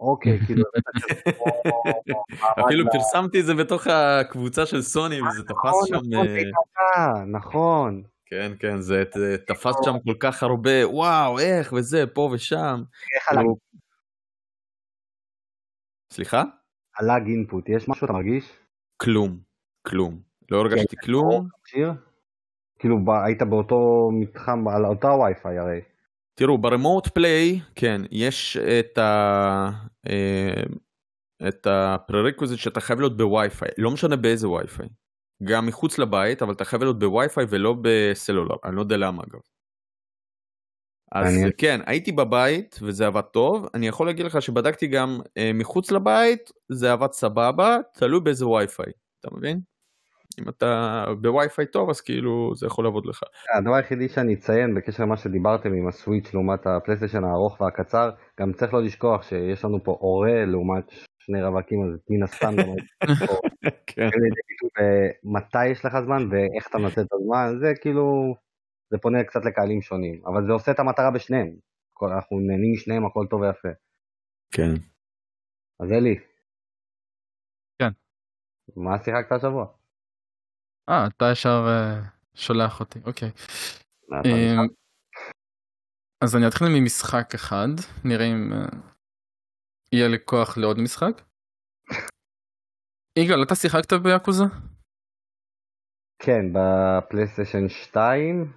[0.00, 0.64] אוקיי, כאילו,
[2.66, 6.26] אפילו פרסמתי את זה בתוך הקבוצה של סוני וזה תפס נכון, שם נכון,
[6.96, 9.16] אה, נכון, כן כן זה ת-
[9.50, 12.82] תפס שם כל כך הרבה וואו איך וזה פה ושם.
[13.16, 13.46] איך הלאג
[16.12, 16.42] סליחה?
[16.98, 18.52] הלאג אינפוט, יש משהו אתה מרגיש?
[19.02, 19.38] כלום
[19.88, 20.20] כלום.
[20.50, 21.48] לא הרגשתי כלום.
[21.66, 21.92] שיר?
[22.78, 22.96] כאילו
[23.26, 25.80] היית באותו מתחם, על אותה וי-פיי הרי.
[26.34, 29.70] תראו ב remote play כן יש את ה...
[30.08, 30.62] אה,
[31.48, 34.88] את ה prerequisite שאתה חייב להיות בווי-פיי לא משנה באיזה ווי-פיי
[35.42, 39.40] גם מחוץ לבית אבל אתה חייב להיות בווי-פיי ולא בסלולר אני לא יודע למה אגב.
[41.12, 41.50] אז מעניין.
[41.58, 46.50] כן הייתי בבית וזה עבד טוב אני יכול להגיד לך שבדקתי גם אה, מחוץ לבית
[46.68, 49.60] זה עבד סבבה תלוי באיזה ווי-פיי אתה מבין?
[50.40, 53.22] אם אתה בווי-פיי טוב אז כאילו זה יכול לעבוד לך.
[53.58, 58.10] הדבר היחידי שאני אציין בקשר למה שדיברתם עם הסוויץ' לעומת הפלייסטיישן הארוך והקצר,
[58.40, 60.84] גם צריך לא לשכוח שיש לנו פה הורה לעומת
[61.20, 62.66] שני רווקים, אז מן הסתם גם
[63.86, 64.06] כן.
[64.06, 64.70] ביטוי
[65.24, 68.34] מתי יש לך זמן ואיך אתה מנצל את הזמן, זה כאילו,
[68.90, 71.50] זה פונה קצת לקהלים שונים, אבל זה עושה את המטרה בשניהם,
[72.02, 73.68] אנחנו נהנים משניהם, הכל טוב ויפה.
[74.50, 74.72] כן.
[75.80, 76.18] אז אלי.
[77.78, 77.90] כן.
[78.76, 79.66] מה שיחקת השבוע?
[80.88, 82.00] אה, אתה ישר אה,
[82.34, 83.30] שולח אותי, אוקיי.
[84.12, 84.68] אמ?
[86.24, 87.68] אז אני אתחיל ממשחק אחד,
[88.04, 88.66] נראה אם אה,
[89.94, 91.22] יהיה לי כוח לעוד משחק.
[93.18, 94.44] יגאל, אתה שיחקת ביאקוזה?
[96.22, 98.52] כן, בפלייסטיישן 2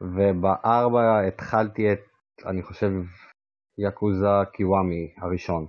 [0.00, 0.96] וב-4
[1.28, 1.98] התחלתי את,
[2.46, 2.90] אני חושב,
[3.78, 5.66] יאקוזה קיוואמי הראשון.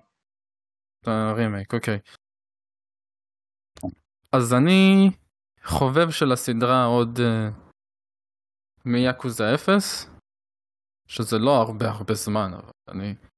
[1.06, 2.00] הרימייק, אוקיי.
[4.32, 5.10] אז אני
[5.64, 7.70] חובב של הסדרה עוד uh,
[8.86, 10.06] מיאקוזה 0,
[11.08, 13.29] שזה לא הרבה הרבה זמן, אבל אני...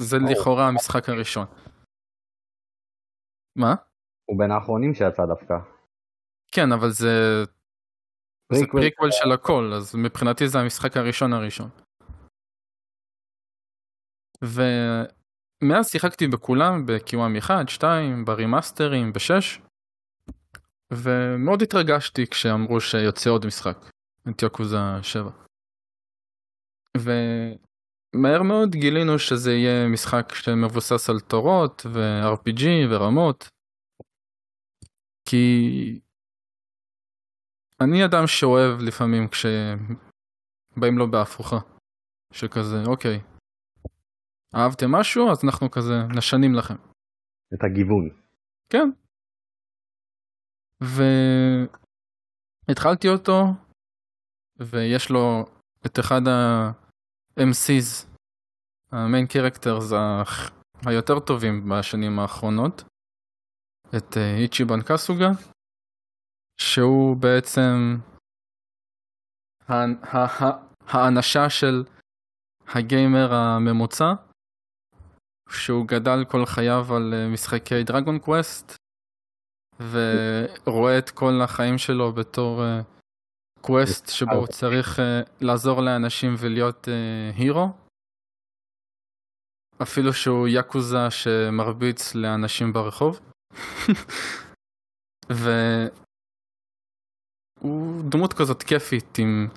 [0.00, 0.22] זה או.
[0.32, 1.46] לכאורה המשחק הראשון.
[3.56, 3.74] מה?
[4.24, 5.54] הוא בין האחרונים שיצא דווקא.
[6.52, 7.44] כן, אבל זה...
[8.52, 11.68] זה פריקוול של הכל, אז מבחינתי זה המשחק הראשון הראשון.
[14.42, 19.60] ומאז שיחקתי בכולם, בקיוואמי 1, 2, ברימאסטרים, ב-6,
[20.92, 23.76] ומאוד התרגשתי כשאמרו שיוצא עוד משחק,
[24.28, 25.30] את יוקוזה 7.
[28.14, 33.48] ומהר מאוד גילינו שזה יהיה משחק שמבוסס על תורות ו-RPG ורמות,
[35.28, 36.00] כי
[37.80, 41.56] אני אדם שאוהב לפעמים כשבאים לו בהפוכה,
[42.32, 43.18] שכזה אוקיי,
[44.54, 46.74] אהבתם משהו אז אנחנו כזה נשנים לכם.
[47.54, 48.08] את הגיוון.
[48.72, 48.90] כן.
[52.68, 53.42] והתחלתי אותו
[54.58, 55.44] ויש לו
[55.86, 56.20] את אחד
[57.36, 58.06] ה-MCs,
[58.92, 59.92] המיין קרקטרס
[60.86, 62.82] היותר טובים בשנים האחרונות,
[63.96, 65.30] את איצ'יבן קסוגה,
[66.60, 67.96] שהוא בעצם
[70.86, 71.84] האנשה של
[72.74, 74.12] הגיימר הממוצע,
[75.50, 78.76] שהוא גדל כל חייו על אה, משחקי Dragon Quest,
[80.66, 82.80] ורואה את כל החיים שלו בתור אה,
[83.60, 87.68] quest שבו הוא צריך אה, לעזור לאנשים ולהיות אה, hero.
[89.82, 93.20] אפילו שהוא יאקוזה שמרביץ לאנשים ברחוב.
[97.60, 99.48] והוא דמות כזאת כיפית עם...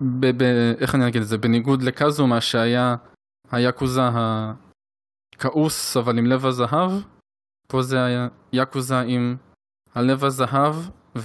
[0.00, 1.38] ב- ב- איך אני אגיד את זה?
[1.38, 2.96] בניגוד לקזומה שהיה
[3.50, 4.00] היאקוזה
[5.34, 6.90] הכעוס אבל עם לב הזהב,
[7.68, 9.36] פה זה היה יאקוזה עם
[9.94, 10.74] הלב הזהב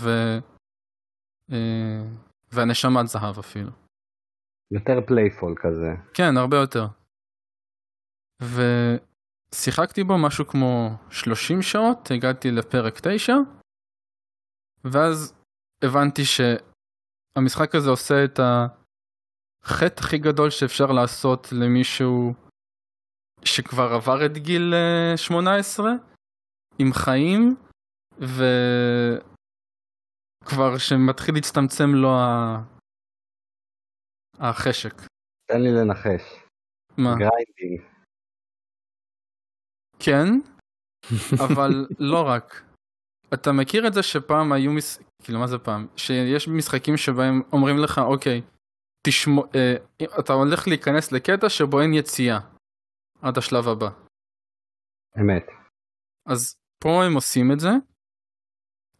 [0.08, 0.40] אה,
[2.52, 3.72] והנשמת זהב אפילו.
[4.72, 5.90] יותר playful כזה.
[6.14, 6.88] כן, הרבה יותר.
[8.42, 13.34] ושיחקתי בו משהו כמו 30 שעות, הגעתי לפרק 9,
[14.84, 15.34] ואז
[15.84, 22.34] הבנתי שהמשחק הזה עושה את החטא הכי גדול שאפשר לעשות למישהו
[23.46, 24.74] שכבר עבר את גיל
[25.16, 25.94] 18, אה,
[26.80, 27.56] עם חיים,
[30.50, 32.10] וכבר שמתחיל להצטמצם לו
[34.40, 34.94] החשק.
[35.46, 36.44] תן לי לנחש.
[36.98, 37.10] מה?
[37.10, 37.90] grinding.
[40.00, 40.26] כן,
[41.46, 42.64] אבל לא רק.
[43.34, 44.98] אתה מכיר את זה שפעם היו, מש...
[45.24, 45.88] כאילו מה זה פעם?
[45.98, 48.42] שיש משחקים שבהם אומרים לך אוקיי,
[49.08, 49.76] תשמע, אה,
[50.20, 52.40] אתה הולך להיכנס לקטע שבו אין יציאה
[53.22, 53.90] עד השלב הבא.
[55.20, 55.46] אמת.
[56.26, 57.70] אז פה הם עושים את זה,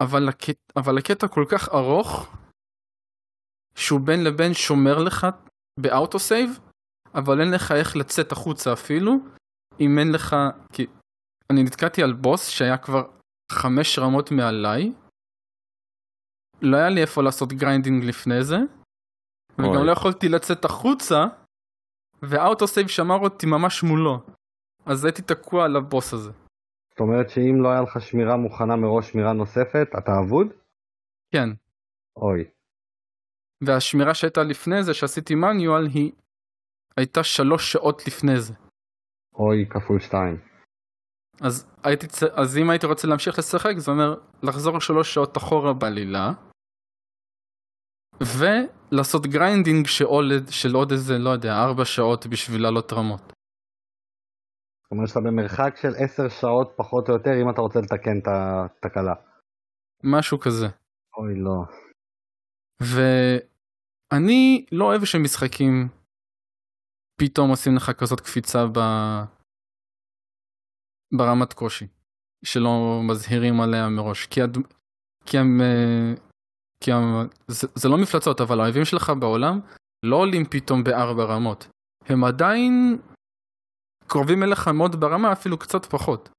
[0.04, 0.58] אבל, הקט...
[0.76, 2.36] אבל הקטע כל כך ארוך,
[3.76, 5.28] שהוא בין לבין שומר לך
[5.80, 6.50] ב auto save,
[7.14, 9.12] אבל אין לך איך לצאת החוצה אפילו,
[9.80, 10.36] אם אין לך,
[10.74, 10.88] כי
[11.52, 13.12] אני נתקעתי על בוס שהיה כבר
[13.52, 14.94] חמש רמות מעליי,
[16.62, 18.58] לא היה לי איפה לעשות grinding לפני זה,
[19.54, 21.26] וגם לא יכולתי לצאת החוצה,
[22.22, 24.20] וה auto save שמר אותי ממש מולו,
[24.86, 26.32] אז הייתי תקוע על הבוס הזה.
[27.00, 30.48] זאת אומרת שאם לא היה לך שמירה מוכנה מראש שמירה נוספת, אתה אבוד?
[31.34, 31.50] כן.
[32.18, 32.44] אוי.
[33.64, 36.12] והשמירה שהייתה לפני זה שעשיתי manual היא
[36.98, 38.54] הייתה שלוש שעות לפני זה.
[39.34, 40.38] אוי כפול שתיים.
[41.42, 46.32] אז, הייתי, אז אם הייתי רוצה להמשיך לשחק זה אומר לחזור שלוש שעות אחורה בעלילה
[48.22, 53.34] ולעשות grinding שעולד, של עוד איזה לא יודע ארבע שעות בשביל לעלות רמות.
[54.90, 58.28] זאת אומרת שאתה במרחק של עשר שעות פחות או יותר אם אתה רוצה לתקן את
[58.28, 59.14] התקלה.
[60.04, 60.66] משהו כזה.
[61.18, 61.64] אוי לא.
[62.82, 65.88] ואני לא אוהב שמשחקים
[67.22, 68.80] פתאום עושים לך כזאת קפיצה ב...
[71.18, 71.88] ברמת קושי,
[72.46, 74.58] שלא מזהירים עליה מראש, כי, הד...
[75.26, 75.62] כי, הם...
[76.84, 77.28] כי הם...
[77.48, 79.60] זה, זה לא מפלצות, אבל האויבים שלך בעולם
[80.06, 81.68] לא עולים פתאום בארבע רמות,
[82.06, 82.98] הם עדיין
[84.10, 86.30] קרובים אליך מאוד ברמה, אפילו קצת פחות.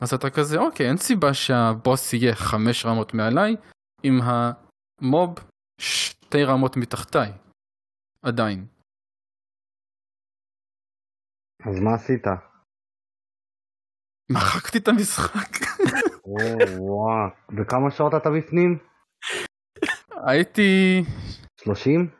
[0.00, 3.56] אז אתה כזה, אוקיי, אין סיבה שהבוס יהיה חמש רמות מעליי,
[4.04, 5.34] אם המוב
[5.80, 7.32] שתי רמות מתחתיי.
[8.22, 8.66] עדיין.
[11.66, 12.24] אז מה עשית?
[14.32, 15.50] מחקתי את המשחק.
[16.78, 18.78] וואו, וכמה שעות אתה בפנים?
[20.26, 21.02] הייתי...
[21.60, 22.10] 30?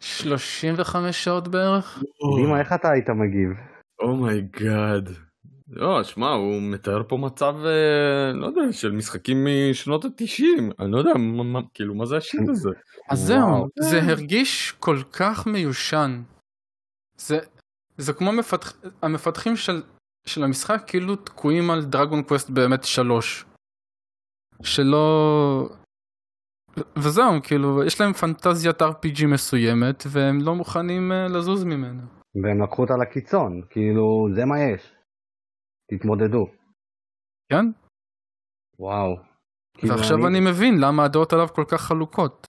[0.00, 2.02] 35 שעות בערך.
[2.36, 3.73] דימה, איך אתה היית מגיב?
[4.04, 5.08] Oh my God.
[5.08, 5.24] Oh
[5.68, 10.70] לא, שמע, הוא מתאר פה מצב, אה, לא יודע, של משחקים משנות התשעים.
[10.78, 11.12] אני לא יודע,
[11.74, 12.70] כאילו, מה זה ה shit הזה?
[13.10, 16.22] אז זהו, זה הרגיש כל כך מיושן.
[17.16, 17.38] זה,
[17.98, 18.72] זה כמו מפתח,
[19.02, 19.82] המפתחים של,
[20.26, 23.44] של המשחק כאילו תקועים על Dragon Quest באמת שלוש.
[24.62, 25.68] שלא...
[26.96, 32.02] וזהו, כאילו, יש להם פנטזיית RPG מסוימת, והם לא מוכנים uh, לזוז ממנה.
[32.42, 34.94] והם לקחו אותה לקיצון, כאילו, זה מה יש.
[35.90, 36.46] תתמודדו.
[37.48, 37.66] כן.
[38.78, 39.16] וואו.
[39.82, 40.26] ועכשיו אני...
[40.26, 42.46] אני מבין למה הדעות עליו כל כך חלוקות.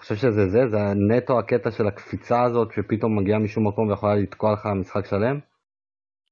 [0.00, 4.14] אני חושב שזה זה, זה נטו הקטע של הקפיצה הזאת שפתאום מגיעה משום מקום ויכולה
[4.14, 5.40] לתקוע לך משחק שלם?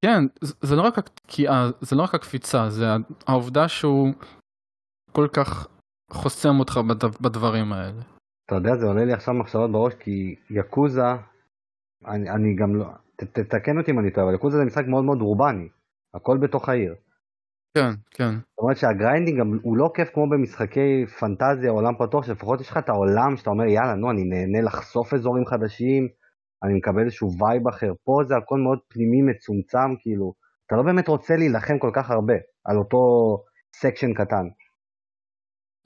[0.04, 2.84] כן, זה לא רק התקיעה, זה לא רק הקפיצה, זה
[3.26, 4.08] העובדה שהוא
[5.12, 5.68] כל כך
[6.10, 6.80] חוסם אותך
[7.20, 8.02] בדברים האלה.
[8.46, 11.02] אתה יודע, זה עולה לי עכשיו מחשבות בראש כי Yakuza
[12.06, 15.04] אני, אני גם לא, ת, תתקן אותי אם אני טועה, אבל Yakuza זה משחק מאוד
[15.04, 15.68] מאוד אורבני,
[16.14, 16.94] הכל בתוך העיר.
[17.74, 18.34] כן, כן.
[18.34, 22.76] זאת אומרת שה grinding הוא לא כיף כמו במשחקי פנטזיה, עולם פתוח, שלפחות יש לך
[22.76, 26.08] את העולם שאתה אומר יאללה נו אני נהנה לחשוף אזורים חדשים,
[26.64, 30.34] אני מקבל איזשהו vibe אחר, פה זה הכל מאוד פנימי מצומצם כאילו,
[30.66, 32.34] אתה לא באמת רוצה להילחם כל כך הרבה
[32.64, 32.98] על אותו
[33.76, 34.48] section קטן.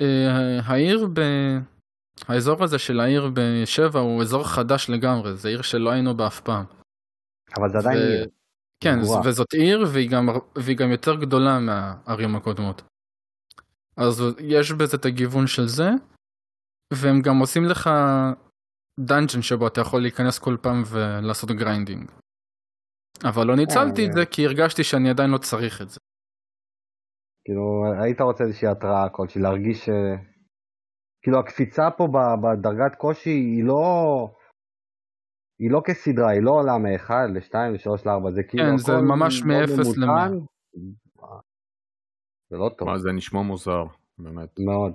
[0.01, 1.20] אה, העיר ב...
[2.28, 6.40] האזור הזה של העיר בשבע הוא אזור חדש לגמרי, זה עיר שלא היינו בה אף
[6.40, 6.64] פעם.
[7.59, 8.01] אבל זה עדיין ו...
[8.01, 8.28] עיר.
[8.80, 9.20] כן, גבוה.
[9.24, 10.28] וזאת עיר והיא גם,
[10.64, 12.82] והיא גם יותר גדולה מהערים הקודמות.
[13.97, 15.90] אז יש בזה את הגיוון של זה,
[16.93, 17.90] והם גם עושים לך
[19.01, 22.10] dungeon שבו אתה יכול להיכנס כל פעם ולעשות grinding.
[23.24, 26.01] אבל לא ניצלתי את אה, זה כי הרגשתי שאני עדיין לא צריך את זה.
[27.44, 29.89] כאילו היית רוצה איזושהי התראה כלשהי להרגיש
[31.23, 32.09] כאילו הקפיצה פה
[32.43, 34.28] בדרגת קושי היא לא...
[35.59, 39.43] היא לא כסדרה, היא לא עולה מ-1 ל-2 ל-3 ל-4, זה כאילו כן, זה ממש
[39.43, 40.53] מ-0 ל-100.
[42.51, 42.89] זה לא טוב.
[42.89, 43.85] מה, זה נשמע מוזר,
[44.19, 44.59] באמת.
[44.59, 44.93] מאוד.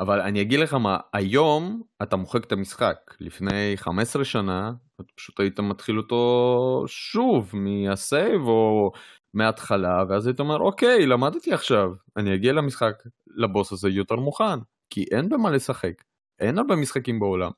[0.00, 2.96] אבל אני אגיד לך מה, היום אתה מוחק את המשחק.
[3.20, 8.92] לפני 15 שנה, אתה פשוט היית מתחיל אותו שוב מהסייב או
[9.34, 12.94] מההתחלה, ואז היית אומר, אוקיי, למדתי עכשיו, אני אגיע למשחק,
[13.36, 14.58] לבוס הזה יותר מוכן,
[14.90, 16.02] כי אין במה לשחק,
[16.40, 17.50] אין הרבה משחקים בעולם.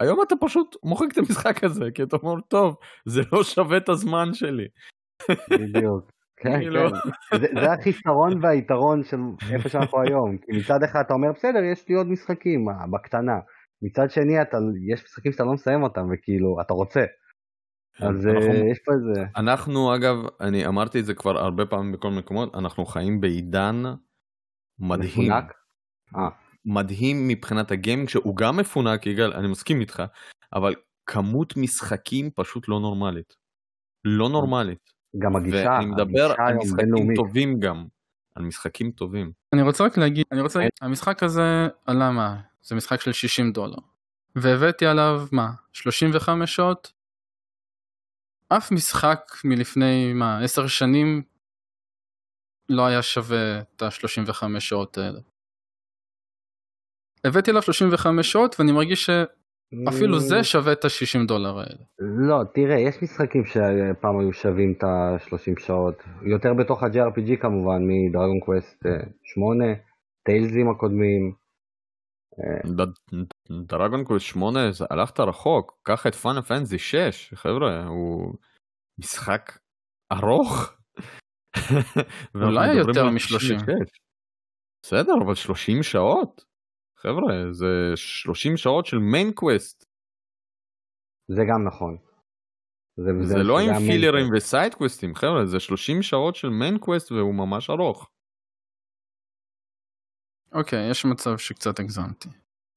[0.00, 3.88] היום אתה פשוט מוחק את המשחק הזה, כי אתה אומר, טוב, זה לא שווה את
[3.88, 4.68] הזמן שלי.
[5.50, 6.10] בדיוק.
[6.36, 6.80] כן, כאילו.
[7.30, 7.38] כן.
[7.38, 9.16] זה, זה החיסרון והיתרון של
[9.52, 10.38] איפה שאנחנו היום.
[10.38, 13.38] כי מצד אחד אתה אומר, בסדר, יש לי עוד משחקים, מה, בקטנה.
[13.82, 14.56] מצד שני, אתה,
[14.92, 17.00] יש משחקים שאתה לא מסיים אותם, וכאילו, אתה רוצה.
[18.02, 19.24] אז אה, אנחנו- יש פה איזה...
[19.36, 23.82] אנחנו אגב, אני אמרתי את זה כבר הרבה פעמים בכל מיני מקומות, אנחנו חיים בעידן
[24.78, 25.10] מדהים.
[25.10, 25.52] מפונק?
[26.16, 26.28] אה.
[26.64, 30.02] מדהים מבחינת הגיימינג שהוא גם מפונק יגאל אני מסכים איתך
[30.52, 30.74] אבל
[31.06, 33.36] כמות משחקים פשוט לא נורמלית.
[34.04, 34.90] לא נורמלית.
[35.18, 37.16] גם הגישה, ואני מדבר הגישה על משחקים בינלאומית.
[37.16, 37.86] טובים גם.
[38.34, 39.32] על משחקים טובים.
[39.52, 42.40] אני רוצה רק להגיד, אני רוצה להגיד, המשחק הזה עלה מה?
[42.62, 43.78] זה משחק של 60 דולר.
[44.36, 45.50] והבאתי עליו מה?
[45.72, 46.92] 35 שעות?
[48.56, 50.44] אף משחק מלפני מה?
[50.44, 51.22] 10 שנים
[52.68, 55.20] לא היה שווה את ה-35 שעות האלה.
[57.24, 61.84] הבאתי עליו 35 שעות ואני מרגיש שאפילו זה שווה את ה-60 דולר האלה.
[61.98, 65.94] לא, תראה, יש משחקים שפעם היו שווים את ה-30 שעות.
[66.22, 68.82] יותר בתוך ה-JRPG כמובן, מ Dragon Quest
[69.22, 69.64] 8,
[70.22, 71.34] Tales ים הקודמים.
[73.66, 78.34] Dragon Quest 8 זה הלכת רחוק קח את Final Fantasy 6 חבר'ה הוא
[78.98, 79.58] משחק
[80.12, 80.76] ארוך.
[82.34, 83.36] אולי יותר על מ-30.
[83.36, 84.00] 96.
[84.82, 86.44] בסדר אבל 30 שעות.
[86.98, 89.84] חבר'ה זה 30 שעות של main quest
[91.28, 91.96] זה גם נכון.
[93.22, 94.26] זה לא עם filler ים.
[94.36, 98.10] ו side quest ים חבר'ה זה 30 שעות של main quest והוא ממש ארוך.
[100.52, 102.28] אוקיי, יש מצב שקצת הגזמתי.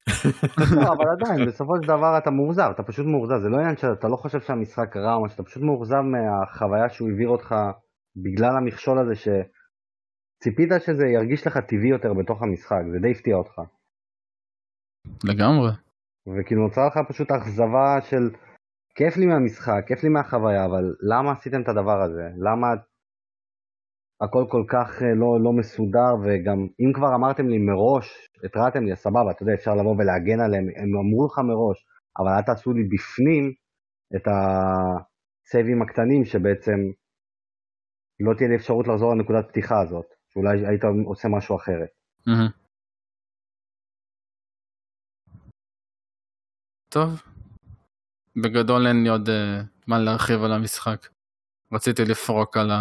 [0.76, 4.08] לא, אבל עדיין, בסופו של דבר אתה מאוכזב, אתה פשוט מאוכזב, זה לא עניין שאתה
[4.08, 7.56] לא חושב שהמשחק רע או משהו, אתה פשוט מאוכזב מהחוויה שהוא העביר אותך
[8.16, 13.62] בגלל המכשול הזה שציפית שזה ירגיש לך טבעי יותר בתוך המשחק, זה די הפתיע אותך.
[15.24, 15.72] לגמרי.
[16.28, 18.30] וכאילו נוצרה לך פשוט אכזבה של
[18.96, 22.30] כיף לי מהמשחק, כיף לי מהחוויה, אבל למה עשיתם את הדבר הזה?
[22.38, 22.68] למה
[24.22, 28.96] הכל כל כך אה, לא, לא מסודר, וגם אם כבר אמרתם לי מראש, התרעתם לי,
[28.96, 31.86] סבבה, אתה יודע, אפשר לבוא ולהגן עליהם, הם אמרו לך מראש,
[32.20, 33.54] אבל אל תעשו לי בפנים
[34.16, 36.80] את הסייבים הקטנים שבעצם
[38.20, 41.90] לא תהיה לי אפשרות לחזור לנקודת פתיחה הזאת, שאולי היית עושה משהו אחרת.
[46.90, 47.22] טוב.
[48.36, 51.08] בגדול אין לי עוד אה, מה להרחיב על המשחק.
[51.72, 52.72] רציתי לפרוק על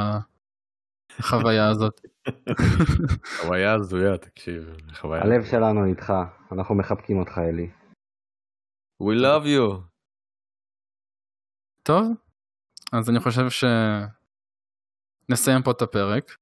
[1.18, 2.00] החוויה הזאת.
[3.40, 4.76] חוויה הזויה תקשיב.
[4.94, 5.22] חוויה.
[5.22, 6.12] הלב שלנו איתך,
[6.52, 7.70] אנחנו מחבקים אותך אלי.
[9.02, 9.80] We love you.
[11.82, 12.12] טוב,
[12.92, 13.66] אז אני חושב
[15.30, 16.36] שנסיים פה את הפרק.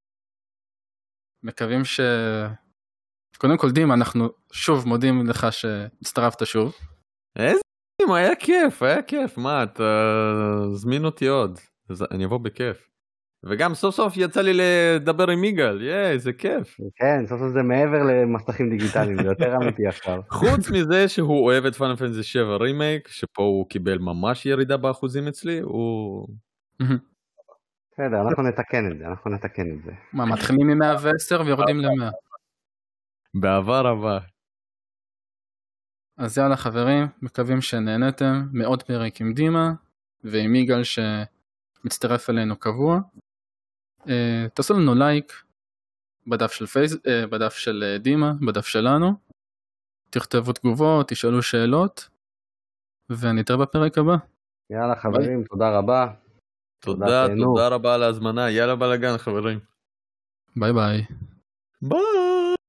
[1.42, 2.00] מקווים ש...
[3.38, 6.72] קודם כל דימה, אנחנו שוב מודים לך שהצטרפת שוב.
[7.36, 7.60] איזה
[8.08, 9.82] מה היה כיף היה כיף מה אתה
[10.74, 11.58] זמין אותי עוד
[12.10, 12.89] אני אבוא בכיף.
[13.44, 16.76] וגם סוף סוף יצא לי לדבר עם יגאל ייי איזה כיף.
[16.96, 20.20] כן, סוף סוף זה מעבר למסכים דיגיטליים, זה יותר אמיתי עכשיו.
[20.40, 25.28] חוץ מזה שהוא אוהב את פאנל פנטזי 7 רימייק שפה הוא קיבל ממש ירידה באחוזים
[25.28, 26.28] אצלי הוא
[28.00, 29.92] בסדר, אנחנו נתקן את זה, אנחנו נתקן את זה.
[30.12, 32.10] מה, מתחילים מ-110 ויורדים ל-100.
[33.34, 34.18] מצטער רבה.
[36.18, 39.72] אז יאללה חברים, מקווים שנהנתם מעוד פרק עם דימה
[40.24, 43.00] ועם יגאל שמצטרף אלינו קבוע.
[44.04, 45.32] Uh, תעשו לנו לייק
[46.26, 46.92] בדף של, פייס...
[46.94, 49.12] uh, בדף של uh, דימה, בדף שלנו.
[50.10, 52.08] תכתבו תגובות, תשאלו שאלות,
[53.10, 54.16] ונתראה בפרק הבא.
[54.70, 56.12] יאללה חברים, תודה רבה.
[56.80, 57.44] תודה תהנו.
[57.44, 59.58] תודה רבה על ההזמנה יאללה בלאגן חברים.
[60.56, 61.04] ביי ביי.
[61.82, 62.00] ביי.